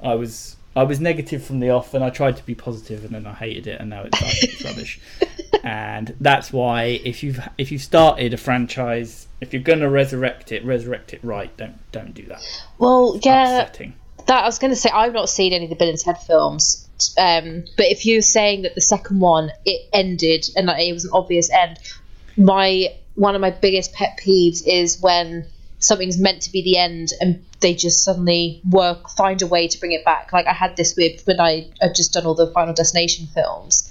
I 0.02 0.14
was 0.14 0.56
I 0.74 0.82
was 0.84 1.00
negative 1.00 1.44
from 1.44 1.60
the 1.60 1.70
off, 1.70 1.94
and 1.94 2.04
I 2.04 2.10
tried 2.10 2.36
to 2.36 2.46
be 2.46 2.54
positive, 2.54 3.04
and 3.04 3.14
then 3.14 3.26
I 3.26 3.34
hated 3.34 3.66
it, 3.66 3.80
and 3.80 3.90
now 3.90 4.02
it's 4.02 4.20
like 4.20 4.42
it's 4.42 4.64
rubbish. 4.64 5.00
And 5.62 6.16
that's 6.20 6.52
why 6.52 7.00
if 7.04 7.22
you've 7.22 7.40
if 7.56 7.70
you've 7.70 7.82
started 7.82 8.34
a 8.34 8.36
franchise, 8.36 9.28
if 9.40 9.52
you're 9.52 9.62
gonna 9.62 9.88
resurrect 9.88 10.50
it, 10.52 10.64
resurrect 10.64 11.14
it 11.14 11.20
right. 11.22 11.56
Don't 11.56 11.78
don't 11.92 12.14
do 12.14 12.24
that. 12.26 12.42
Well, 12.78 13.18
yeah. 13.22 13.60
Upsetting. 13.60 13.94
that 14.26 14.42
I 14.42 14.46
was 14.46 14.58
going 14.58 14.72
to 14.72 14.76
say 14.76 14.90
I've 14.90 15.12
not 15.12 15.28
seen 15.28 15.52
any 15.52 15.64
of 15.64 15.70
the 15.70 15.76
Bill 15.76 15.88
and 15.88 15.98
Ted 15.98 16.18
films, 16.18 16.88
um, 17.18 17.64
but 17.76 17.86
if 17.86 18.06
you're 18.06 18.22
saying 18.22 18.62
that 18.62 18.74
the 18.74 18.80
second 18.80 19.20
one 19.20 19.50
it 19.64 19.88
ended 19.92 20.46
and 20.56 20.68
that 20.68 20.80
it 20.80 20.92
was 20.92 21.04
an 21.04 21.10
obvious 21.12 21.50
end, 21.50 21.78
my 22.36 22.94
one 23.14 23.34
of 23.34 23.40
my 23.40 23.50
biggest 23.50 23.92
pet 23.92 24.18
peeves 24.24 24.62
is 24.66 25.00
when 25.00 25.46
something's 25.78 26.18
meant 26.18 26.42
to 26.42 26.52
be 26.52 26.62
the 26.62 26.78
end 26.78 27.08
and 27.20 27.44
they 27.60 27.74
just 27.74 28.04
suddenly 28.04 28.60
work 28.68 29.08
find 29.10 29.42
a 29.42 29.46
way 29.46 29.68
to 29.68 29.78
bring 29.78 29.92
it 29.92 30.04
back. 30.04 30.32
Like 30.32 30.46
I 30.46 30.52
had 30.52 30.76
this 30.76 30.96
with 30.96 31.24
when 31.26 31.40
I 31.40 31.68
had 31.80 31.94
just 31.94 32.12
done 32.12 32.26
all 32.26 32.34
the 32.34 32.50
Final 32.52 32.74
Destination 32.74 33.26
films. 33.34 33.81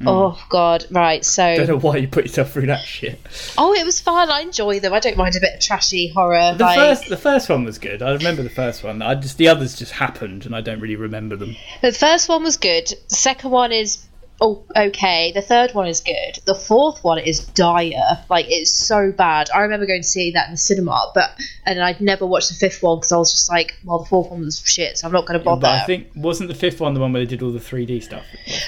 Mm. 0.00 0.06
Oh 0.06 0.46
God! 0.48 0.86
Right, 0.90 1.24
so 1.24 1.54
Don't 1.56 1.68
know 1.68 1.78
why 1.78 1.96
you 1.96 2.06
put 2.06 2.24
yourself 2.24 2.52
through 2.52 2.66
that 2.66 2.84
shit. 2.84 3.18
oh, 3.58 3.74
it 3.74 3.84
was 3.84 4.00
fun. 4.00 4.30
I 4.30 4.42
enjoy 4.42 4.78
them. 4.78 4.92
I 4.92 5.00
don't 5.00 5.16
mind 5.16 5.34
a 5.34 5.40
bit 5.40 5.54
of 5.54 5.60
trashy 5.60 6.08
horror. 6.08 6.54
The 6.56 6.64
like, 6.64 6.78
first 6.78 7.08
the 7.08 7.16
first 7.16 7.48
one 7.48 7.64
was 7.64 7.78
good. 7.78 8.00
I 8.00 8.12
remember 8.12 8.42
the 8.42 8.50
first 8.50 8.84
one. 8.84 9.02
I 9.02 9.16
just 9.16 9.38
the 9.38 9.48
others 9.48 9.76
just 9.76 9.92
happened, 9.92 10.46
and 10.46 10.54
I 10.54 10.60
don't 10.60 10.80
really 10.80 10.96
remember 10.96 11.34
them. 11.34 11.56
The 11.82 11.92
first 11.92 12.28
one 12.28 12.44
was 12.44 12.56
good. 12.56 12.86
The 13.08 13.16
second 13.16 13.50
one 13.50 13.72
is 13.72 14.07
oh 14.40 14.64
okay. 14.76 15.32
The 15.32 15.42
third 15.42 15.74
one 15.74 15.86
is 15.86 16.00
good. 16.00 16.40
The 16.44 16.54
fourth 16.54 17.02
one 17.02 17.18
is 17.18 17.40
dire. 17.40 18.24
Like 18.28 18.46
it's 18.48 18.72
so 18.72 19.12
bad. 19.12 19.48
I 19.54 19.60
remember 19.60 19.86
going 19.86 20.02
to 20.02 20.08
see 20.08 20.32
that 20.32 20.46
in 20.46 20.52
the 20.52 20.58
cinema, 20.58 21.10
but 21.14 21.30
and 21.66 21.82
I'd 21.82 22.00
never 22.00 22.26
watched 22.26 22.48
the 22.48 22.54
fifth 22.54 22.82
one 22.82 22.98
because 22.98 23.12
I 23.12 23.16
was 23.16 23.32
just 23.32 23.48
like, 23.50 23.74
well, 23.84 24.00
the 24.00 24.06
fourth 24.06 24.30
one 24.30 24.40
was 24.40 24.62
shit, 24.64 24.98
so 24.98 25.06
I'm 25.06 25.12
not 25.12 25.26
going 25.26 25.38
to 25.38 25.44
bother. 25.44 25.62
But 25.62 25.70
I 25.82 25.84
think 25.86 26.08
wasn't 26.14 26.48
the 26.48 26.54
fifth 26.54 26.80
one 26.80 26.94
the 26.94 27.00
one 27.00 27.12
where 27.12 27.22
they 27.22 27.26
did 27.26 27.42
all 27.42 27.52
the 27.52 27.58
3D 27.58 28.02
stuff. 28.02 28.24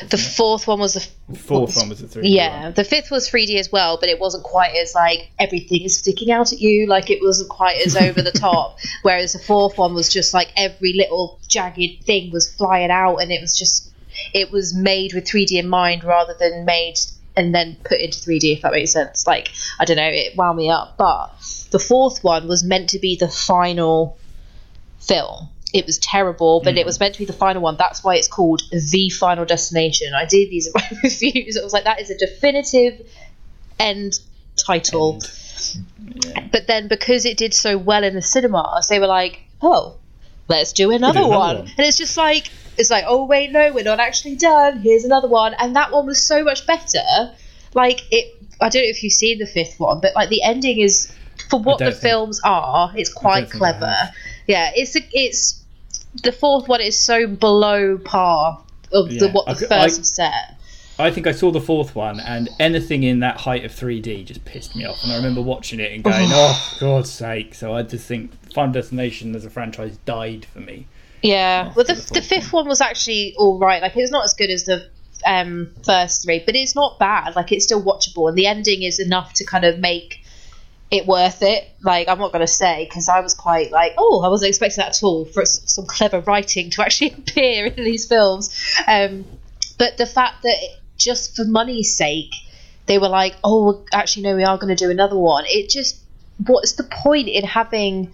the 0.08 0.18
fourth 0.18 0.66
one 0.66 0.80
was 0.80 0.94
the 0.94 1.06
The 1.28 1.38
fourth 1.38 1.76
one 1.76 1.88
was 1.88 2.00
the 2.00 2.20
3D. 2.20 2.22
yeah. 2.24 2.62
one. 2.64 2.74
The 2.74 2.84
fifth 2.84 3.10
was 3.10 3.28
3D 3.30 3.58
as 3.58 3.70
well, 3.72 3.98
but 3.98 4.08
it 4.08 4.18
wasn't 4.18 4.44
quite 4.44 4.74
as 4.76 4.94
like 4.94 5.30
everything 5.38 5.82
is 5.82 5.96
sticking 5.98 6.30
out 6.30 6.52
at 6.52 6.60
you. 6.60 6.86
Like 6.86 7.10
it 7.10 7.20
wasn't 7.22 7.48
quite 7.48 7.80
as 7.86 7.96
over 8.08 8.22
the 8.22 8.32
top. 8.32 8.78
Whereas 9.02 9.32
the 9.32 9.38
fourth 9.38 9.78
one 9.78 9.94
was 9.94 10.08
just 10.08 10.34
like 10.34 10.52
every 10.56 10.92
little 10.94 11.38
jagged 11.48 12.04
thing 12.04 12.30
was 12.32 12.52
flying 12.52 12.90
out, 12.90 13.18
and 13.18 13.30
it 13.32 13.40
was 13.40 13.56
just 13.56 13.86
it 14.32 14.50
was 14.50 14.74
made 14.74 15.14
with 15.14 15.24
3D 15.24 15.52
in 15.52 15.68
mind 15.68 16.04
rather 16.04 16.34
than 16.38 16.64
made 16.64 16.98
and 17.36 17.54
then 17.54 17.76
put 17.84 18.00
into 18.00 18.18
3D. 18.18 18.56
If 18.56 18.62
that 18.62 18.72
makes 18.72 18.92
sense. 18.92 19.26
Like 19.26 19.50
I 19.78 19.84
don't 19.84 19.96
know, 19.96 20.08
it 20.08 20.36
wound 20.36 20.58
me 20.58 20.70
up. 20.70 20.96
But 20.96 21.30
the 21.70 21.78
fourth 21.78 22.22
one 22.22 22.48
was 22.48 22.64
meant 22.64 22.90
to 22.90 22.98
be 22.98 23.16
the 23.16 23.28
final 23.28 24.18
film. 25.00 25.48
It 25.72 25.86
was 25.86 25.98
terrible, 25.98 26.60
but 26.64 26.76
it 26.76 26.82
hmm. 26.82 26.86
was 26.86 26.98
meant 26.98 27.14
to 27.14 27.20
be 27.20 27.26
the 27.26 27.32
final 27.32 27.62
one. 27.62 27.76
That's 27.76 28.02
why 28.02 28.16
it's 28.16 28.26
called 28.26 28.62
The 28.72 29.08
Final 29.10 29.44
Destination. 29.44 30.12
I 30.14 30.24
did 30.24 30.50
these 30.50 30.66
in 30.66 30.72
my 30.74 30.88
reviews. 31.04 31.56
I 31.56 31.62
was 31.62 31.72
like, 31.72 31.84
that 31.84 32.00
is 32.00 32.10
a 32.10 32.18
definitive 32.18 33.06
end 33.78 34.18
title. 34.56 35.20
Yeah. 36.26 36.48
But 36.50 36.66
then 36.66 36.88
because 36.88 37.24
it 37.24 37.36
did 37.36 37.54
so 37.54 37.78
well 37.78 38.02
in 38.02 38.14
the 38.14 38.22
cinemas, 38.22 38.88
they 38.88 38.98
were 38.98 39.06
like, 39.06 39.42
oh, 39.62 39.96
let's 40.48 40.72
do 40.72 40.90
another, 40.90 41.20
another 41.20 41.36
one. 41.36 41.56
one. 41.58 41.66
And 41.66 41.86
it's 41.86 41.98
just 41.98 42.16
like, 42.16 42.50
it's 42.80 42.90
like, 42.90 43.04
oh, 43.06 43.24
wait, 43.24 43.52
no, 43.52 43.72
we're 43.72 43.84
not 43.84 44.00
actually 44.00 44.36
done. 44.36 44.80
Here's 44.80 45.04
another 45.04 45.28
one. 45.28 45.54
And 45.58 45.76
that 45.76 45.92
one 45.92 46.06
was 46.06 46.22
so 46.26 46.42
much 46.42 46.66
better. 46.66 47.02
Like, 47.74 48.00
it, 48.10 48.36
I 48.60 48.68
don't 48.68 48.82
know 48.82 48.88
if 48.88 49.02
you've 49.02 49.12
seen 49.12 49.38
the 49.38 49.46
fifth 49.46 49.78
one, 49.78 50.00
but 50.00 50.14
like 50.16 50.28
the 50.28 50.42
ending 50.42 50.78
is, 50.80 51.12
for 51.48 51.60
what 51.60 51.78
the 51.78 51.92
think- 51.92 52.02
films 52.02 52.40
are, 52.44 52.92
it's 52.96 53.12
quite 53.12 53.50
clever. 53.50 53.94
Yeah, 54.46 54.72
it's 54.74 54.96
a, 54.96 55.00
it's 55.12 55.62
the 56.24 56.32
fourth 56.32 56.66
one 56.66 56.80
is 56.80 56.98
so 56.98 57.26
below 57.28 57.98
par 57.98 58.60
of 58.92 59.10
the 59.10 59.28
what 59.28 59.46
the 59.46 59.54
could- 59.54 59.68
first 59.68 60.00
I- 60.00 60.02
set. 60.02 60.56
I 60.98 61.10
think 61.10 61.26
I 61.26 61.32
saw 61.32 61.50
the 61.50 61.62
fourth 61.62 61.94
one, 61.94 62.20
and 62.20 62.50
anything 62.58 63.04
in 63.04 63.20
that 63.20 63.38
height 63.38 63.64
of 63.64 63.72
3D 63.72 64.26
just 64.26 64.44
pissed 64.44 64.76
me 64.76 64.84
off. 64.84 65.02
And 65.02 65.10
I 65.10 65.16
remember 65.16 65.40
watching 65.40 65.80
it 65.80 65.92
and 65.92 66.04
going, 66.04 66.28
"Oh, 66.30 66.52
oh 66.74 66.76
God's 66.78 67.10
sake!" 67.10 67.54
So 67.54 67.72
I 67.72 67.82
just 67.84 68.06
think 68.06 68.32
Final 68.52 68.72
Destination 68.72 69.34
as 69.34 69.46
a 69.46 69.50
franchise 69.50 69.96
died 70.04 70.44
for 70.44 70.60
me. 70.60 70.86
Yeah, 71.22 71.72
well, 71.74 71.84
the, 71.84 71.94
the 72.14 72.22
fifth 72.22 72.52
one 72.52 72.66
was 72.66 72.80
actually 72.80 73.34
all 73.36 73.58
right. 73.58 73.82
Like, 73.82 73.96
it's 73.96 74.10
not 74.10 74.24
as 74.24 74.34
good 74.34 74.50
as 74.50 74.64
the 74.64 74.88
um, 75.26 75.70
first 75.84 76.22
three, 76.22 76.42
but 76.44 76.56
it's 76.56 76.74
not 76.74 76.98
bad. 76.98 77.36
Like, 77.36 77.52
it's 77.52 77.64
still 77.64 77.82
watchable, 77.82 78.28
and 78.28 78.36
the 78.36 78.46
ending 78.46 78.82
is 78.82 78.98
enough 78.98 79.34
to 79.34 79.44
kind 79.44 79.64
of 79.64 79.78
make 79.78 80.22
it 80.90 81.06
worth 81.06 81.42
it. 81.42 81.68
Like, 81.82 82.08
I'm 82.08 82.18
not 82.18 82.32
going 82.32 82.40
to 82.40 82.52
say 82.52 82.84
because 82.84 83.08
I 83.08 83.20
was 83.20 83.34
quite 83.34 83.70
like, 83.70 83.94
oh, 83.98 84.22
I 84.24 84.28
wasn't 84.28 84.48
expecting 84.48 84.82
that 84.82 84.96
at 84.96 85.02
all 85.02 85.24
for 85.24 85.44
some 85.44 85.86
clever 85.86 86.20
writing 86.20 86.70
to 86.70 86.82
actually 86.82 87.12
appear 87.18 87.66
in 87.66 87.84
these 87.84 88.06
films. 88.06 88.50
Um, 88.86 89.24
but 89.78 89.96
the 89.98 90.06
fact 90.06 90.42
that 90.42 90.56
it, 90.58 90.80
just 90.98 91.36
for 91.36 91.44
money's 91.44 91.96
sake, 91.96 92.34
they 92.86 92.98
were 92.98 93.08
like, 93.08 93.36
oh, 93.44 93.84
actually, 93.92 94.24
no, 94.24 94.36
we 94.36 94.44
are 94.44 94.58
going 94.58 94.74
to 94.74 94.84
do 94.84 94.90
another 94.90 95.16
one. 95.16 95.44
It 95.46 95.70
just, 95.70 95.98
what's 96.44 96.72
the 96.72 96.84
point 96.84 97.28
in 97.28 97.44
having 97.44 98.12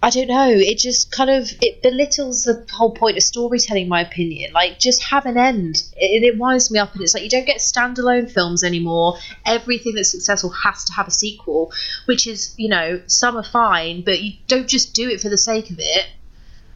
I 0.00 0.10
don't 0.10 0.28
know. 0.28 0.48
It 0.48 0.78
just 0.78 1.10
kind 1.10 1.28
of 1.28 1.50
it 1.60 1.82
belittles 1.82 2.44
the 2.44 2.64
whole 2.72 2.92
point 2.92 3.16
of 3.16 3.22
storytelling, 3.24 3.88
my 3.88 4.00
opinion. 4.00 4.52
Like, 4.52 4.78
just 4.78 5.02
have 5.02 5.26
an 5.26 5.36
end. 5.36 5.82
It, 5.96 6.22
it 6.22 6.38
winds 6.38 6.70
me 6.70 6.78
up, 6.78 6.92
and 6.92 7.02
it's 7.02 7.14
like 7.14 7.24
you 7.24 7.30
don't 7.30 7.46
get 7.46 7.58
standalone 7.58 8.30
films 8.30 8.62
anymore. 8.62 9.18
Everything 9.44 9.94
that's 9.96 10.10
successful 10.10 10.50
has 10.50 10.84
to 10.84 10.92
have 10.92 11.08
a 11.08 11.10
sequel, 11.10 11.72
which 12.04 12.28
is, 12.28 12.54
you 12.56 12.68
know, 12.68 13.02
some 13.08 13.36
are 13.36 13.42
fine, 13.42 14.02
but 14.04 14.20
you 14.20 14.34
don't 14.46 14.68
just 14.68 14.94
do 14.94 15.08
it 15.10 15.20
for 15.20 15.28
the 15.28 15.36
sake 15.36 15.70
of 15.70 15.80
it. 15.80 16.06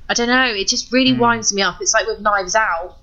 I 0.09 0.15
don't 0.15 0.29
know. 0.29 0.47
It 0.47 0.67
just 0.67 0.93
really 0.93 1.15
hmm. 1.15 1.21
winds 1.21 1.55
me 1.55 1.63
up. 1.63 1.81
It's 1.81 1.95
like 1.95 2.09
with 2.09 2.21
Knives 2.21 2.57
Out. 2.57 2.99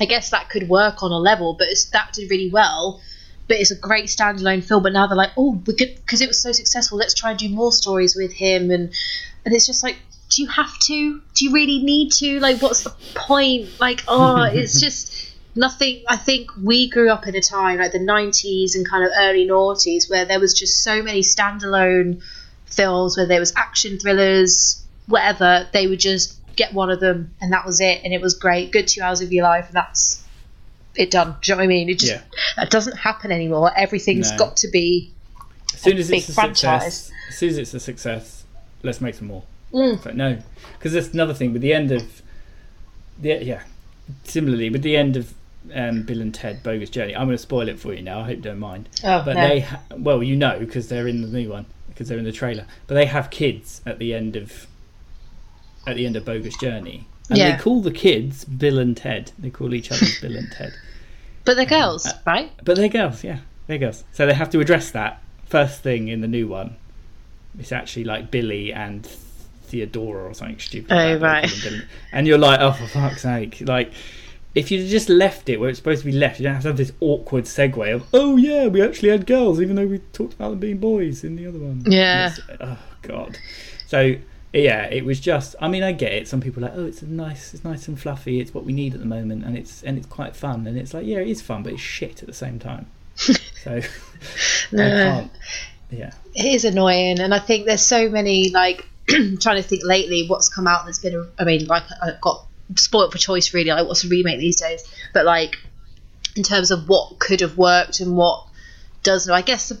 I 0.00 0.06
guess 0.06 0.30
that 0.30 0.48
could 0.48 0.70
work 0.70 1.02
on 1.02 1.12
a 1.12 1.18
level, 1.18 1.54
but 1.58 1.68
it's, 1.68 1.84
that 1.90 2.14
did 2.14 2.30
really 2.30 2.48
well. 2.50 3.02
But 3.46 3.58
it's 3.58 3.70
a 3.70 3.76
great 3.76 4.06
standalone 4.06 4.64
film. 4.64 4.82
But 4.82 4.94
now 4.94 5.06
they're 5.06 5.16
like, 5.16 5.32
oh, 5.36 5.52
because 5.52 6.22
it 6.22 6.28
was 6.28 6.40
so 6.40 6.52
successful. 6.52 6.96
Let's 6.96 7.12
try 7.12 7.30
and 7.30 7.38
do 7.38 7.50
more 7.50 7.72
stories 7.72 8.16
with 8.16 8.32
him, 8.32 8.70
and 8.70 8.92
and 9.44 9.54
it's 9.54 9.66
just 9.66 9.82
like, 9.82 9.96
do 10.30 10.42
you 10.42 10.48
have 10.48 10.78
to? 10.80 11.20
Do 11.34 11.44
you 11.44 11.52
really 11.52 11.82
need 11.82 12.12
to? 12.12 12.38
Like, 12.40 12.60
what's 12.62 12.82
the 12.84 12.94
point? 13.14 13.68
Like, 13.80 14.02
oh, 14.08 14.42
it's 14.52 14.80
just 14.80 15.34
nothing. 15.56 16.02
I 16.08 16.16
think 16.16 16.50
we 16.62 16.88
grew 16.88 17.10
up 17.10 17.26
in 17.26 17.34
a 17.34 17.40
time 17.40 17.78
like 17.78 17.92
the 17.92 17.98
'90s 17.98 18.74
and 18.74 18.88
kind 18.88 19.04
of 19.04 19.10
early 19.18 19.46
noughties 19.46 20.08
where 20.10 20.24
there 20.24 20.38
was 20.40 20.54
just 20.54 20.82
so 20.84 21.02
many 21.02 21.20
standalone 21.22 22.22
films 22.66 23.16
where 23.16 23.26
there 23.26 23.40
was 23.40 23.52
action 23.56 23.98
thrillers, 23.98 24.82
whatever. 25.06 25.68
They 25.72 25.86
would 25.88 26.00
just 26.00 26.36
get 26.56 26.72
one 26.74 26.90
of 26.90 27.00
them, 27.00 27.34
and 27.40 27.52
that 27.52 27.64
was 27.66 27.80
it, 27.80 28.02
and 28.04 28.12
it 28.14 28.20
was 28.20 28.34
great. 28.34 28.70
Good 28.70 28.86
two 28.88 29.02
hours 29.02 29.20
of 29.22 29.32
your 29.32 29.44
life, 29.44 29.66
and 29.66 29.74
that's 29.74 30.22
it 30.94 31.10
done. 31.10 31.36
Do 31.40 31.50
you 31.50 31.54
know 31.56 31.58
what 31.60 31.64
I 31.64 31.66
mean? 31.68 31.88
It 31.88 31.98
just 31.98 32.12
Yeah. 32.12 32.20
that 32.56 32.70
doesn't 32.70 32.96
happen 32.98 33.32
anymore. 33.32 33.72
Everything's 33.76 34.30
No. 34.32 34.36
got 34.38 34.56
to 34.58 34.68
be 34.68 35.12
As 35.74 35.80
soon 35.80 35.96
as 35.98 36.08
big 36.08 36.18
it's 36.20 36.28
a 36.28 36.32
franchise. 36.34 36.94
success, 36.94 37.12
as 37.28 37.36
soon 37.38 37.48
as 37.50 37.58
it's 37.58 37.74
a 37.74 37.80
success, 37.80 38.39
let's 38.82 39.00
make 39.00 39.14
some 39.14 39.28
more. 39.28 39.42
Mm. 39.72 40.02
But 40.02 40.16
no, 40.16 40.38
because 40.78 40.92
that's 40.92 41.08
another 41.14 41.34
thing 41.34 41.52
with 41.52 41.62
the 41.62 41.72
end 41.72 41.92
of 41.92 42.22
the 43.20 43.42
yeah. 43.44 43.62
Similarly, 44.24 44.70
with 44.70 44.82
the 44.82 44.96
end 44.96 45.16
of 45.16 45.34
um, 45.72 46.02
Bill 46.02 46.20
and 46.20 46.34
Ted 46.34 46.62
Bogus 46.64 46.90
Journey, 46.90 47.14
I'm 47.14 47.26
going 47.28 47.36
to 47.36 47.38
spoil 47.42 47.68
it 47.68 47.78
for 47.78 47.94
you 47.94 48.02
now. 48.02 48.20
I 48.20 48.24
hope 48.24 48.36
you 48.36 48.42
don't 48.42 48.58
mind. 48.58 48.88
oh 49.04 49.22
But 49.24 49.34
no. 49.36 49.48
they, 49.48 49.60
ha- 49.60 49.80
well, 49.96 50.20
you 50.22 50.34
know, 50.34 50.58
because 50.58 50.88
they're 50.88 51.06
in 51.06 51.22
the 51.22 51.28
new 51.28 51.48
one, 51.48 51.66
because 51.88 52.08
they're 52.08 52.18
in 52.18 52.24
the 52.24 52.32
trailer. 52.32 52.66
But 52.88 52.94
they 52.96 53.06
have 53.06 53.30
kids 53.30 53.80
at 53.86 53.98
the 54.00 54.12
end 54.14 54.34
of 54.36 54.66
at 55.86 55.96
the 55.96 56.06
end 56.06 56.16
of 56.16 56.24
Bogus 56.24 56.56
Journey, 56.58 57.06
and 57.28 57.38
Yeah. 57.38 57.56
they 57.56 57.62
call 57.62 57.80
the 57.82 57.92
kids 57.92 58.44
Bill 58.44 58.78
and 58.80 58.96
Ted. 58.96 59.30
They 59.38 59.50
call 59.50 59.72
each 59.74 59.92
other 59.92 60.06
Bill 60.20 60.36
and 60.36 60.50
Ted. 60.50 60.72
but 61.44 61.54
they're 61.56 61.64
girls, 61.66 62.04
uh, 62.06 62.18
right? 62.26 62.50
But 62.64 62.76
they're 62.76 62.88
girls, 62.88 63.22
yeah, 63.22 63.38
they're 63.68 63.78
girls. 63.78 64.02
So 64.12 64.26
they 64.26 64.34
have 64.34 64.50
to 64.50 64.60
address 64.60 64.90
that 64.90 65.22
first 65.46 65.82
thing 65.82 66.08
in 66.08 66.20
the 66.20 66.28
new 66.28 66.48
one. 66.48 66.76
It's 67.58 67.72
actually 67.72 68.04
like 68.04 68.30
Billy 68.30 68.72
and 68.72 69.04
Theodora 69.64 70.24
or 70.24 70.34
something 70.34 70.58
stupid. 70.58 70.92
Oh, 70.92 71.12
like 71.16 71.20
right. 71.22 71.50
them 71.62 71.82
And 72.12 72.26
you're 72.26 72.38
like, 72.38 72.60
oh, 72.60 72.72
for 72.72 72.86
fuck's 72.86 73.22
sake! 73.22 73.62
Like, 73.66 73.92
if 74.54 74.70
you'd 74.70 74.88
just 74.88 75.08
left 75.08 75.48
it 75.48 75.58
where 75.60 75.68
it's 75.68 75.78
supposed 75.78 76.02
to 76.02 76.06
be 76.10 76.16
left, 76.16 76.40
you 76.40 76.44
don't 76.44 76.54
have 76.54 76.62
to 76.62 76.68
have 76.68 76.76
this 76.76 76.92
awkward 77.00 77.44
segue 77.44 77.94
of, 77.94 78.04
oh 78.12 78.36
yeah, 78.36 78.66
we 78.66 78.82
actually 78.82 79.10
had 79.10 79.26
girls, 79.26 79.60
even 79.60 79.76
though 79.76 79.86
we 79.86 79.98
talked 80.12 80.34
about 80.34 80.50
them 80.50 80.58
being 80.58 80.78
boys 80.78 81.22
in 81.24 81.36
the 81.36 81.46
other 81.46 81.58
one. 81.58 81.82
Yeah. 81.86 82.34
Oh 82.60 82.78
god. 83.02 83.38
So 83.86 84.14
yeah, 84.52 84.86
it 84.86 85.04
was 85.04 85.20
just. 85.20 85.54
I 85.60 85.68
mean, 85.68 85.84
I 85.84 85.92
get 85.92 86.12
it. 86.12 86.26
Some 86.26 86.40
people 86.40 86.64
are 86.64 86.68
like, 86.68 86.76
oh, 86.76 86.86
it's 86.86 87.02
a 87.02 87.06
nice, 87.06 87.54
it's 87.54 87.62
nice 87.62 87.86
and 87.86 88.00
fluffy. 88.00 88.40
It's 88.40 88.52
what 88.52 88.64
we 88.64 88.72
need 88.72 88.94
at 88.94 89.00
the 89.00 89.06
moment, 89.06 89.44
and 89.44 89.56
it's 89.56 89.82
and 89.84 89.96
it's 89.96 90.08
quite 90.08 90.34
fun. 90.34 90.66
And 90.66 90.76
it's 90.76 90.92
like, 90.92 91.06
yeah, 91.06 91.18
it 91.18 91.28
is 91.28 91.40
fun, 91.40 91.62
but 91.62 91.72
it's 91.72 91.82
shit 91.82 92.20
at 92.20 92.26
the 92.26 92.34
same 92.34 92.58
time. 92.58 92.86
so 93.14 93.32
I 93.66 93.82
No. 94.72 94.88
can't. 94.88 95.30
Yeah. 95.90 96.12
it 96.34 96.44
is 96.46 96.64
annoying 96.64 97.18
and 97.20 97.34
i 97.34 97.38
think 97.38 97.66
there's 97.66 97.82
so 97.82 98.08
many 98.08 98.50
like 98.50 98.86
trying 99.08 99.56
to 99.56 99.62
think 99.62 99.82
lately 99.84 100.26
what's 100.28 100.48
come 100.48 100.66
out 100.68 100.84
that's 100.86 100.98
been. 101.00 101.26
I 101.38 101.44
mean 101.44 101.66
like 101.66 101.82
i 102.02 102.12
got 102.20 102.46
spoiled 102.76 103.10
for 103.12 103.18
choice 103.18 103.52
really 103.52 103.70
like 103.70 103.86
what's 103.86 104.04
a 104.04 104.08
remake 104.08 104.38
these 104.38 104.60
days 104.60 104.84
but 105.12 105.24
like 105.26 105.56
in 106.36 106.42
terms 106.44 106.70
of 106.70 106.88
what 106.88 107.18
could 107.18 107.40
have 107.40 107.56
worked 107.58 107.98
and 108.00 108.16
what 108.16 108.46
doesn't 109.02 109.32
i 109.32 109.42
guess 109.42 109.72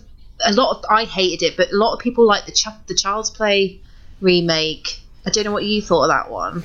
a 0.44 0.52
lot 0.52 0.76
of 0.78 0.84
i 0.90 1.04
hated 1.04 1.44
it 1.44 1.56
but 1.56 1.70
a 1.70 1.76
lot 1.76 1.92
of 1.94 2.00
people 2.00 2.26
like 2.26 2.46
the 2.46 2.52
Ch- 2.52 2.66
the 2.88 2.94
child's 2.94 3.30
play 3.30 3.78
remake 4.20 5.00
i 5.26 5.30
don't 5.30 5.44
know 5.44 5.52
what 5.52 5.64
you 5.64 5.80
thought 5.80 6.04
of 6.04 6.08
that 6.08 6.30
one 6.30 6.64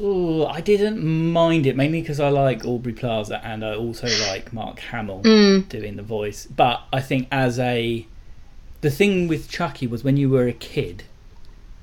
Ooh, 0.00 0.46
I 0.46 0.62
didn't 0.62 1.04
mind 1.04 1.66
it 1.66 1.76
mainly 1.76 2.00
because 2.00 2.18
I 2.18 2.30
like 2.30 2.64
Aubrey 2.64 2.94
Plaza 2.94 3.44
and 3.44 3.62
I 3.62 3.74
also 3.74 4.06
like 4.30 4.50
Mark 4.50 4.78
Hamill 4.80 5.20
Mm. 5.22 5.68
doing 5.68 5.96
the 5.96 6.02
voice. 6.02 6.46
But 6.46 6.82
I 6.94 7.02
think 7.02 7.28
as 7.30 7.58
a 7.58 8.06
the 8.82 8.90
thing 8.90 9.26
with 9.28 9.48
Chucky 9.48 9.86
was 9.86 10.04
when 10.04 10.16
you 10.16 10.28
were 10.28 10.46
a 10.46 10.52
kid 10.52 11.04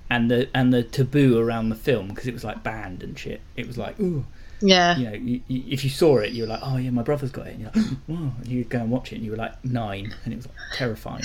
and 0.09 0.29
the 0.29 0.47
and 0.53 0.71
the 0.73 0.83
taboo 0.83 1.37
around 1.39 1.69
the 1.69 1.75
film 1.75 2.07
because 2.09 2.27
it 2.27 2.33
was 2.33 2.43
like 2.43 2.63
banned 2.63 3.01
and 3.03 3.17
shit. 3.17 3.41
It 3.55 3.67
was 3.67 3.77
like 3.77 3.99
ooh, 3.99 4.25
yeah 4.61 4.97
you 4.97 5.05
know, 5.05 5.13
you, 5.13 5.41
you, 5.47 5.63
if 5.69 5.83
you 5.83 5.89
saw 5.89 6.17
it, 6.17 6.31
you 6.31 6.43
were 6.43 6.49
like, 6.49 6.59
oh 6.63 6.77
yeah, 6.77 6.89
my 6.91 7.03
brother's 7.03 7.31
got 7.31 7.47
it. 7.47 7.55
And 7.55 7.61
you're 7.61 7.71
like, 7.73 7.85
oh, 8.11 8.31
You'd 8.45 8.69
go 8.69 8.79
and 8.79 8.91
watch 8.91 9.11
it, 9.11 9.15
and 9.15 9.25
you 9.25 9.31
were 9.31 9.37
like 9.37 9.63
nine, 9.65 10.13
and 10.25 10.33
it 10.33 10.37
was 10.37 10.47
like, 10.47 10.55
terrifying. 10.73 11.23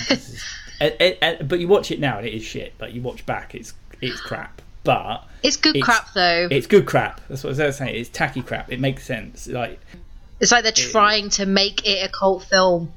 and- 0.79 0.95
and- 0.99 1.17
and- 1.21 1.47
but 1.49 1.59
you 1.59 1.67
watch 1.67 1.91
it 1.91 1.99
now, 1.99 2.17
and 2.17 2.27
it 2.27 2.33
is 2.33 2.43
shit. 2.43 2.73
Like 2.79 2.93
you 2.93 3.01
watch 3.01 3.25
back, 3.25 3.53
it's 3.55 3.73
it's 4.01 4.19
crap. 4.21 4.61
But 4.83 5.23
it's 5.41 5.57
good 5.57 5.75
It's- 5.75 5.83
crap 5.83 6.13
though 6.13 6.47
it's 6.51 6.67
good 6.67 6.85
crap. 6.85 7.19
That's 7.27 7.43
what 7.43 7.59
I 7.59 7.65
was 7.65 7.77
saying. 7.77 7.95
It's 7.95 8.09
tacky 8.09 8.41
crap. 8.43 8.71
It 8.71 8.79
makes 8.79 9.03
sense. 9.03 9.47
Like 9.47 9.79
It's 10.39 10.51
like 10.51 10.61
they're 10.63 10.71
trying 10.71 11.29
to 11.31 11.45
make 11.47 11.87
it 11.87 12.07
a 12.07 12.11
cult 12.11 12.43
film 12.43 12.93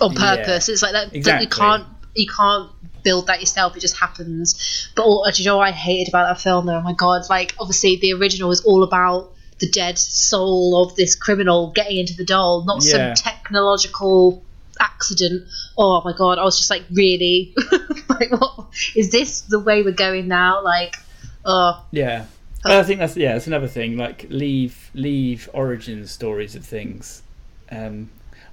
on 0.00 0.12
Yeah, 0.12 0.36
purpose. 0.36 0.68
it's 0.68 0.82
like 0.82 0.92
that, 0.92 1.12
that 1.24 1.42
you 1.42 1.48
can't 1.48 1.86
you 2.14 2.26
can't 2.26 2.70
build 3.04 3.26
that 3.28 3.40
yourself. 3.40 3.76
It 3.76 3.80
just 3.80 3.96
happens. 3.98 4.90
But 4.96 5.02
all, 5.02 5.24
do 5.32 5.42
you 5.42 5.48
know 5.48 5.58
what 5.58 5.68
I 5.68 5.72
hated 5.72 6.08
about 6.08 6.28
that 6.28 6.40
film? 6.42 6.66
Though, 6.66 6.76
oh 6.76 6.80
my 6.82 6.92
god! 6.94 7.22
Like 7.30 7.54
obviously 7.58 7.96
the 7.96 8.12
original 8.14 8.48
was 8.48 8.64
all 8.64 8.82
about 8.82 9.32
the 9.60 9.68
dead 9.68 9.98
soul 9.98 10.84
of 10.84 10.94
this 10.96 11.14
criminal 11.16 11.72
getting 11.74 11.98
into 11.98 12.14
the 12.14 12.24
doll, 12.24 12.64
not 12.64 12.84
Yeah. 12.84 13.14
some 13.14 13.30
technological 13.32 14.42
accident. 14.80 15.46
Oh 15.76 16.02
my 16.04 16.12
god! 16.12 16.38
I 16.38 16.44
was 16.44 16.56
just 16.58 16.70
like, 16.70 16.84
really? 16.92 17.54
like, 18.08 18.30
what 18.32 18.66
is 18.94 19.10
this 19.10 19.42
the 19.42 19.58
way 19.60 19.82
we're 19.82 19.92
going 19.92 20.28
now? 20.28 20.62
Like, 20.62 20.96
oh 21.44 21.84
yeah. 21.90 22.26
I 22.64 22.82
think 22.82 22.98
that's 22.98 23.16
yeah. 23.16 23.34
That's 23.34 23.46
another 23.46 23.68
thing. 23.68 23.96
Like 23.96 24.26
leave 24.28 24.90
leave 24.92 25.48
origin 25.52 26.06
stories 26.06 26.54
of 26.56 26.64
things. 26.64 27.22
Um, 27.70 28.10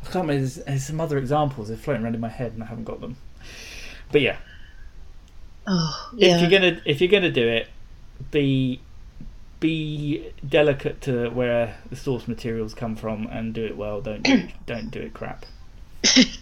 I 0.07 0.11
can't 0.11 0.27
remember. 0.27 0.33
There's, 0.39 0.55
there's 0.55 0.85
some 0.85 1.01
other 1.01 1.17
examples. 1.17 1.67
They're 1.69 1.77
floating 1.77 2.03
around 2.03 2.15
in 2.15 2.21
my 2.21 2.29
head, 2.29 2.53
and 2.53 2.63
I 2.63 2.67
haven't 2.67 2.83
got 2.85 3.01
them. 3.01 3.17
But 4.11 4.21
yeah, 4.21 4.37
oh 5.67 6.09
if 6.17 6.41
you're 6.41 6.49
gonna 6.49 6.79
if 6.85 7.01
you're 7.01 7.09
gonna 7.11 7.31
do 7.31 7.47
it, 7.47 7.67
be 8.31 8.79
be 9.59 10.31
delicate 10.47 11.01
to 11.01 11.29
where 11.29 11.77
the 11.89 11.95
source 11.95 12.27
materials 12.27 12.73
come 12.73 12.95
from 12.95 13.25
and 13.27 13.53
do 13.53 13.65
it 13.65 13.75
well. 13.75 14.01
Don't 14.01 14.21
do, 14.23 14.47
don't 14.65 14.91
do 14.91 14.99
it 15.01 15.13
crap. 15.13 15.45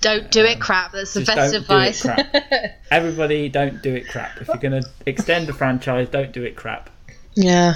Don't 0.02 0.30
do 0.30 0.44
it, 0.44 0.60
crap. 0.60 0.92
That's 0.92 1.14
the 1.14 1.22
Um, 1.22 1.26
best 1.26 1.56
advice. 1.56 2.04
do. 2.04 2.12
Everybody, 2.92 3.48
don't 3.48 3.82
do 3.82 3.96
it 3.96 4.10
crap. 4.10 4.42
If 4.42 4.48
you're 4.50 4.58
gonna 4.58 4.82
extend 5.06 5.48
the 5.48 5.54
franchise, 5.54 6.10
don't 6.10 6.34
do 6.34 6.44
it 6.44 6.58
crap. 6.58 6.90
Yeah, 7.36 7.76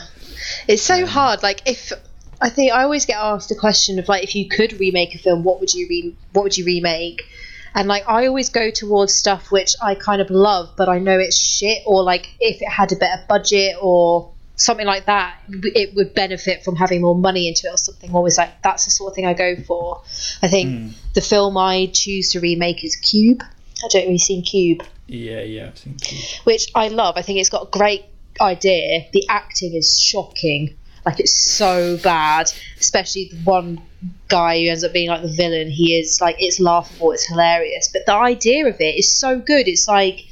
it's 0.68 0.82
so 0.82 1.06
hard. 1.06 1.44
Like 1.44 1.62
if 1.66 1.94
I 2.40 2.50
think 2.50 2.72
I 2.72 2.84
always 2.84 3.06
get 3.06 3.18
asked 3.18 3.52
a 3.52 3.56
question 3.56 4.00
of 4.00 4.08
like 4.08 4.24
if 4.24 4.36
you 4.36 4.48
could 4.48 4.80
remake 4.80 5.16
a 5.16 5.18
film, 5.18 5.44
what 5.44 5.60
would 5.60 5.74
you 5.74 5.88
re- 5.90 6.16
what 6.34 6.44
would 6.44 6.58
you 6.58 6.66
remake? 6.66 7.24
And 7.74 7.88
like 7.88 8.08
I 8.08 8.28
always 8.28 8.50
go 8.50 8.72
towards 8.72 9.14
stuff 9.14 9.52
which 9.52 9.76
I 9.82 9.96
kind 9.96 10.22
of 10.22 10.30
love, 10.30 10.72
but 10.78 10.90
I 10.90 11.00
know 11.00 11.18
it's 11.20 11.38
shit. 11.38 11.84
Or 11.86 12.04
like 12.04 12.30
if 12.40 12.62
it 12.62 12.70
had 12.70 12.92
a 12.92 12.96
better 12.96 13.24
budget 13.28 13.76
or 13.82 14.32
something 14.56 14.86
like 14.86 15.06
that, 15.06 15.38
it 15.48 15.96
would 15.96 16.14
benefit 16.14 16.64
from 16.64 16.76
having 16.76 17.02
more 17.02 17.16
money 17.16 17.48
into 17.48 17.68
it 17.68 17.74
or 17.74 17.78
something. 17.78 18.14
Always 18.14 18.38
like 18.38 18.62
that's 18.62 18.86
the 18.86 18.92
sort 18.92 19.12
of 19.12 19.16
thing 19.16 19.26
I 19.26 19.34
go 19.34 19.56
for. 19.56 20.02
I 20.42 20.48
think 20.48 20.70
hmm. 20.70 20.90
the 21.14 21.22
film 21.22 21.58
I 21.58 21.90
choose 21.94 22.32
to 22.32 22.40
remake 22.40 22.84
is 22.84 22.96
Cube. 22.96 23.44
I 23.84 23.88
don't 23.90 24.10
you've 24.10 24.22
seen 24.22 24.42
Cube 24.44 24.82
Yeah, 25.06 25.42
yeah. 25.42 25.68
I've 25.68 25.78
seen 25.78 25.96
Cube. 25.96 26.22
which 26.44 26.72
I 26.76 26.88
love. 26.88 27.16
I 27.18 27.22
think 27.22 27.40
it's 27.40 27.50
got 27.50 27.68
a 27.68 27.70
great 27.70 28.06
idea. 28.42 29.08
The 29.14 29.28
acting 29.30 29.74
is 29.74 30.00
shocking. 30.00 30.78
Like 31.08 31.22
it's 31.22 31.34
so 31.34 31.96
bad, 32.04 32.52
especially 32.82 33.30
the 33.32 33.38
one 33.46 33.82
guy 34.28 34.60
who 34.60 34.68
ends 34.68 34.84
up 34.84 34.92
being 34.92 35.08
like 35.08 35.22
the 35.22 35.30
villain. 35.30 35.70
He 35.70 35.98
is 35.98 36.20
like 36.20 36.36
it's 36.38 36.60
laughable, 36.60 37.14
it's 37.14 37.26
hilarious, 37.26 37.88
but 37.88 38.06
the 38.06 38.12
idea 38.12 38.68
of 38.68 38.76
it 38.82 39.00
is 39.00 39.10
so 39.10 39.40
good. 39.40 39.70
It's 39.70 39.88
like 39.88 40.26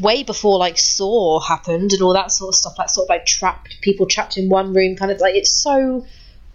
way 0.00 0.24
before 0.24 0.58
like 0.58 0.78
Saw 0.78 1.38
happened 1.38 1.92
and 1.92 2.02
all 2.02 2.12
that 2.14 2.32
sort 2.32 2.48
of 2.48 2.54
stuff. 2.56 2.76
Like 2.76 2.88
sort 2.88 3.04
of 3.04 3.10
like 3.10 3.24
trapped 3.24 3.80
people 3.80 4.06
trapped 4.06 4.36
in 4.36 4.48
one 4.48 4.74
room, 4.74 4.96
kind 4.96 5.12
of 5.12 5.20
like 5.20 5.36
it's 5.36 5.52
so 5.52 6.04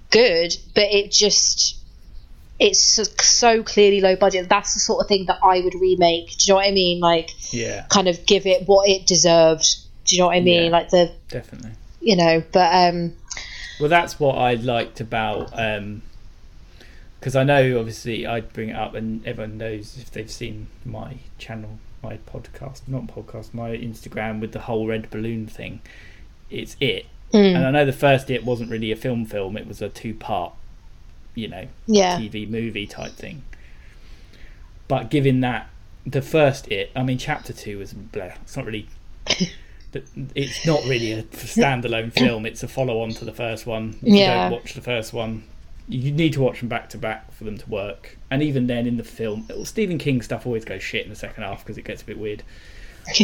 good, 0.09 0.57
but 0.75 0.91
it 0.91 1.09
just 1.09 1.77
it's 2.59 2.81
so, 2.81 3.03
so 3.21 3.63
clearly 3.63 4.01
low 4.01 4.17
budget. 4.17 4.49
That's 4.49 4.73
the 4.73 4.81
sort 4.81 5.01
of 5.01 5.07
thing 5.07 5.27
that 5.27 5.39
I 5.41 5.61
would 5.61 5.75
remake. 5.75 6.37
Do 6.39 6.47
you 6.47 6.51
know 6.51 6.55
what 6.57 6.67
I 6.67 6.71
mean? 6.71 6.99
Like 6.99 7.29
Yeah, 7.53 7.85
kind 7.87 8.09
of 8.09 8.25
give 8.25 8.45
it 8.45 8.67
what 8.67 8.89
it 8.89 9.07
deserved. 9.07 9.77
Do 10.03 10.13
you 10.13 10.21
know 10.21 10.27
what 10.27 10.35
I 10.35 10.41
mean? 10.41 10.65
Yeah. 10.65 10.71
Like 10.71 10.89
the, 10.89 11.13
definitely. 11.29 11.71
You 12.03 12.15
know, 12.15 12.43
but 12.51 12.73
um, 12.73 13.13
Well, 13.79 13.89
that's 13.89 14.19
what 14.19 14.37
I 14.37 14.53
liked 14.55 14.99
about 14.99 15.51
because 17.19 17.35
I 17.35 17.43
know 17.43 17.79
obviously 17.79 18.25
I 18.27 18.41
bring 18.41 18.69
it 18.69 18.75
up 18.75 18.93
and 18.95 19.25
everyone 19.25 19.57
knows 19.57 19.97
if 19.97 20.11
they've 20.11 20.29
seen 20.29 20.67
my 20.85 21.15
channel 21.37 21.79
my 22.03 22.17
podcast, 22.17 22.81
not 22.87 23.07
podcast, 23.07 23.53
my 23.53 23.69
Instagram 23.69 24.41
with 24.41 24.51
the 24.51 24.59
whole 24.59 24.85
red 24.87 25.09
balloon 25.09 25.47
thing. 25.47 25.79
It's 26.49 26.75
it, 26.81 27.05
Mm. 27.33 27.55
and 27.55 27.65
I 27.65 27.71
know 27.71 27.85
the 27.85 27.93
first 27.93 28.29
it 28.29 28.43
wasn't 28.43 28.69
really 28.69 28.91
a 28.91 28.95
film 28.97 29.25
film; 29.25 29.55
it 29.57 29.65
was 29.65 29.81
a 29.81 29.87
two 29.89 30.13
part, 30.13 30.53
you 31.33 31.47
know, 31.47 31.67
Yeah. 31.87 32.19
TV 32.19 32.45
movie 32.47 32.85
type 32.85 33.13
thing. 33.13 33.41
But 34.87 35.09
given 35.09 35.39
that 35.39 35.67
the 36.05 36.21
first 36.21 36.67
it, 36.67 36.91
I 36.95 37.01
mean, 37.03 37.17
chapter 37.17 37.53
two 37.53 37.79
was 37.79 37.93
blah. 37.93 38.31
It's 38.43 38.55
not 38.57 38.65
really. 38.65 38.87
It's 40.35 40.65
not 40.65 40.83
really 40.85 41.11
a 41.13 41.23
standalone 41.23 42.11
film. 42.17 42.45
It's 42.45 42.63
a 42.63 42.67
follow 42.67 43.01
on 43.01 43.09
to 43.11 43.25
the 43.25 43.33
first 43.33 43.65
one. 43.65 43.95
If 44.01 44.13
Yeah. 44.13 44.45
you 44.45 44.49
don't 44.49 44.51
watch 44.61 44.73
the 44.73 44.81
first 44.81 45.13
one, 45.13 45.43
you 45.87 46.11
need 46.11 46.33
to 46.33 46.41
watch 46.41 46.59
them 46.59 46.69
back 46.69 46.89
to 46.91 46.97
back 46.97 47.31
for 47.33 47.43
them 47.43 47.57
to 47.57 47.69
work. 47.69 48.17
And 48.31 48.41
even 48.41 48.67
then, 48.67 48.87
in 48.87 48.97
the 48.97 49.03
film, 49.03 49.47
Stephen 49.65 49.97
King 49.97 50.21
stuff 50.21 50.45
always 50.45 50.63
goes 50.65 50.81
shit 50.83 51.03
in 51.03 51.09
the 51.09 51.15
second 51.15 51.43
half 51.43 51.59
because 51.63 51.77
it 51.77 51.83
gets 51.85 52.01
a 52.01 52.05
bit 52.05 52.17
weird. 52.17 52.43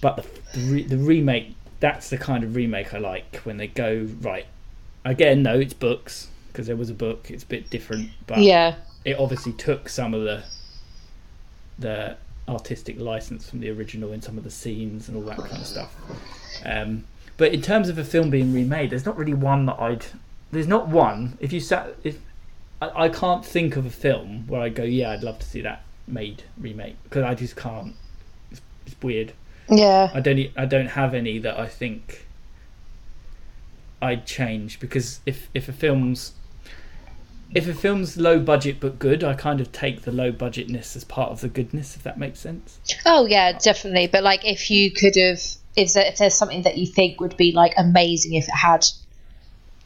But 0.00 0.16
the 0.52 0.58
the, 0.60 0.72
re- 0.72 0.82
the 0.82 0.98
remake, 0.98 1.54
that's 1.80 2.10
the 2.10 2.18
kind 2.18 2.44
of 2.44 2.54
remake 2.54 2.92
I 2.92 2.98
like 2.98 3.36
when 3.44 3.56
they 3.56 3.68
go 3.68 4.06
right. 4.20 4.44
Again, 5.04 5.42
no, 5.42 5.58
it's 5.58 5.72
books 5.72 6.28
because 6.48 6.66
there 6.66 6.76
was 6.76 6.90
a 6.90 6.94
book. 6.94 7.30
It's 7.30 7.42
a 7.42 7.46
bit 7.46 7.70
different, 7.70 8.10
but 8.26 8.38
Yeah. 8.40 8.74
it 9.06 9.16
obviously 9.18 9.52
took 9.52 9.88
some 9.88 10.12
of 10.12 10.22
the 10.24 10.42
the 11.78 12.16
artistic 12.48 12.98
license 13.00 13.48
from 13.48 13.60
the 13.60 13.70
original 13.70 14.12
in 14.12 14.20
some 14.20 14.36
of 14.36 14.44
the 14.44 14.50
scenes 14.50 15.08
and 15.08 15.16
all 15.16 15.22
that 15.24 15.38
kind 15.38 15.60
of 15.60 15.66
stuff. 15.66 15.94
Um, 16.64 17.04
but 17.36 17.52
in 17.52 17.60
terms 17.60 17.88
of 17.88 17.98
a 17.98 18.04
film 18.04 18.30
being 18.30 18.54
remade, 18.54 18.90
there's 18.90 19.04
not 19.04 19.18
really 19.18 19.34
one 19.34 19.66
that 19.66 19.78
I'd. 19.80 20.06
There's 20.52 20.68
not 20.68 20.86
one. 20.86 21.36
If 21.40 21.52
you 21.52 21.58
sat, 21.58 21.96
if 22.04 22.18
I, 22.80 23.04
I 23.04 23.08
can't 23.08 23.44
think 23.44 23.76
of 23.76 23.84
a 23.84 23.90
film 23.90 24.46
where 24.46 24.60
I 24.60 24.68
go, 24.68 24.84
yeah, 24.84 25.10
I'd 25.10 25.24
love 25.24 25.40
to 25.40 25.46
see 25.46 25.60
that 25.62 25.82
made 26.06 26.44
remake 26.56 26.96
because 27.02 27.24
I 27.24 27.34
just 27.34 27.56
can't. 27.56 27.96
It's, 28.52 28.60
it's 28.86 28.94
weird. 29.02 29.32
Yeah. 29.68 30.10
I 30.14 30.20
don't. 30.20 30.48
I 30.56 30.64
don't 30.64 30.86
have 30.86 31.12
any 31.12 31.38
that 31.38 31.58
I 31.58 31.66
think 31.66 32.26
I'd 34.00 34.26
change 34.26 34.78
because 34.78 35.20
if 35.26 35.48
if 35.54 35.68
a 35.68 35.72
film's 35.72 36.34
if 37.52 37.68
a 37.68 37.74
film's 37.74 38.16
low 38.16 38.38
budget 38.40 38.78
but 38.80 38.98
good, 38.98 39.22
I 39.22 39.34
kind 39.34 39.60
of 39.60 39.72
take 39.72 40.02
the 40.02 40.12
low 40.12 40.32
budgetness 40.32 40.96
as 40.96 41.04
part 41.04 41.30
of 41.30 41.40
the 41.40 41.48
goodness. 41.48 41.96
If 41.96 42.02
that 42.02 42.18
makes 42.18 42.40
sense. 42.40 42.78
Oh 43.06 43.26
yeah, 43.26 43.52
definitely. 43.58 44.06
But 44.08 44.22
like, 44.22 44.44
if 44.44 44.70
you 44.70 44.90
could 44.90 45.16
have, 45.16 45.40
if, 45.76 45.92
there, 45.92 46.06
if 46.06 46.18
there's 46.18 46.34
something 46.34 46.62
that 46.62 46.78
you 46.78 46.86
think 46.86 47.20
would 47.20 47.36
be 47.36 47.52
like 47.52 47.74
amazing 47.76 48.34
if 48.34 48.48
it 48.48 48.54
had 48.54 48.84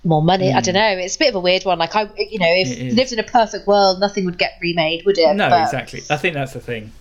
more 0.04 0.22
money, 0.22 0.52
I 0.52 0.60
don't 0.60 0.74
hmm. 0.74 0.80
know. 0.80 0.98
It's 0.98 1.16
a 1.16 1.18
bit 1.18 1.28
of 1.30 1.34
a 1.34 1.40
weird 1.40 1.64
one. 1.64 1.78
Like 1.78 1.94
I, 1.94 2.02
you 2.16 2.38
know, 2.38 2.48
if 2.48 2.94
lived 2.94 3.12
in 3.12 3.18
a 3.18 3.24
perfect 3.24 3.66
world, 3.66 4.00
nothing 4.00 4.24
would 4.24 4.38
get 4.38 4.52
remade, 4.60 5.04
would 5.04 5.18
it? 5.18 5.34
No, 5.34 5.48
But- 5.48 5.62
exactly. 5.62 6.02
I 6.10 6.16
think 6.16 6.34
that's 6.34 6.52
the 6.52 6.60
thing. 6.60 6.92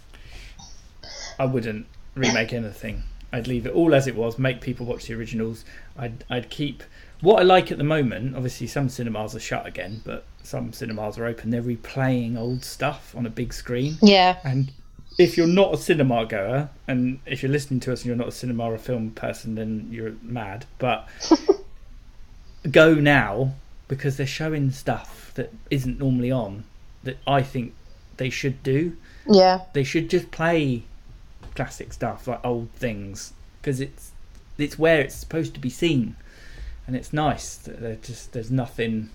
I 1.39 1.46
wouldn't 1.46 1.86
remake 2.15 2.52
anything. 2.52 3.04
I'd 3.32 3.48
leave 3.48 3.65
it 3.67 3.74
all 3.74 3.93
as 3.93 4.08
it 4.08 4.15
was. 4.15 4.39
Make 4.39 4.62
people 4.62 4.86
watch 4.86 5.08
the 5.08 5.13
originals. 5.13 5.65
I'd 5.98 6.24
I'd 6.30 6.50
keep 6.50 6.84
what 7.22 7.39
I 7.39 7.43
like 7.43 7.72
at 7.72 7.78
the 7.78 7.84
moment. 7.84 8.36
Obviously, 8.36 8.67
some 8.67 8.89
cinemas 8.89 9.36
are 9.36 9.39
shut 9.39 9.65
again, 9.65 10.02
but 10.06 10.26
some 10.48 10.72
cinemas 10.72 11.18
are 11.18 11.26
open. 11.26 11.50
They're 11.50 11.62
replaying 11.62 12.38
old 12.38 12.64
stuff 12.64 13.14
on 13.16 13.26
a 13.26 13.30
big 13.30 13.54
screen. 13.54 13.98
Yeah. 14.02 14.38
And 14.44 14.72
if 15.18 15.36
you're 15.36 15.46
not 15.46 15.74
a 15.74 15.78
cinema 15.78 16.26
goer, 16.26 16.70
and 16.88 17.20
if 17.26 17.44
you're 17.44 17.52
listening 17.52 17.82
to 17.82 17.94
us 17.94 18.02
and 18.02 18.08
you're 18.08 18.16
not 18.16 18.30
a 18.30 18.32
cinema 18.32 18.64
or 18.64 18.78
film 18.78 19.12
person, 19.12 19.56
then 19.56 19.90
you're 19.92 20.14
mad. 20.22 20.66
But 20.80 21.08
go 22.72 22.94
now 22.94 23.54
because 23.88 24.18
they're 24.18 24.26
showing 24.26 24.72
stuff 24.72 25.32
that 25.36 25.54
isn't 25.70 26.00
normally 26.00 26.32
on 26.32 26.64
that 27.04 27.18
I 27.28 27.42
think 27.42 27.74
they 28.16 28.30
should 28.30 28.64
do. 28.64 28.96
Yeah. 29.28 29.62
They 29.74 29.84
should 29.84 30.10
just 30.10 30.32
play 30.32 30.84
classic 31.56 31.92
stuff 31.92 32.28
like 32.28 32.46
old 32.46 32.70
things 32.72 33.34
because 33.62 33.82
it's 33.82 34.12
it's 34.58 34.80
where 34.80 35.02
it's 35.02 35.16
supposed 35.16 35.54
to 35.54 35.60
be 35.60 35.70
seen, 35.70 36.16
and 36.88 36.96
it's 36.96 37.12
nice 37.12 37.58
that 37.58 37.82
they're 37.82 37.96
just 37.96 38.32
there's 38.32 38.50
nothing 38.50 39.10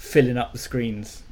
filling 0.00 0.38
up 0.38 0.50
the 0.52 0.58
screens. 0.58 1.22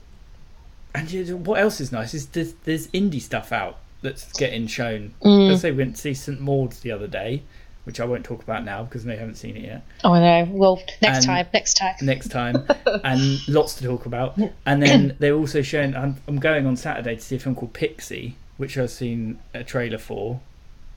And 0.95 1.11
you 1.11 1.25
know, 1.25 1.37
what 1.37 1.59
else 1.61 1.81
is 1.81 1.91
nice 1.91 2.13
is 2.13 2.27
there's, 2.29 2.53
there's 2.65 2.87
indie 2.89 3.21
stuff 3.21 3.51
out 3.51 3.79
that's 4.03 4.31
getting 4.35 4.67
shown. 4.67 5.15
Mm. 5.23 5.49
Let's 5.49 5.63
say 5.63 5.71
we 5.71 5.79
went 5.79 5.97
to 5.97 6.01
see 6.03 6.13
St 6.15 6.39
Maud's 6.41 6.81
the 6.81 6.93
other 6.93 7.07
day, 7.07 7.43
which 7.85 7.99
I 7.99 8.05
won't 8.05 8.25
talk 8.25 8.43
about 8.43 8.65
now 8.65 8.85
because 8.85 9.05
they 9.05 9.17
haven't 9.17 9.37
seen 9.37 9.57
it 9.57 9.65
yet. 9.65 9.87
Oh, 10.05 10.13
know. 10.15 10.47
Well, 10.51 10.83
next 11.01 11.19
And- 11.19 11.27
time. 11.27 11.47
Next 11.55 11.75
time. 11.75 11.95
Next 12.03 12.29
time, 12.29 12.67
and 13.05 13.49
lots 13.49 13.75
to 13.77 13.85
talk 13.85 14.05
about. 14.07 14.39
And 14.67 14.83
then 14.83 15.17
they're 15.19 15.35
also 15.35 15.63
showing. 15.63 15.97
I'm, 15.97 16.17
I'm 16.29 16.39
going 16.39 16.67
on 16.67 16.77
Saturday 16.77 17.17
to 17.17 17.23
see 17.23 17.37
a 17.37 17.39
film 17.39 17.55
called 17.55 17.73
Pixie, 17.73 18.37
which 18.59 18.77
I've 18.77 18.91
seen 18.91 19.39
a 19.55 19.65
trailer 19.65 19.99
for, 19.99 20.41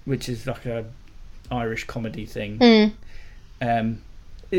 which 0.05 0.27
is 0.27 0.45
like 0.45 0.65
a 0.65 0.85
Irish 1.49 1.85
comedy 1.85 2.25
thing, 2.25 2.59
Mm. 2.59 2.91
um, 3.61 4.01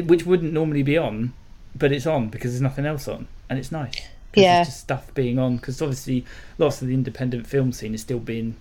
which 0.06 0.24
wouldn't 0.26 0.52
normally 0.52 0.82
be 0.82 0.96
on, 0.98 1.32
but 1.74 1.92
it's 1.92 2.06
on 2.06 2.28
because 2.28 2.52
there's 2.52 2.60
nothing 2.62 2.86
else 2.86 3.08
on, 3.08 3.28
and 3.48 3.58
it's 3.58 3.72
nice. 3.72 3.94
Yeah. 4.34 4.64
just 4.64 4.80
stuff 4.80 5.12
being 5.14 5.38
on 5.38 5.56
because 5.58 5.82
obviously 5.82 6.24
lots 6.56 6.80
of 6.80 6.88
the 6.88 6.94
independent 6.94 7.46
film 7.46 7.70
scene 7.70 7.92
is 7.94 8.00
still 8.00 8.18
being, 8.18 8.56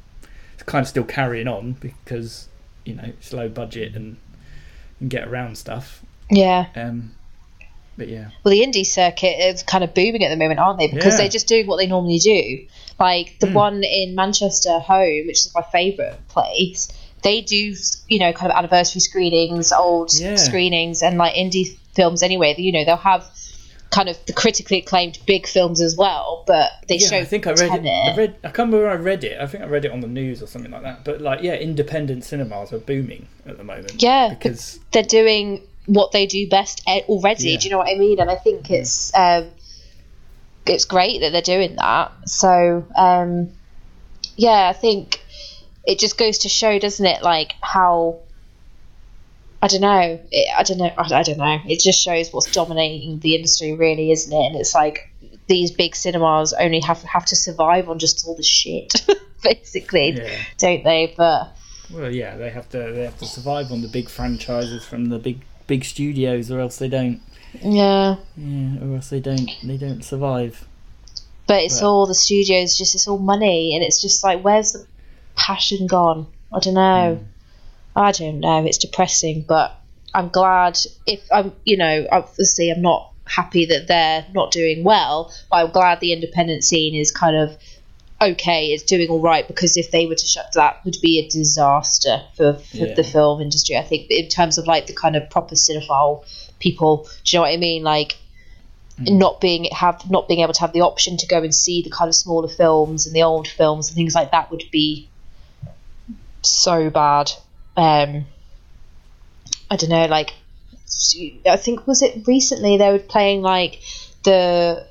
it's 0.53 0.63
kind 0.63 0.81
of 0.83 0.87
still 0.89 1.05
carrying 1.05 1.47
on 1.47 1.73
because 1.79 2.49
you 2.83 2.93
know 2.95 3.03
it's 3.05 3.31
low 3.31 3.47
budget 3.47 3.95
and 3.95 4.17
can 4.99 5.07
get 5.07 5.27
around 5.29 5.57
stuff. 5.57 6.01
Yeah. 6.29 6.65
Um, 6.75 7.11
but 7.97 8.07
yeah, 8.09 8.31
Well, 8.43 8.51
the 8.53 8.61
indie 8.65 8.85
circuit 8.85 9.37
is 9.39 9.63
kind 9.63 9.83
of 9.83 9.93
booming 9.93 10.23
at 10.25 10.29
the 10.29 10.35
moment, 10.37 10.59
aren't 10.59 10.79
they? 10.79 10.87
Because 10.87 11.13
Yeah. 11.13 11.17
they're 11.19 11.29
just 11.29 11.47
doing 11.47 11.67
what 11.67 11.77
they 11.77 11.87
normally 11.87 12.19
do. 12.19 12.65
Like 12.99 13.37
the 13.39 13.47
Mm. 13.47 13.53
one 13.53 13.83
in 13.83 14.13
Manchester, 14.15 14.79
Home, 14.79 15.27
which 15.27 15.45
is 15.45 15.51
my 15.55 15.61
favourite 15.61 16.27
place. 16.27 16.87
They 17.23 17.41
do, 17.41 17.75
you 18.07 18.19
know, 18.19 18.33
kind 18.33 18.51
of 18.51 18.57
anniversary 18.57 19.01
screenings, 19.01 19.71
old 19.71 20.13
Yeah. 20.13 20.35
screenings, 20.35 21.03
and 21.03 21.17
like 21.17 21.35
indie 21.35 21.77
films. 21.93 22.23
Anyway, 22.23 22.55
you 22.57 22.71
know, 22.71 22.83
they'll 22.85 22.95
have 22.97 23.25
kind 23.91 24.07
of 24.07 24.17
the 24.25 24.31
critically 24.33 24.77
acclaimed 24.79 25.19
big 25.27 25.45
films 25.45 25.81
as 25.81 25.95
well. 25.97 26.43
But 26.47 26.71
they 26.87 26.95
yeah, 26.95 27.07
show. 27.09 27.17
I 27.17 27.25
think 27.25 27.45
I 27.45 27.51
read 27.51 27.69
Tenet. 27.69 27.85
it. 27.85 28.13
I 28.13 28.15
read. 28.15 28.35
I 28.43 28.47
can't 28.47 28.57
remember 28.59 28.77
where 28.79 28.91
I 28.91 28.95
read 28.95 29.23
it. 29.23 29.39
I 29.39 29.45
think 29.47 29.63
I 29.63 29.67
read 29.67 29.85
it 29.85 29.91
on 29.91 29.99
the 29.99 30.07
news 30.07 30.41
or 30.41 30.47
something 30.47 30.71
like 30.71 30.83
that. 30.83 31.03
But 31.03 31.21
like, 31.21 31.41
yeah, 31.41 31.55
independent 31.55 32.23
cinemas 32.23 32.73
are 32.73 32.79
booming 32.79 33.27
at 33.45 33.57
the 33.57 33.63
moment. 33.63 34.01
Yeah, 34.01 34.29
because 34.29 34.79
they're 34.91 35.03
doing 35.03 35.61
what 35.87 36.11
they 36.11 36.25
do 36.25 36.47
best 36.47 36.81
already. 36.87 37.51
Yeah. 37.51 37.57
Do 37.59 37.63
you 37.65 37.71
know 37.71 37.77
what 37.79 37.89
I 37.89 37.95
mean? 37.97 38.19
And 38.19 38.29
I 38.31 38.35
think 38.35 38.71
it's 38.71 39.11
um, 39.15 39.47
it's 40.65 40.85
great 40.85 41.21
that 41.21 41.31
they're 41.31 41.41
doing 41.41 41.75
that. 41.75 42.11
So 42.25 42.85
um, 42.95 43.49
yeah, 44.37 44.69
I 44.69 44.73
think 44.73 45.20
it 45.85 45.99
just 45.99 46.17
goes 46.17 46.39
to 46.39 46.49
show, 46.49 46.77
doesn't 46.79 47.05
it? 47.05 47.23
Like 47.23 47.53
how 47.61 48.19
I 49.61 49.67
don't 49.67 49.81
know. 49.81 50.19
It, 50.31 50.47
I 50.57 50.63
don't 50.63 50.77
know. 50.79 50.91
I, 50.97 51.13
I 51.19 51.23
don't 51.23 51.37
know. 51.37 51.59
It 51.67 51.79
just 51.81 52.01
shows 52.01 52.31
what's 52.33 52.51
dominating 52.51 53.19
the 53.19 53.35
industry, 53.35 53.73
really, 53.73 54.11
isn't 54.11 54.33
it? 54.33 54.45
And 54.47 54.55
it's 54.55 54.73
like 54.73 55.09
these 55.47 55.71
big 55.71 55.95
cinemas 55.95 56.53
only 56.53 56.79
have 56.81 57.01
have 57.03 57.25
to 57.27 57.35
survive 57.35 57.89
on 57.89 57.99
just 57.99 58.25
all 58.27 58.35
the 58.35 58.43
shit, 58.43 58.93
basically, 59.43 60.11
yeah, 60.11 60.29
don't 60.57 60.83
they? 60.83 61.13
But 61.15 61.55
well, 61.93 62.11
yeah, 62.13 62.37
they 62.37 62.49
have 62.49 62.69
to 62.69 62.77
they 62.77 63.03
have 63.03 63.17
to 63.19 63.25
survive 63.25 63.71
on 63.71 63.81
the 63.81 63.87
big 63.87 64.09
franchises 64.09 64.83
from 64.85 65.09
the 65.09 65.19
big 65.19 65.41
big 65.67 65.85
studios, 65.85 66.49
or 66.51 66.59
else 66.59 66.77
they 66.77 66.87
don't. 66.89 67.21
yeah. 67.61 68.15
Yeah, 68.37 68.77
or 68.83 68.95
else 68.95 69.09
they 69.09 69.19
don't 69.19 69.49
they 69.63 69.77
don't 69.77 70.03
survive. 70.03 70.65
but 71.47 71.61
it's 71.63 71.81
But- 71.81 71.87
all 71.87 72.05
the 72.07 72.15
studios 72.15 72.77
just 72.77 72.95
it's 72.95 73.07
all 73.07 73.17
money 73.19 73.75
and 73.75 73.83
it's 73.83 74.01
just 74.01 74.23
like 74.23 74.41
where's 74.41 74.71
the 74.71 74.87
passion 75.47 75.87
gone 75.87 76.27
i 76.55 76.59
don't 76.59 76.75
know. 76.75 77.15
Hmm. 77.15 77.25
I 78.07 78.11
don't 78.13 78.39
know. 78.39 78.63
It's 78.65 78.77
depressing 78.77 79.43
but 79.47 79.67
i'm 80.13 80.29
glad 80.29 80.77
if 81.05 81.21
i'm 81.31 81.53
you 81.65 81.77
know 81.77 81.95
obviously 82.11 82.69
i'm 82.71 82.81
not 82.81 83.11
happy 83.25 83.65
that 83.65 83.87
they're 83.87 84.25
not 84.33 84.51
doing 84.51 84.83
well 84.83 85.17
but 85.49 85.57
i'm 85.57 85.71
glad 85.71 85.99
the 85.99 86.13
independent 86.13 86.63
scene 86.63 86.93
is 86.95 87.11
kind 87.11 87.35
of 87.43 87.57
okay 88.21 88.67
it's 88.67 88.83
doing 88.83 89.09
all 89.09 89.21
right 89.21 89.47
because 89.47 89.77
if 89.77 89.89
they 89.91 90.05
were 90.05 90.15
to 90.15 90.27
shut 90.27 90.45
that 90.53 90.83
would 90.85 90.97
be 91.01 91.19
a 91.19 91.27
disaster 91.29 92.21
for, 92.35 92.53
for 92.53 92.77
Yeah. 92.77 92.93
the 92.93 93.03
film 93.03 93.41
industry. 93.41 93.75
I 93.77 93.83
think 93.83 94.11
in 94.11 94.27
terms 94.27 94.57
of 94.59 94.67
like 94.67 94.85
the 94.87 94.93
kind 94.93 95.15
of 95.15 95.29
proper 95.29 95.55
cinephile 95.55 96.23
people 96.59 97.07
do 97.23 97.35
you 97.35 97.37
know 97.39 97.43
what 97.43 97.53
i 97.53 97.57
mean? 97.57 97.83
Like 97.83 98.17
hmm. 98.97 99.17
not 99.17 99.41
being 99.41 99.65
have 99.71 100.09
not 100.09 100.27
being 100.27 100.41
able 100.41 100.53
to 100.53 100.61
have 100.61 100.73
the 100.73 100.81
option 100.81 101.17
to 101.17 101.27
go 101.27 101.39
and 101.41 101.53
see 101.53 101.81
the 101.81 101.89
kind 101.89 102.09
of 102.09 102.15
smaller 102.15 102.47
films 102.47 103.07
and 103.07 103.15
the 103.15 103.23
old 103.23 103.47
films 103.47 103.89
and 103.89 103.95
things 103.95 104.13
like 104.13 104.31
that 104.31 104.51
would 104.51 104.65
be 104.71 105.09
so 106.41 106.89
bad. 106.89 107.31
Um, 107.77 108.25
I 109.69 109.75
don't 109.77 109.89
know, 109.89 110.05
like 110.07 110.33
I 111.47 111.55
think 111.57 111.87
was 111.87 112.01
it 112.01 112.27
recently 112.27 112.77
they 112.77 112.91
were 112.91 112.99
playing 112.99 113.41
like 113.41 113.81
the 114.23 114.85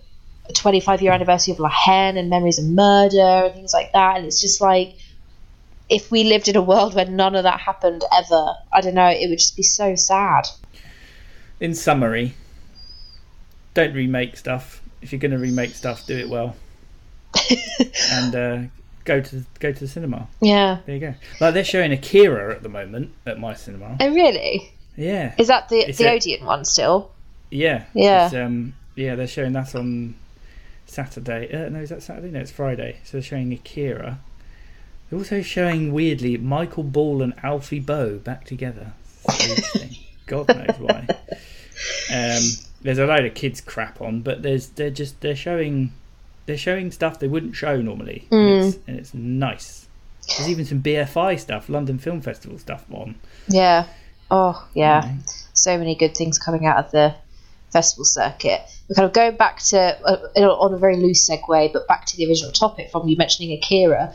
25 0.55 1.03
year 1.03 1.13
anniversary 1.13 1.53
of 1.53 1.61
La 1.61 1.69
Haine 1.69 2.17
and 2.17 2.31
Memories 2.31 2.59
of 2.59 2.65
Murder 2.65 3.47
and 3.47 3.55
things 3.55 3.73
like 3.73 3.93
that, 3.93 4.17
and 4.17 4.27
it's 4.27 4.41
just 4.41 4.61
like 4.61 4.95
if 5.91 6.11
we 6.11 6.25
lived 6.25 6.49
in 6.49 6.57
a 6.57 6.63
world 6.63 6.95
where 6.95 7.05
none 7.05 7.35
of 7.35 7.43
that 7.43 7.61
happened 7.61 8.05
ever, 8.17 8.55
I 8.73 8.81
don't 8.81 8.95
know, 8.95 9.09
it 9.09 9.29
would 9.29 9.39
just 9.39 9.57
be 9.57 9.65
so 9.65 9.97
sad. 9.97 10.47
In 11.59 11.75
summary, 11.75 12.35
don't 13.75 13.93
remake 13.93 14.37
stuff. 14.37 14.81
If 15.03 15.13
you're 15.13 15.19
going 15.19 15.33
to 15.33 15.39
remake 15.39 15.75
stuff, 15.75 16.07
do 16.07 16.17
it 16.17 16.29
well. 16.29 16.57
and 18.13 18.35
uh, 18.35 18.59
go 19.05 19.21
to 19.21 19.45
go 19.59 19.73
to 19.73 19.81
the 19.81 19.89
cinema. 19.89 20.29
Yeah. 20.41 20.79
There 20.87 20.95
you 20.95 21.01
go. 21.01 21.15
Like 21.41 21.55
they're 21.55 21.65
showing 21.65 21.93
Akira 21.93 22.55
at 22.55 22.63
the 22.63 22.69
moment 22.69 23.13
at 23.27 23.39
my 23.41 23.55
cinema. 23.55 23.97
Oh, 24.01 24.09
really? 24.15 24.73
Yeah, 24.97 25.35
Is 25.39 25.49
that 25.49 25.69
the 25.71 25.77
It's 25.79 25.99
the 25.99 26.05
a- 26.07 26.15
Odeon 26.17 26.45
one 26.45 26.65
still? 26.65 27.11
yeah, 27.51 27.85
Yeah. 27.95 28.31
Um, 28.35 28.75
yeah, 28.97 29.15
they're 29.15 29.27
showing 29.27 29.53
that 29.55 29.75
on 29.75 30.15
Saturday. 30.87 31.49
Uh, 31.53 31.69
no, 31.71 31.79
is 31.81 31.89
that 31.91 32.03
Saturday? 32.03 32.31
No, 32.31 32.41
it's 32.41 32.51
Friday. 32.51 32.99
So 33.05 33.13
they're 33.13 33.23
showing 33.23 33.53
Akira. 33.53 34.19
They're 35.09 35.19
also 35.19 35.41
showing 35.43 35.93
weirdly 35.93 36.37
Michael 36.37 36.83
Ball 36.83 37.23
and 37.23 37.33
Alfie 37.43 37.81
Boe 37.81 38.19
back 38.19 38.45
together. 38.45 38.93
God 40.27 40.49
knows 40.49 40.79
why. 40.79 41.07
Um, 42.13 42.43
there's 42.83 42.99
a 42.99 43.07
load 43.07 43.25
of 43.25 43.35
kids 43.35 43.61
crap 43.61 44.01
on, 44.01 44.21
but 44.23 44.43
there's 44.43 44.69
they're 44.69 44.91
just 44.91 45.21
they're 45.21 45.37
showing 45.37 45.93
they're 46.51 46.59
showing 46.59 46.91
stuff 46.91 47.21
they 47.21 47.29
wouldn't 47.29 47.55
show 47.55 47.81
normally, 47.81 48.27
and, 48.33 48.65
it's, 48.65 48.79
and 48.89 48.99
it's 48.99 49.15
nice. 49.15 49.87
There's 50.27 50.49
even 50.49 50.65
some 50.65 50.83
BFI 50.83 51.39
stuff, 51.39 51.69
London 51.69 51.99
Film 51.99 52.21
Festival 52.21 52.59
stuff 52.59 52.85
on. 52.91 53.15
Yeah. 53.49 53.87
Oh, 54.33 54.69
yeah. 54.75 55.05
you 55.05 55.13
know. 55.13 55.19
So 55.55 55.79
many 55.79 55.95
good 55.95 56.17
things 56.17 56.39
coming 56.39 56.67
out 56.67 56.85
of 56.85 56.91
the 56.91 57.15
festival 57.71 58.05
circuit. 58.05 58.63
We're 58.89 58.97
kind 58.97 59.07
of 59.07 59.13
going 59.13 59.37
back 59.37 59.61
to 59.69 59.79
uh, 60.05 60.41
on 60.41 60.75
a 60.75 60.77
very 60.77 60.97
loose 60.97 61.29
segue, 61.29 61.73
but 61.73 61.87
back 61.87 62.07
to 62.07 62.17
the 62.17 62.27
original 62.27 62.51
topic 62.51 62.91
from 62.91 63.07
you 63.07 63.17
mentioning 63.17 63.57
Akira. 63.57 64.15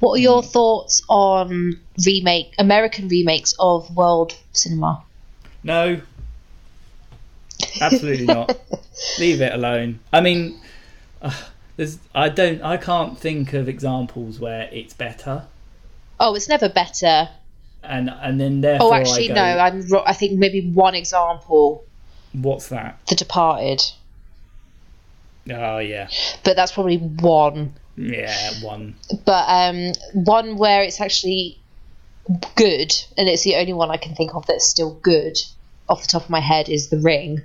What 0.00 0.18
are 0.18 0.22
your 0.22 0.42
thoughts 0.42 1.02
on 1.08 1.80
remake 2.06 2.54
American 2.58 3.08
remakes 3.08 3.54
of 3.58 3.94
world 3.96 4.34
cinema? 4.52 5.02
No. 5.62 6.00
Absolutely 7.80 8.26
not. 8.26 8.58
Leave 9.18 9.40
it 9.40 9.52
alone. 9.52 10.00
I 10.12 10.20
mean, 10.20 10.58
uh, 11.22 11.32
there's 11.80 11.98
I 12.14 12.28
don't 12.28 12.60
I 12.62 12.76
can't 12.76 13.18
think 13.18 13.54
of 13.54 13.66
examples 13.66 14.38
where 14.38 14.68
it's 14.70 14.92
better, 14.92 15.44
Oh, 16.22 16.34
it's 16.34 16.46
never 16.46 16.68
better. 16.68 17.30
and 17.82 18.10
and 18.10 18.38
then 18.38 18.60
therefore 18.60 18.90
Oh, 18.90 18.94
actually, 18.94 19.28
go, 19.28 19.34
no. 19.34 19.40
I'm. 19.42 19.82
I 20.06 20.12
think 20.12 20.38
maybe 20.38 20.70
one 20.70 20.94
example, 20.94 21.82
What's 22.34 22.68
that? 22.68 22.98
The 23.08 23.14
Departed, 23.14 23.80
Oh 25.50 25.78
yeah, 25.78 26.08
but 26.44 26.54
that's 26.54 26.70
probably 26.72 26.98
one. 26.98 27.72
yeah, 27.96 28.50
one. 28.62 28.94
But 29.24 29.46
um, 29.48 29.92
one 30.12 30.58
where 30.58 30.82
it's 30.82 31.00
actually 31.00 31.58
good, 32.56 32.92
and 33.16 33.26
it's 33.26 33.42
the 33.42 33.56
only 33.56 33.72
one 33.72 33.90
I 33.90 33.96
can 33.96 34.14
think 34.14 34.34
of 34.34 34.44
that's 34.46 34.66
still 34.68 34.92
good 35.02 35.38
off 35.88 36.02
the 36.02 36.08
top 36.08 36.24
of 36.24 36.30
my 36.30 36.40
head 36.40 36.68
is 36.68 36.90
The 36.90 36.98
Ring. 36.98 37.40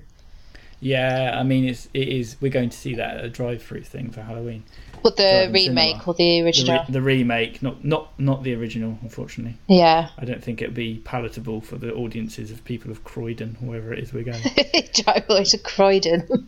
Yeah, 0.79 1.35
I 1.39 1.43
mean 1.43 1.65
it's 1.65 1.87
it 1.93 2.07
is. 2.07 2.35
We're 2.41 2.51
going 2.51 2.69
to 2.69 2.77
see 2.77 2.95
that 2.95 3.23
a 3.23 3.29
drive-through 3.29 3.83
thing 3.83 4.11
for 4.11 4.21
Halloween. 4.21 4.63
But 5.03 5.17
the 5.17 5.49
remake 5.53 5.97
cinema. 5.97 6.03
or 6.07 6.13
the 6.15 6.23
The, 6.23 6.41
original? 6.45 6.77
re- 6.79 6.85
the 6.89 7.01
remake, 7.01 7.61
not 7.61 7.85
not 7.85 8.19
not 8.19 8.43
the 8.43 8.53
original, 8.55 8.97
unfortunately. 9.01 9.57
yeah. 9.67 10.09
I 10.17 10.25
don't 10.25 10.43
think 10.43 10.61
it'd 10.61 10.73
be 10.73 11.01
palatable 11.05 11.61
for 11.61 11.77
the 11.77 11.93
audiences 11.93 12.49
of 12.51 12.63
people 12.65 12.91
of 12.91 13.03
Croydon, 13.03 13.55
wherever 13.59 13.93
it 13.93 13.99
is 13.99 14.13
we're 14.13 14.23
going. 14.23 14.41
Drive 14.93 15.25
away 15.29 15.43
to 15.45 15.57
Croydon. 15.59 16.27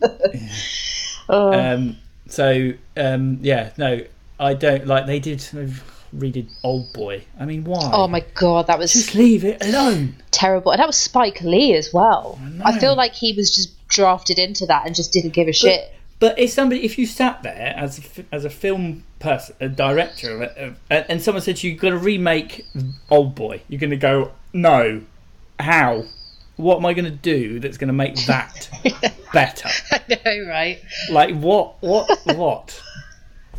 oh. 1.28 1.52
um, 1.52 1.96
so 2.28 2.72
um, 2.96 3.38
yeah, 3.42 3.70
no, 3.78 4.00
I 4.40 4.54
don't 4.54 4.86
like. 4.86 5.06
They 5.06 5.20
did 5.20 5.38
redid 6.16 6.48
Old 6.64 6.92
Boy. 6.92 7.22
I 7.38 7.44
mean, 7.44 7.64
why? 7.64 7.90
oh 7.92 8.08
my 8.08 8.24
god, 8.34 8.66
that 8.66 8.78
was 8.78 8.92
Just 8.92 9.14
leave 9.14 9.44
it 9.44 9.64
alone. 9.64 10.14
terrible. 10.30 10.72
And 10.72 10.80
that 10.80 10.86
was 10.86 10.96
Spike 10.96 11.42
Lee 11.42 11.74
as 11.74 11.92
well. 11.92 12.38
know. 12.42 12.64
I, 12.64 12.78
feel 12.78 12.96
like 12.96 13.12
he 13.14 13.34
was 13.34 13.54
just 13.54 13.70
drafted 13.88 14.38
into 14.38 14.66
that 14.66 14.86
and 14.86 14.94
just 14.94 15.12
didn't 15.12 15.32
give 15.32 15.48
a 15.48 15.52
shit. 15.52 15.92
But 16.20 16.38
if 16.38 16.50
somebody, 16.50 16.84
if 16.84 16.98
you 16.98 17.06
sat 17.06 17.42
there 17.42 17.74
as 17.76 17.98
a, 17.98 18.24
as 18.34 18.44
a 18.44 18.50
film 18.50 19.04
person, 19.20 19.54
a 19.60 19.68
director, 19.68 20.42
of- 20.42 20.76
and 20.90 21.06
and 21.08 21.22
someone 21.22 21.42
said 21.42 21.56
to 21.58 21.66
you, 21.66 21.72
"You've 21.72 21.80
got 21.82 21.90
to 21.90 21.98
remake 21.98 22.66
Old 23.10 23.34
Boy," 23.34 23.62
you're 23.68 23.80
going 23.80 23.90
to 23.90 23.96
go, 23.96 24.32
"No, 24.52 25.02
how? 25.60 26.04
What 26.56 26.78
am 26.78 26.86
I 26.86 26.92
going 26.92 27.04
to 27.04 27.10
do 27.12 27.60
that's 27.60 27.78
going 27.78 27.86
to 27.88 27.94
make 27.94 28.16
that 28.26 28.68
better? 29.32 29.68
I 29.92 30.00
know, 30.24 30.48
right? 30.48 30.80
Like 31.10 31.36
what? 31.36 31.76
What? 31.80 32.10
What?" 32.24 32.82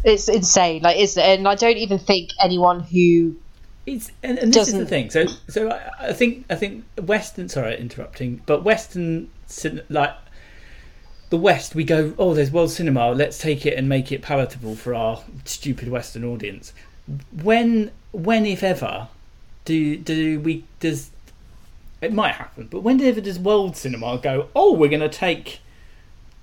It's 0.04 0.28
insane. 0.30 0.82
Like, 0.82 0.98
is 0.98 1.18
and 1.18 1.48
I 1.48 1.56
don't 1.56 1.78
even 1.78 2.00
think 2.00 2.32
anyone 2.42 2.82
who 2.82 3.36
It's 3.90 4.12
and, 4.22 4.38
and 4.38 4.54
this 4.54 4.68
is 4.68 4.74
the 4.76 4.86
thing. 4.86 5.10
So 5.10 5.26
so 5.48 5.72
I, 5.72 6.10
I 6.10 6.14
think 6.14 6.46
I 6.50 6.56
think 6.56 6.86
Western. 7.02 7.50
Sorry, 7.50 7.76
interrupting. 7.80 8.42
But 8.46 8.64
Western 8.64 9.30
like 9.90 10.16
the 11.30 11.38
West, 11.38 11.74
we 11.74 11.84
go. 11.84 12.14
Oh, 12.20 12.34
there's 12.34 12.52
world 12.52 12.72
cinema. 12.72 13.12
Let's 13.12 13.40
take 13.40 13.66
it 13.66 13.78
and 13.78 13.90
make 13.90 14.12
it 14.12 14.22
palatable 14.22 14.76
for 14.76 14.94
our 14.94 15.24
stupid 15.46 15.90
Western 15.90 16.24
audience. 16.24 16.72
When 17.42 17.92
when 18.12 18.46
if 18.46 18.62
ever 18.64 19.08
do 19.66 19.98
do 19.98 20.40
we 20.40 20.66
does 20.80 21.10
it 22.02 22.14
might 22.14 22.36
happen, 22.36 22.68
but 22.70 22.82
whenever 22.82 23.22
does 23.22 23.40
world 23.40 23.76
cinema 23.76 24.20
go? 24.20 24.50
Oh, 24.56 24.74
we're 24.74 24.90
going 24.90 25.02
to 25.02 25.10
take 25.10 25.62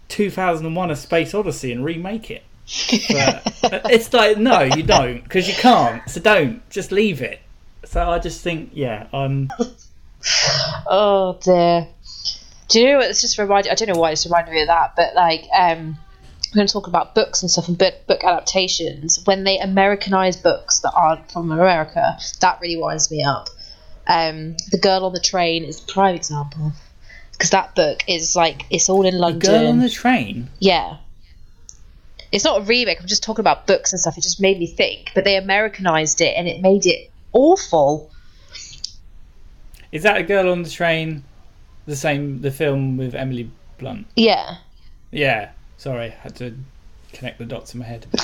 2001: 0.08 0.90
A 0.90 0.96
Space 0.96 1.32
Odyssey 1.32 1.70
and 1.70 1.84
remake 1.84 2.28
it. 2.30 2.42
It's 2.68 4.12
like 4.12 4.38
no, 4.38 4.62
you 4.62 4.82
don't 4.82 5.22
because 5.22 5.48
you 5.48 5.54
can't. 5.54 6.08
So 6.08 6.20
don't 6.20 6.68
just 6.70 6.92
leave 6.92 7.22
it. 7.22 7.40
So 7.84 8.08
I 8.08 8.18
just 8.18 8.40
think 8.42 8.70
yeah, 8.74 9.06
um, 9.12 9.50
Oh 10.88 11.38
dear. 11.42 11.88
Do 12.68 12.80
you 12.80 12.88
know 12.88 12.98
what? 12.98 13.10
It's 13.10 13.20
just 13.20 13.38
reminded. 13.38 13.70
I 13.70 13.74
don't 13.74 13.88
know 13.88 14.00
why 14.00 14.10
it's 14.10 14.26
reminded 14.26 14.52
me 14.52 14.62
of 14.62 14.68
that, 14.68 14.94
but 14.96 15.14
like, 15.14 15.44
um, 15.56 15.98
we're 16.50 16.56
going 16.56 16.66
to 16.66 16.72
talk 16.72 16.88
about 16.88 17.14
books 17.14 17.42
and 17.42 17.50
stuff 17.50 17.68
and 17.68 17.78
book, 17.78 17.94
book 18.06 18.24
adaptations. 18.24 19.22
When 19.24 19.44
they 19.44 19.58
Americanize 19.58 20.36
books 20.36 20.80
that 20.80 20.92
aren't 20.92 21.30
from 21.30 21.52
America, 21.52 22.18
that 22.40 22.60
really 22.60 22.76
winds 22.76 23.10
me 23.10 23.22
up. 23.22 23.48
Um, 24.06 24.56
the 24.70 24.78
Girl 24.78 25.04
on 25.04 25.12
the 25.12 25.20
Train 25.20 25.64
is 25.64 25.80
a 25.80 25.86
prime 25.86 26.14
example 26.14 26.72
because 27.32 27.50
that 27.50 27.74
book 27.74 28.02
is 28.08 28.34
like 28.34 28.62
it's 28.70 28.88
all 28.88 29.06
in 29.06 29.18
London. 29.18 29.50
Girl 29.50 29.68
on 29.68 29.78
the 29.78 29.90
Train. 29.90 30.48
Yeah. 30.58 30.96
It's 32.32 32.44
not 32.44 32.60
a 32.62 32.64
remake. 32.64 33.00
I'm 33.00 33.06
just 33.06 33.22
talking 33.22 33.40
about 33.42 33.66
books 33.66 33.92
and 33.92 34.00
stuff. 34.00 34.18
It 34.18 34.22
just 34.22 34.40
made 34.40 34.58
me 34.58 34.66
think, 34.66 35.10
but 35.14 35.24
they 35.24 35.36
Americanized 35.36 36.20
it 36.20 36.34
and 36.36 36.48
it 36.48 36.60
made 36.60 36.86
it 36.86 37.10
awful. 37.32 38.10
Is 39.92 40.02
that 40.02 40.16
a 40.18 40.22
Girl 40.22 40.50
on 40.50 40.62
the 40.62 40.70
Train? 40.70 41.24
The 41.86 41.96
same, 41.96 42.40
the 42.40 42.50
film 42.50 42.96
with 42.96 43.14
Emily 43.14 43.50
Blunt. 43.78 44.06
Yeah. 44.16 44.56
Yeah. 45.12 45.50
Sorry, 45.76 46.06
I 46.06 46.08
had 46.08 46.34
to 46.36 46.56
connect 47.12 47.38
the 47.38 47.44
dots 47.44 47.74
in 47.74 47.80
my 47.80 47.86
head. 47.86 48.06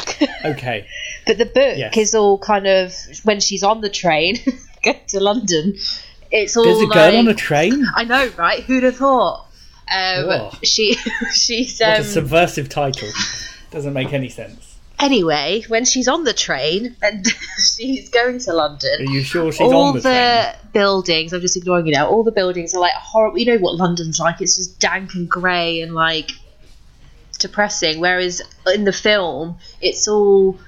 Okay. 0.45 0.87
But 1.25 1.39
the 1.39 1.45
book 1.47 1.77
Yes. 1.77 1.97
is 1.97 2.15
all 2.17 2.37
kind 2.37 2.67
of 2.67 2.93
when 3.23 3.39
she's 3.39 3.63
on 3.63 3.81
the 3.81 3.89
train 3.89 4.39
going 4.83 4.99
to 5.09 5.21
London. 5.21 5.77
It's 6.33 6.57
all 6.57 6.65
There's 6.65 6.79
a 6.81 6.85
like, 6.87 6.93
girl 6.95 7.17
on 7.17 7.29
a 7.29 7.35
train. 7.35 7.87
I 7.95 8.03
know, 8.05 8.29
right? 8.37 8.61
Who'd 8.65 8.83
have 8.83 8.97
thought? 8.97 9.47
Um, 9.93 10.51
she 10.65 10.95
she's 11.35 11.79
What 11.79 11.89
a 11.89 11.97
um, 11.99 12.03
subversive 12.05 12.69
title. 12.69 13.09
Doesn't 13.73 13.93
make 13.95 14.13
any 14.13 14.29
sense. 14.29 14.77
anyway 15.01 15.65
when 15.69 15.85
she's 15.85 16.07
on 16.07 16.23
the 16.25 16.33
train 16.33 16.95
and 17.03 17.27
she's 17.77 18.09
going 18.11 18.39
to 18.41 18.53
London, 18.53 19.01
Are 19.09 19.11
you 19.11 19.23
sure 19.23 19.51
she's 19.51 19.61
all 19.61 19.83
on 19.89 19.95
the, 19.95 20.01
the, 20.01 20.09
train? 20.11 20.55
buildings, 20.73 21.33
I'm 21.33 21.41
just 21.41 21.57
ignoring 21.57 21.87
you 21.87 21.93
now. 21.93 22.09
All 22.09 22.23
the 22.23 22.33
buildings 22.33 22.75
are 22.75 22.81
like 22.81 22.93
horrible. 22.95 23.39
You 23.39 23.47
know 23.47 23.59
what 23.59 23.75
London's 23.77 24.19
like? 24.21 24.41
It's 24.41 24.57
just 24.57 24.79
dank 24.79 25.15
and 25.15 25.29
grey 25.29 25.81
and 25.81 25.95
like 25.95 26.31
depressing. 27.39 27.99
Whereas 28.01 28.41
in 28.75 28.85
the 28.85 28.93
film, 28.93 29.57
it's 29.81 30.07
all 30.07 30.59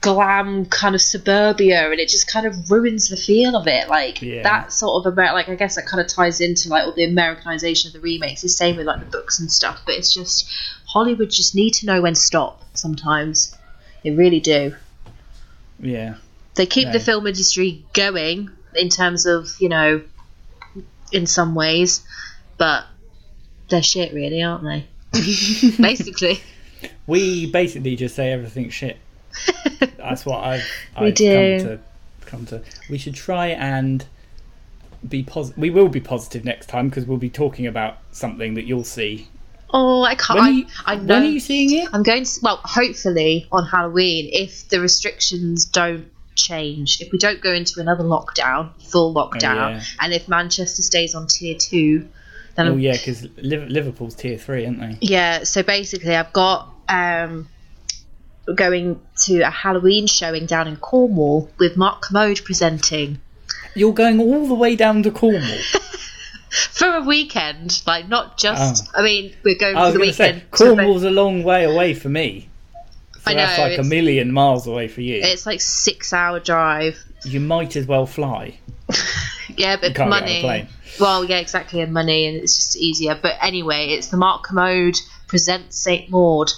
glam 0.00 0.66
kind 0.66 0.94
of 0.94 1.00
suburbia 1.00 1.90
and 1.90 1.98
it 1.98 2.08
just 2.08 2.30
kind 2.30 2.46
of 2.46 2.70
ruins 2.70 3.08
the 3.08 3.16
feel 3.16 3.56
of 3.56 3.66
it 3.66 3.88
like 3.88 4.20
Yeah. 4.22 4.42
that 4.42 4.72
sort 4.72 5.04
of 5.04 5.12
about 5.12 5.34
like 5.34 5.48
i 5.48 5.54
guess 5.56 5.74
that 5.76 5.86
kind 5.86 6.00
of 6.00 6.06
ties 6.06 6.40
into 6.40 6.68
like 6.68 6.84
all 6.84 6.92
the 6.92 7.04
americanization 7.04 7.88
of 7.88 7.94
the 7.94 8.00
remakes 8.00 8.42
the 8.42 8.48
same 8.48 8.76
with 8.76 8.86
like 8.86 9.00
the 9.00 9.06
books 9.06 9.40
and 9.40 9.50
stuff 9.50 9.80
but 9.86 9.94
it's 9.96 10.12
just 10.14 10.46
hollywood 10.94 11.30
just 11.30 11.54
need 11.54 11.72
to 11.74 11.86
know 11.86 12.00
when 12.00 12.14
to 12.14 12.20
stop 12.20 12.62
sometimes 12.74 13.56
they 14.02 14.10
really 14.10 14.40
do 14.40 14.74
Yeah. 15.80 16.14
they 16.54 16.66
keep 16.66 16.90
the 16.92 17.00
film 17.00 17.26
industry 17.26 17.84
going 17.92 18.48
in 18.76 18.88
terms 18.88 19.26
of 19.26 19.48
you 19.60 19.68
know 19.68 20.02
in 21.12 21.26
some 21.26 21.54
ways 21.54 22.02
but 22.58 22.84
they're 23.68 23.82
shit 23.82 24.12
really 24.14 24.42
aren't 24.42 24.62
they 24.64 24.86
basically 25.80 26.40
We 27.06 27.46
basically 27.50 27.96
just 27.96 28.14
say 28.14 28.32
everything's 28.32 28.74
shit. 28.74 28.96
That's 29.96 30.24
what 30.26 30.42
I've, 30.44 30.64
We 31.00 31.06
I've 31.08 31.14
do. 31.14 31.58
come 31.58 31.66
to 31.68 31.78
come 32.26 32.46
to. 32.46 32.62
We 32.90 32.98
should 32.98 33.14
try 33.14 33.48
and 33.48 34.04
be 35.08 35.22
positive. 35.22 35.58
We 35.58 35.70
will 35.70 35.88
be 35.88 36.00
positive 36.00 36.44
next 36.44 36.66
time 36.68 36.88
because 36.88 37.04
we'll 37.06 37.18
be 37.18 37.30
talking 37.30 37.66
about 37.66 37.98
something 38.12 38.54
that 38.54 38.64
you'll 38.64 38.84
see. 38.84 39.28
Oh 39.76 40.04
i 40.04 40.14
can't 40.14 40.38
When 40.38 40.48
are 40.48 40.66
I, 40.86 40.92
I, 40.92 40.94
know. 40.96 41.14
When 41.14 41.22
are 41.24 41.26
you 41.26 41.40
seeing 41.40 41.72
it? 41.80 41.88
I'm 41.92 42.04
going 42.04 42.22
to, 42.24 42.30
well, 42.42 42.60
hopefully 42.62 43.46
on 43.50 43.66
Halloween, 43.66 44.28
if 44.32 44.68
the 44.68 44.80
restrictions 44.80 45.64
don't 45.64 46.06
change, 46.36 47.00
if 47.00 47.10
we 47.10 47.18
don't 47.18 47.40
go 47.40 47.52
into 47.52 47.80
another 47.80 48.04
lockdown, 48.04 48.70
full 48.82 49.12
lockdown, 49.12 49.56
Oh, 49.56 49.68
yeah. 49.70 49.82
and 50.00 50.12
if 50.12 50.28
Manchester 50.28 50.80
stays 50.82 51.14
on 51.16 51.26
tier 51.26 51.56
two, 51.58 52.06
then 52.54 52.66
Oh 52.68 52.70
I'm- 52.70 52.78
yeah, 52.80 52.92
because 52.92 53.26
Liverpool's 53.36 54.14
tier 54.14 54.38
three, 54.38 54.64
aren't 54.64 54.78
they? 54.80 54.96
yeah. 55.00 55.42
So 55.42 55.62
basically, 55.64 56.14
I've 56.14 56.32
got 56.32 56.72
um, 56.88 57.48
going 58.54 59.00
to 59.24 59.40
a 59.40 59.50
Halloween 59.50 60.06
showing 60.06 60.46
down 60.46 60.68
in 60.68 60.76
Cornwall 60.76 61.50
with 61.58 61.76
Mark 61.76 62.02
Kermode 62.02 62.44
presenting 62.44 63.18
You're 63.74 63.92
going 63.94 64.20
all 64.20 64.46
the 64.46 64.54
way 64.54 64.76
down 64.76 65.02
to 65.02 65.10
Cornwall. 65.10 65.58
for 66.72 66.88
a 66.88 67.02
weekend. 67.02 67.82
Like, 67.86 68.08
not 68.08 68.38
just. 68.38 68.88
Oh. 68.94 69.00
I 69.00 69.02
mean, 69.02 69.34
we're 69.44 69.58
going 69.58 69.76
I 69.76 69.90
for 69.90 69.98
the 69.98 70.12
say 70.12 70.32
weekend. 70.32 70.42
the- 70.50 70.56
Cornwall's 70.56 71.04
a 71.04 71.10
long 71.10 71.42
way 71.42 71.64
away 71.64 71.94
for 71.94 72.08
me. 72.08 72.48
So 73.14 73.30
I 73.30 73.34
that's 73.34 73.58
know, 73.58 73.64
like 73.64 73.78
a 73.78 73.82
million 73.82 74.32
miles 74.32 74.66
away 74.66 74.88
for 74.88 75.00
you. 75.00 75.20
It's 75.22 75.46
like 75.46 75.60
six 75.62 76.12
hour 76.12 76.40
drive. 76.40 77.02
You 77.24 77.40
might 77.40 77.74
as 77.76 77.86
well 77.86 78.06
fly. 78.06 78.58
Yeah, 79.56 79.76
but 79.76 79.90
You 79.90 79.94
can't 79.94 80.10
get 80.10 80.22
on 80.22 80.28
a 80.28 80.42
money. 80.42 80.68
Well, 80.98 81.24
yeah, 81.24 81.38
exactly, 81.38 81.80
and 81.80 81.92
money, 81.92 82.26
and 82.26 82.36
it's 82.38 82.56
just 82.56 82.76
easier. 82.76 83.18
But 83.20 83.34
anyway, 83.42 83.88
it's 83.90 84.08
the 84.08 84.16
Mark 84.16 84.44
Kermode 84.44 84.96
presents 85.26 85.76
Saint 85.76 86.10
Maud. 86.10 86.50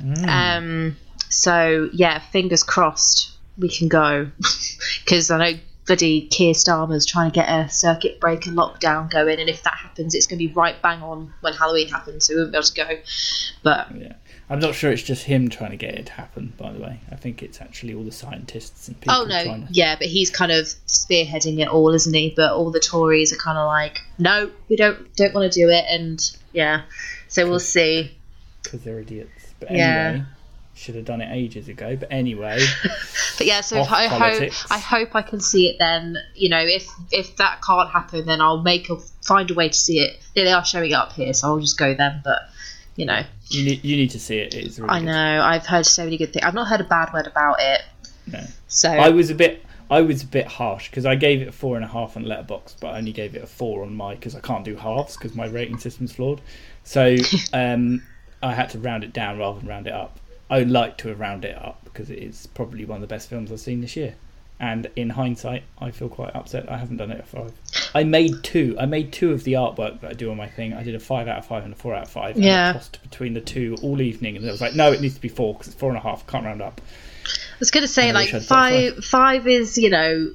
Mm. 0.00 0.26
Um, 0.28 0.96
so 1.28 1.88
yeah, 1.92 2.18
fingers 2.18 2.62
crossed 2.62 3.32
we 3.58 3.68
can 3.68 3.88
go 3.88 4.30
because 5.04 5.30
I 5.30 5.38
know 5.38 5.58
bloody 5.88 6.28
Keir 6.28 6.52
Starmer's 6.52 7.04
trying 7.04 7.30
to 7.32 7.34
get 7.34 7.48
a 7.48 7.68
circuit 7.68 8.20
breaker 8.20 8.50
lockdown 8.50 9.10
going, 9.10 9.40
and 9.40 9.48
if 9.48 9.64
that 9.64 9.74
happens, 9.74 10.14
it's 10.14 10.26
going 10.28 10.38
to 10.38 10.46
be 10.46 10.54
right 10.54 10.80
bang 10.80 11.02
on 11.02 11.34
when 11.40 11.54
Halloween 11.54 11.88
happens, 11.88 12.26
so 12.26 12.34
we 12.34 12.42
won't 12.42 12.52
be 12.52 12.58
able 12.58 12.66
to 12.66 12.74
go. 12.74 12.88
But 13.64 13.88
Yeah. 13.96 14.12
I'm 14.50 14.60
not 14.60 14.74
sure 14.74 14.90
it's 14.90 15.02
just 15.02 15.24
him 15.24 15.50
trying 15.50 15.72
to 15.72 15.76
get 15.76 15.94
it 15.94 16.06
to 16.06 16.12
happen, 16.12 16.54
by 16.56 16.72
the 16.72 16.78
way. 16.78 17.00
I 17.12 17.16
think 17.16 17.42
it's 17.42 17.60
actually 17.60 17.92
all 17.94 18.02
the 18.02 18.12
scientists 18.12 18.88
and 18.88 18.98
people 18.98 19.14
oh 19.14 19.24
no, 19.24 19.44
to. 19.44 19.66
yeah, 19.70 19.96
but 19.98 20.06
he's 20.06 20.30
kind 20.30 20.50
of 20.50 20.64
spearheading 20.86 21.58
it 21.58 21.68
all, 21.68 21.92
isn't 21.92 22.14
he? 22.14 22.32
But 22.34 22.52
all 22.52 22.70
the 22.70 22.80
Tories 22.80 23.30
are 23.32 23.36
kind 23.36 23.58
of 23.58 23.66
like, 23.66 23.98
no, 24.18 24.50
we 24.70 24.76
don't 24.76 25.14
don't 25.16 25.34
want 25.34 25.52
to 25.52 25.60
do 25.60 25.68
it, 25.68 25.84
and 25.90 26.18
yeah, 26.52 26.82
so 27.28 27.46
we'll 27.46 27.60
see. 27.60 28.16
Because 28.62 28.82
they're 28.84 29.00
idiots. 29.00 29.54
But 29.60 29.70
Yeah. 29.70 30.24
Should 30.78 30.94
have 30.94 31.04
done 31.04 31.20
it 31.20 31.34
ages 31.34 31.68
ago. 31.68 31.96
But 31.96 32.12
anyway, 32.12 32.64
But 33.38 33.46
yeah, 33.46 33.60
so 33.60 33.80
I 33.82 34.06
hope. 34.08 34.52
I 34.70 34.78
hope 34.78 35.14
I 35.14 35.22
can 35.22 35.40
see 35.40 35.68
it 35.68 35.76
then. 35.78 36.18
You 36.34 36.48
know, 36.48 36.60
if 36.60 36.88
if 37.12 37.36
that 37.36 37.62
can't 37.62 37.88
happen, 37.88 38.26
then 38.26 38.40
I'll 38.40 38.62
make 38.62 38.90
a 38.90 38.96
find 39.22 39.48
a 39.50 39.54
way 39.54 39.68
to 39.68 39.78
see 39.78 40.00
it. 40.00 40.18
They 40.34 40.52
are 40.52 40.64
showing 40.64 40.92
up 40.92 41.12
here, 41.12 41.32
so 41.32 41.48
I'll 41.48 41.60
just 41.60 41.78
go 41.78 41.94
then. 41.94 42.20
But 42.24 42.40
you 42.96 43.06
know, 43.06 43.22
you 43.48 43.64
need 43.64 43.84
you 43.84 43.96
need 43.96 44.10
to 44.10 44.20
see 44.20 44.38
it. 44.38 44.54
It's 44.54 44.78
really 44.78 44.90
I 44.90 44.98
good. 44.98 45.06
know 45.06 45.42
I've 45.42 45.66
heard 45.66 45.86
so 45.86 46.04
many 46.04 46.16
good 46.16 46.32
things. 46.32 46.44
I've 46.44 46.54
not 46.54 46.66
heard 46.66 46.80
a 46.80 46.84
bad 46.84 47.12
word 47.12 47.28
about 47.28 47.56
it. 47.60 47.82
No. 48.26 48.44
So 48.66 48.90
I 48.90 49.10
was 49.10 49.30
a 49.30 49.34
bit. 49.34 49.64
I 49.90 50.02
was 50.02 50.22
a 50.22 50.26
bit 50.26 50.46
harsh 50.46 50.90
because 50.90 51.06
I 51.06 51.14
gave 51.14 51.40
it 51.40 51.48
a 51.48 51.52
four 51.52 51.76
and 51.76 51.84
a 51.84 51.88
half 51.88 52.16
on 52.16 52.24
Letterboxd, 52.24 52.74
but 52.80 52.88
I 52.88 52.98
only 52.98 53.12
gave 53.12 53.34
it 53.34 53.42
a 53.42 53.46
four 53.46 53.82
on 53.82 53.94
my 53.94 54.16
because 54.16 54.34
I 54.34 54.40
can't 54.40 54.64
do 54.64 54.76
halves 54.76 55.16
because 55.16 55.34
my 55.34 55.46
rating 55.46 55.78
system's 55.78 56.12
flawed. 56.12 56.40
So 56.82 57.16
um, 57.52 58.02
I 58.42 58.52
had 58.52 58.70
to 58.70 58.80
round 58.80 59.04
it 59.04 59.12
down 59.12 59.38
rather 59.38 59.60
than 59.60 59.68
round 59.68 59.86
it 59.86 59.94
up. 59.94 60.18
I 60.50 60.58
would 60.58 60.70
like 60.70 60.96
to 60.98 61.08
have 61.08 61.20
rounded 61.20 61.50
it 61.52 61.56
up 61.62 61.80
because 61.84 62.10
it 62.10 62.18
is 62.18 62.46
probably 62.54 62.84
one 62.84 62.96
of 62.96 63.00
the 63.02 63.06
best 63.14 63.28
films 63.28 63.52
I've 63.52 63.60
seen 63.60 63.80
this 63.80 63.96
year. 63.96 64.14
And 64.60 64.90
in 64.96 65.10
hindsight, 65.10 65.62
I 65.78 65.92
feel 65.92 66.08
quite 66.08 66.34
upset 66.34 66.68
I 66.70 66.78
haven't 66.78 66.96
done 66.96 67.12
it 67.12 67.18
at 67.18 67.28
five. 67.28 67.52
I 67.94 68.02
made 68.02 68.42
two. 68.42 68.76
I 68.80 68.86
made 68.86 69.12
two 69.12 69.30
of 69.30 69.44
the 69.44 69.52
artwork 69.52 70.00
that 70.00 70.10
I 70.10 70.14
do 70.14 70.32
on 70.32 70.36
my 70.36 70.48
thing. 70.48 70.72
I 70.72 70.82
did 70.82 70.96
a 70.96 71.00
five 71.00 71.28
out 71.28 71.38
of 71.38 71.46
five 71.46 71.62
and 71.64 71.72
a 71.72 71.76
four 71.76 71.94
out 71.94 72.02
of 72.04 72.10
five. 72.10 72.34
And 72.34 72.44
Yeah. 72.44 72.70
I 72.70 72.72
tossed 72.72 73.00
between 73.02 73.34
the 73.34 73.40
two 73.40 73.76
all 73.82 74.00
evening, 74.00 74.36
and 74.36 74.44
I 74.44 74.50
was 74.50 74.60
like, 74.60 74.74
no, 74.74 74.90
it 74.90 75.00
needs 75.00 75.14
to 75.14 75.20
be 75.20 75.28
four 75.28 75.54
because 75.54 75.68
it's 75.68 75.76
four 75.76 75.90
and 75.90 75.98
a 75.98 76.00
half. 76.00 76.26
Can't 76.26 76.44
round 76.44 76.60
up. 76.60 76.80
I 77.26 77.56
was 77.60 77.70
going 77.70 77.82
to 77.82 77.88
say 77.88 78.12
like 78.12 78.32
wish 78.32 78.46
five. 78.46 79.04
Five 79.04 79.46
is 79.46 79.78
you 79.78 79.90
know, 79.90 80.32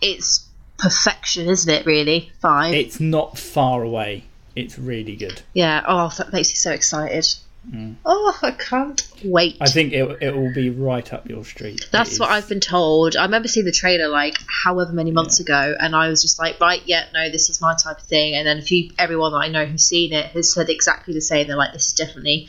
it's 0.00 0.44
perfection, 0.78 1.48
isn't 1.48 1.72
it? 1.72 1.86
Really, 1.86 2.32
five. 2.40 2.74
It's 2.74 2.98
not 2.98 3.38
far 3.38 3.84
away. 3.84 4.24
It's 4.56 4.76
really 4.78 5.14
good. 5.14 5.40
yeah. 5.54 5.82
Oh, 5.86 6.12
that 6.18 6.32
makes 6.32 6.48
me 6.50 6.56
so 6.56 6.72
excited. 6.72 7.26
Mm. 7.70 7.94
Oh, 8.04 8.36
I 8.42 8.50
can't 8.50 9.06
wait. 9.24 9.56
I 9.60 9.68
think 9.68 9.92
it 9.92 10.18
it 10.20 10.34
will 10.34 10.52
be 10.52 10.70
right 10.70 11.12
up 11.12 11.28
your 11.28 11.44
street. 11.44 11.88
That's 11.92 12.18
what 12.18 12.28
I've 12.30 12.48
been 12.48 12.58
told. 12.60 13.16
I 13.16 13.22
remember 13.24 13.46
seeing 13.46 13.64
the 13.66 13.70
trailer 13.72 14.08
like 14.08 14.36
however 14.48 14.92
many 14.92 15.12
months 15.12 15.38
ago, 15.38 15.74
and 15.78 15.94
I 15.94 16.08
was 16.08 16.22
just 16.22 16.40
like, 16.40 16.58
right, 16.60 16.82
yeah, 16.86 17.06
no, 17.14 17.30
this 17.30 17.48
is 17.50 17.60
my 17.60 17.74
type 17.76 17.98
of 17.98 18.04
thing. 18.04 18.34
And 18.34 18.46
then 18.48 18.58
a 18.58 18.62
few, 18.62 18.90
everyone 18.98 19.30
that 19.32 19.38
I 19.38 19.48
know 19.48 19.64
who's 19.64 19.84
seen 19.84 20.12
it 20.12 20.26
has 20.32 20.52
said 20.52 20.70
exactly 20.70 21.14
the 21.14 21.20
same. 21.20 21.46
They're 21.46 21.56
like, 21.56 21.72
this 21.72 21.86
is 21.86 21.92
definitely 21.92 22.48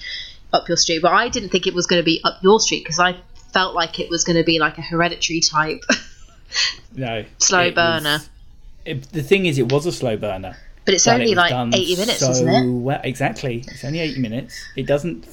up 0.51 0.67
your 0.67 0.77
street. 0.77 1.03
But 1.03 1.13
I 1.13 1.29
didn't 1.29 1.49
think 1.49 1.67
it 1.67 1.75
was 1.75 1.85
going 1.85 2.01
to 2.01 2.05
be 2.05 2.19
up 2.23 2.41
your 2.41 2.59
street 2.59 2.83
because 2.83 2.99
I 2.99 3.15
felt 3.53 3.75
like 3.75 3.99
it 3.99 4.09
was 4.09 4.23
going 4.23 4.37
to 4.37 4.43
be 4.43 4.57
like 4.57 4.79
a 4.79 4.81
hereditary 4.81 5.41
type. 5.41 5.83
no 6.95 7.23
slow 7.37 7.61
it 7.61 7.75
was- 7.75 8.03
burner. 8.03 8.19
it- 8.85 9.11
the 9.11 9.21
thing 9.23 9.45
is, 9.45 9.59
it 9.59 9.71
was 9.71 9.85
a 9.85 9.91
slow 9.91 10.17
burner. 10.17 10.57
But 10.85 10.95
it's 10.95 11.05
but 11.05 11.21
it 11.21 11.23
only 11.23 11.35
like 11.35 11.73
80 11.73 11.95
minutes, 11.95 12.19
so 12.19 12.31
isn't 12.31 12.47
it? 12.49 12.71
Well. 12.71 13.01
Exactly. 13.03 13.63
It's 13.67 13.83
only 13.83 13.99
eighty 13.99 14.19
minutes. 14.19 14.61
It 14.75 14.85
doesn't 14.85 15.27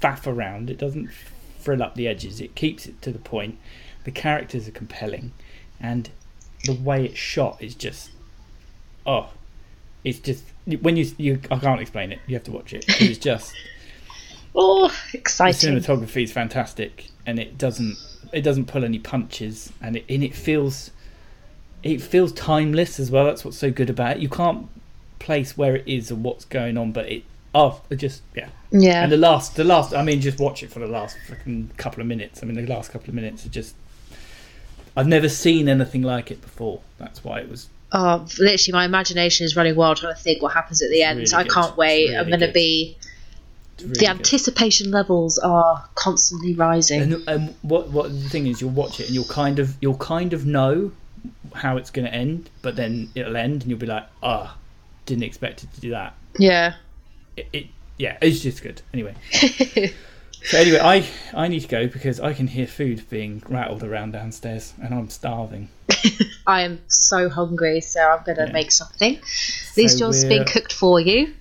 faff 0.00 0.26
around. 0.26 0.70
It 0.70 0.78
doesn't 0.78 1.10
frill 1.60 1.82
up 1.82 1.94
the 1.94 2.08
edges. 2.08 2.40
It 2.40 2.54
keeps 2.54 2.86
it 2.86 3.00
to 3.02 3.12
the 3.12 3.18
point. 3.18 3.58
The 4.04 4.10
characters 4.10 4.66
are 4.66 4.72
compelling, 4.72 5.32
and 5.80 6.10
the 6.64 6.74
way 6.74 7.04
it's 7.04 7.18
shot 7.18 7.62
is 7.62 7.74
just 7.74 8.10
oh, 9.06 9.30
it's 10.04 10.18
just 10.18 10.44
when 10.80 10.96
you 10.96 11.10
you 11.18 11.40
I 11.50 11.58
can't 11.58 11.80
explain 11.80 12.10
it. 12.12 12.18
You 12.26 12.34
have 12.34 12.44
to 12.44 12.52
watch 12.52 12.72
it. 12.72 12.84
It's 13.00 13.18
just. 13.30 13.54
Oh, 14.52 14.88
the 15.12 15.18
exciting. 15.18 15.76
cinematography 15.76 16.24
is 16.24 16.32
fantastic 16.32 17.10
and 17.24 17.38
it 17.38 17.56
doesn't 17.56 17.96
it 18.32 18.42
doesn't 18.42 18.66
pull 18.66 18.84
any 18.84 18.98
punches 18.98 19.72
and 19.80 19.96
it 19.96 20.04
and 20.08 20.24
it 20.24 20.34
feels 20.34 20.90
it 21.82 22.00
feels 22.02 22.32
timeless 22.32 22.98
as 23.00 23.10
well 23.10 23.24
that's 23.24 23.44
what's 23.44 23.56
so 23.56 23.70
good 23.70 23.88
about 23.88 24.16
it 24.16 24.18
you 24.20 24.28
can't 24.28 24.68
place 25.20 25.56
where 25.56 25.76
it 25.76 25.86
is 25.86 26.10
and 26.10 26.24
what's 26.24 26.44
going 26.46 26.76
on 26.76 26.90
but 26.92 27.06
it 27.08 27.22
oh 27.54 27.80
just 27.96 28.22
yeah 28.34 28.48
Yeah. 28.72 29.02
and 29.04 29.12
the 29.12 29.16
last 29.16 29.54
the 29.54 29.62
last 29.64 29.94
i 29.94 30.02
mean 30.02 30.20
just 30.20 30.38
watch 30.40 30.62
it 30.64 30.70
for 30.70 30.78
the 30.80 30.86
last 30.88 31.16
freaking 31.28 31.68
couple 31.76 32.00
of 32.00 32.06
minutes 32.08 32.42
i 32.42 32.46
mean 32.46 32.56
the 32.56 32.66
last 32.66 32.90
couple 32.90 33.08
of 33.08 33.14
minutes 33.14 33.44
are 33.46 33.50
just 33.50 33.74
i've 34.96 35.06
never 35.06 35.28
seen 35.28 35.68
anything 35.68 36.02
like 36.02 36.30
it 36.30 36.40
before 36.40 36.80
that's 36.98 37.22
why 37.24 37.38
it 37.40 37.48
was 37.48 37.68
Oh, 37.92 38.24
literally, 38.38 38.72
my 38.72 38.84
imagination 38.84 39.44
is 39.44 39.56
running 39.56 39.74
wild 39.74 39.96
trying 39.96 40.14
to 40.14 40.20
think 40.20 40.40
what 40.42 40.52
happens 40.52 40.80
at 40.80 40.90
the 40.90 41.02
end. 41.02 41.18
really 41.18 41.32
I 41.34 41.42
good. 41.42 41.50
can't 41.52 41.76
wait. 41.76 42.04
It's 42.10 42.20
I'm 42.20 42.28
going 42.28 42.38
to 42.38 42.52
be. 42.52 42.96
really 43.80 43.88
the 43.94 43.98
good. 43.98 44.08
anticipation 44.10 44.92
levels 44.92 45.38
are 45.40 45.88
constantly 45.96 46.54
rising. 46.54 47.00
And, 47.02 47.28
and 47.28 47.54
what 47.62 47.88
what 47.90 48.12
the 48.12 48.28
thing 48.28 48.46
is, 48.46 48.60
you'll 48.60 48.70
watch 48.70 49.00
it 49.00 49.06
and 49.06 49.14
you'll 49.16 49.24
kind 49.24 49.58
of 49.58 49.74
you'll 49.80 49.96
kind 49.96 50.32
of 50.32 50.46
know 50.46 50.92
how 51.52 51.76
it's 51.78 51.90
going 51.90 52.04
to 52.06 52.14
end, 52.14 52.48
but 52.62 52.76
then 52.76 53.10
it'll 53.16 53.36
end 53.36 53.62
and 53.62 53.70
you'll 53.70 53.80
be 53.80 53.86
like, 53.86 54.06
ah, 54.22 54.56
didn't 55.10 55.24
expect 55.24 55.62
it 55.64 55.72
to 55.74 55.80
do 55.80 55.90
that. 55.90 56.14
yeah. 56.38 56.74
It, 57.36 57.46
it 57.52 57.66
yeah, 57.98 58.16
it's 58.22 58.40
just 58.40 58.62
good. 58.62 58.80
Anyway, 58.94 59.14
so 60.42 60.56
anyway, 60.58 60.78
I 60.80 61.06
I 61.34 61.48
need 61.48 61.60
to 61.60 61.68
go 61.68 61.86
because 61.86 62.18
I 62.18 62.32
can 62.32 62.46
hear 62.46 62.66
food 62.66 63.08
being 63.10 63.42
rattled 63.48 63.82
around 63.84 64.12
downstairs 64.12 64.72
and 64.82 64.94
I'm 64.94 65.10
starving. 65.10 65.68
I 66.46 66.62
am 66.62 66.80
so 66.88 67.28
hungry, 67.28 67.80
so 67.82 68.00
I'm 68.00 68.24
going 68.24 68.38
to 68.38 68.46
Yeah. 68.46 68.52
make 68.52 68.72
something. 68.72 69.16
At 69.16 69.76
least 69.76 69.98
So 69.98 70.06
yours 70.06 70.24
we're- 70.24 70.28
being 70.36 70.44
cooked 70.46 70.72
for 70.72 70.98
you. 70.98 71.34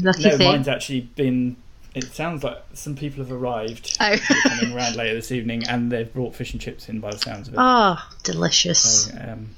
Lucky 0.00 0.24
No, 0.28 0.36
thing. 0.36 0.48
mine's 0.50 0.68
actually 0.68 1.02
been. 1.02 1.56
It 1.94 2.04
sounds 2.12 2.44
like 2.44 2.58
some 2.74 2.94
people 2.96 3.22
have 3.24 3.32
arrived. 3.32 3.96
Oh. 4.00 4.16
Coming 4.48 4.76
around 4.76 4.96
later 5.00 5.14
this 5.14 5.32
evening, 5.32 5.64
and 5.68 5.90
they've 5.90 6.12
brought 6.12 6.34
fish 6.36 6.52
and 6.52 6.60
chips 6.60 6.88
in 6.88 7.00
by 7.00 7.10
the 7.12 7.18
sounds 7.18 7.48
of 7.48 7.54
it. 7.54 7.58
Ah, 7.60 8.08
delicious. 8.24 9.06
So, 9.06 9.14
um, 9.18 9.50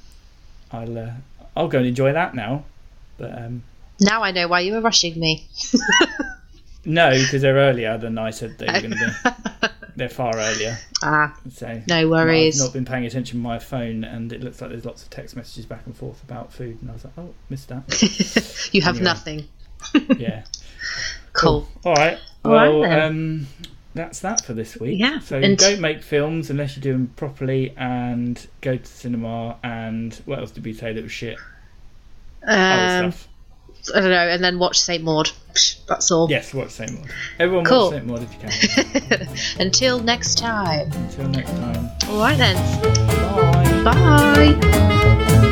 I'll 0.71 0.97
uh, 0.97 1.11
I'll 1.55 1.67
go 1.67 1.77
and 1.79 1.87
enjoy 1.87 2.13
that 2.13 2.33
now. 2.35 2.65
But 3.23 3.37
um, 3.41 3.63
Now 3.99 4.21
I 4.23 4.31
know 4.31 4.47
why 4.47 4.59
you 4.61 4.73
were 4.73 4.81
rushing 4.81 5.19
me. 5.19 5.47
no, 6.85 7.11
because 7.11 7.41
they're 7.41 7.55
earlier 7.55 7.97
than 7.97 8.17
I 8.17 8.31
said 8.31 8.57
they 8.57 8.65
were 8.65 8.79
going 8.81 8.91
to 8.91 8.97
be. 9.23 9.67
They're 9.95 10.09
far 10.09 10.35
earlier. 10.35 10.75
ah, 11.03 11.37
So 11.51 11.79
no 11.87 12.09
worries. 12.09 12.59
I've 12.59 12.65
not 12.69 12.73
been 12.73 12.83
paying 12.83 13.05
attention 13.05 13.37
to 13.37 13.43
my 13.43 13.59
phone, 13.59 14.03
and 14.03 14.33
it 14.33 14.41
looks 14.41 14.59
like 14.59 14.71
there's 14.71 14.85
lots 14.85 15.03
of 15.03 15.11
text 15.11 15.35
messages 15.35 15.67
back 15.67 15.85
and 15.85 15.95
forth 15.95 16.23
about 16.23 16.51
food, 16.51 16.79
and 16.81 16.89
I 16.89 16.93
was 16.93 17.03
like, 17.05 17.13
oh, 17.19 17.31
missed 17.51 17.69
that. 17.69 18.69
you 18.73 18.81
have 18.81 18.95
Anyway. 18.95 19.03
nothing. 19.03 19.47
Yeah. 20.17 20.45
Cool. 21.33 21.69
All 21.85 21.93
right. 21.93 22.17
All 22.43 22.51
right 22.53 22.69
Well, 22.69 23.03
um, 23.05 23.45
that's 23.93 24.21
that 24.21 24.43
for 24.43 24.53
this 24.55 24.77
week. 24.79 24.99
Yeah, 24.99 25.19
So 25.19 25.37
and- 25.39 25.59
don't 25.59 25.79
make 25.79 26.01
films 26.01 26.49
unless 26.49 26.75
you 26.75 26.81
do 26.81 26.93
them 26.93 27.13
properly, 27.15 27.75
and 27.77 28.45
go 28.61 28.77
to 28.77 28.85
cinema. 28.85 29.57
And 29.63 30.15
what 30.25 30.39
else 30.39 30.49
did 30.49 30.65
we 30.65 30.73
say 30.73 30.91
that 30.91 31.03
was 31.03 31.11
shit? 31.11 31.37
Um, 32.45 33.13
I 33.95 33.99
don't 33.99 34.09
know, 34.11 34.27
and 34.29 34.43
then 34.43 34.59
watch 34.59 34.79
St. 34.79 35.03
Maud. 35.03 35.31
That's 35.87 36.09
all. 36.11 36.29
Yes, 36.29 36.53
watch 36.53 36.71
St. 36.71 36.91
Maud. 36.91 37.09
Everyone 37.39 37.65
cool. 37.65 37.85
watch 37.85 37.93
St. 37.93 38.05
Maud 38.05 38.23
if 38.23 38.33
you 38.33 38.39
can. 39.19 39.27
Until 39.59 39.99
next 39.99 40.37
time. 40.37 40.91
Until 40.91 41.27
next 41.29 41.51
time. 41.51 41.89
All 42.09 42.19
right 42.19 42.37
then. 42.37 42.55
Bye. 43.83 44.59
Bye. 44.59 45.49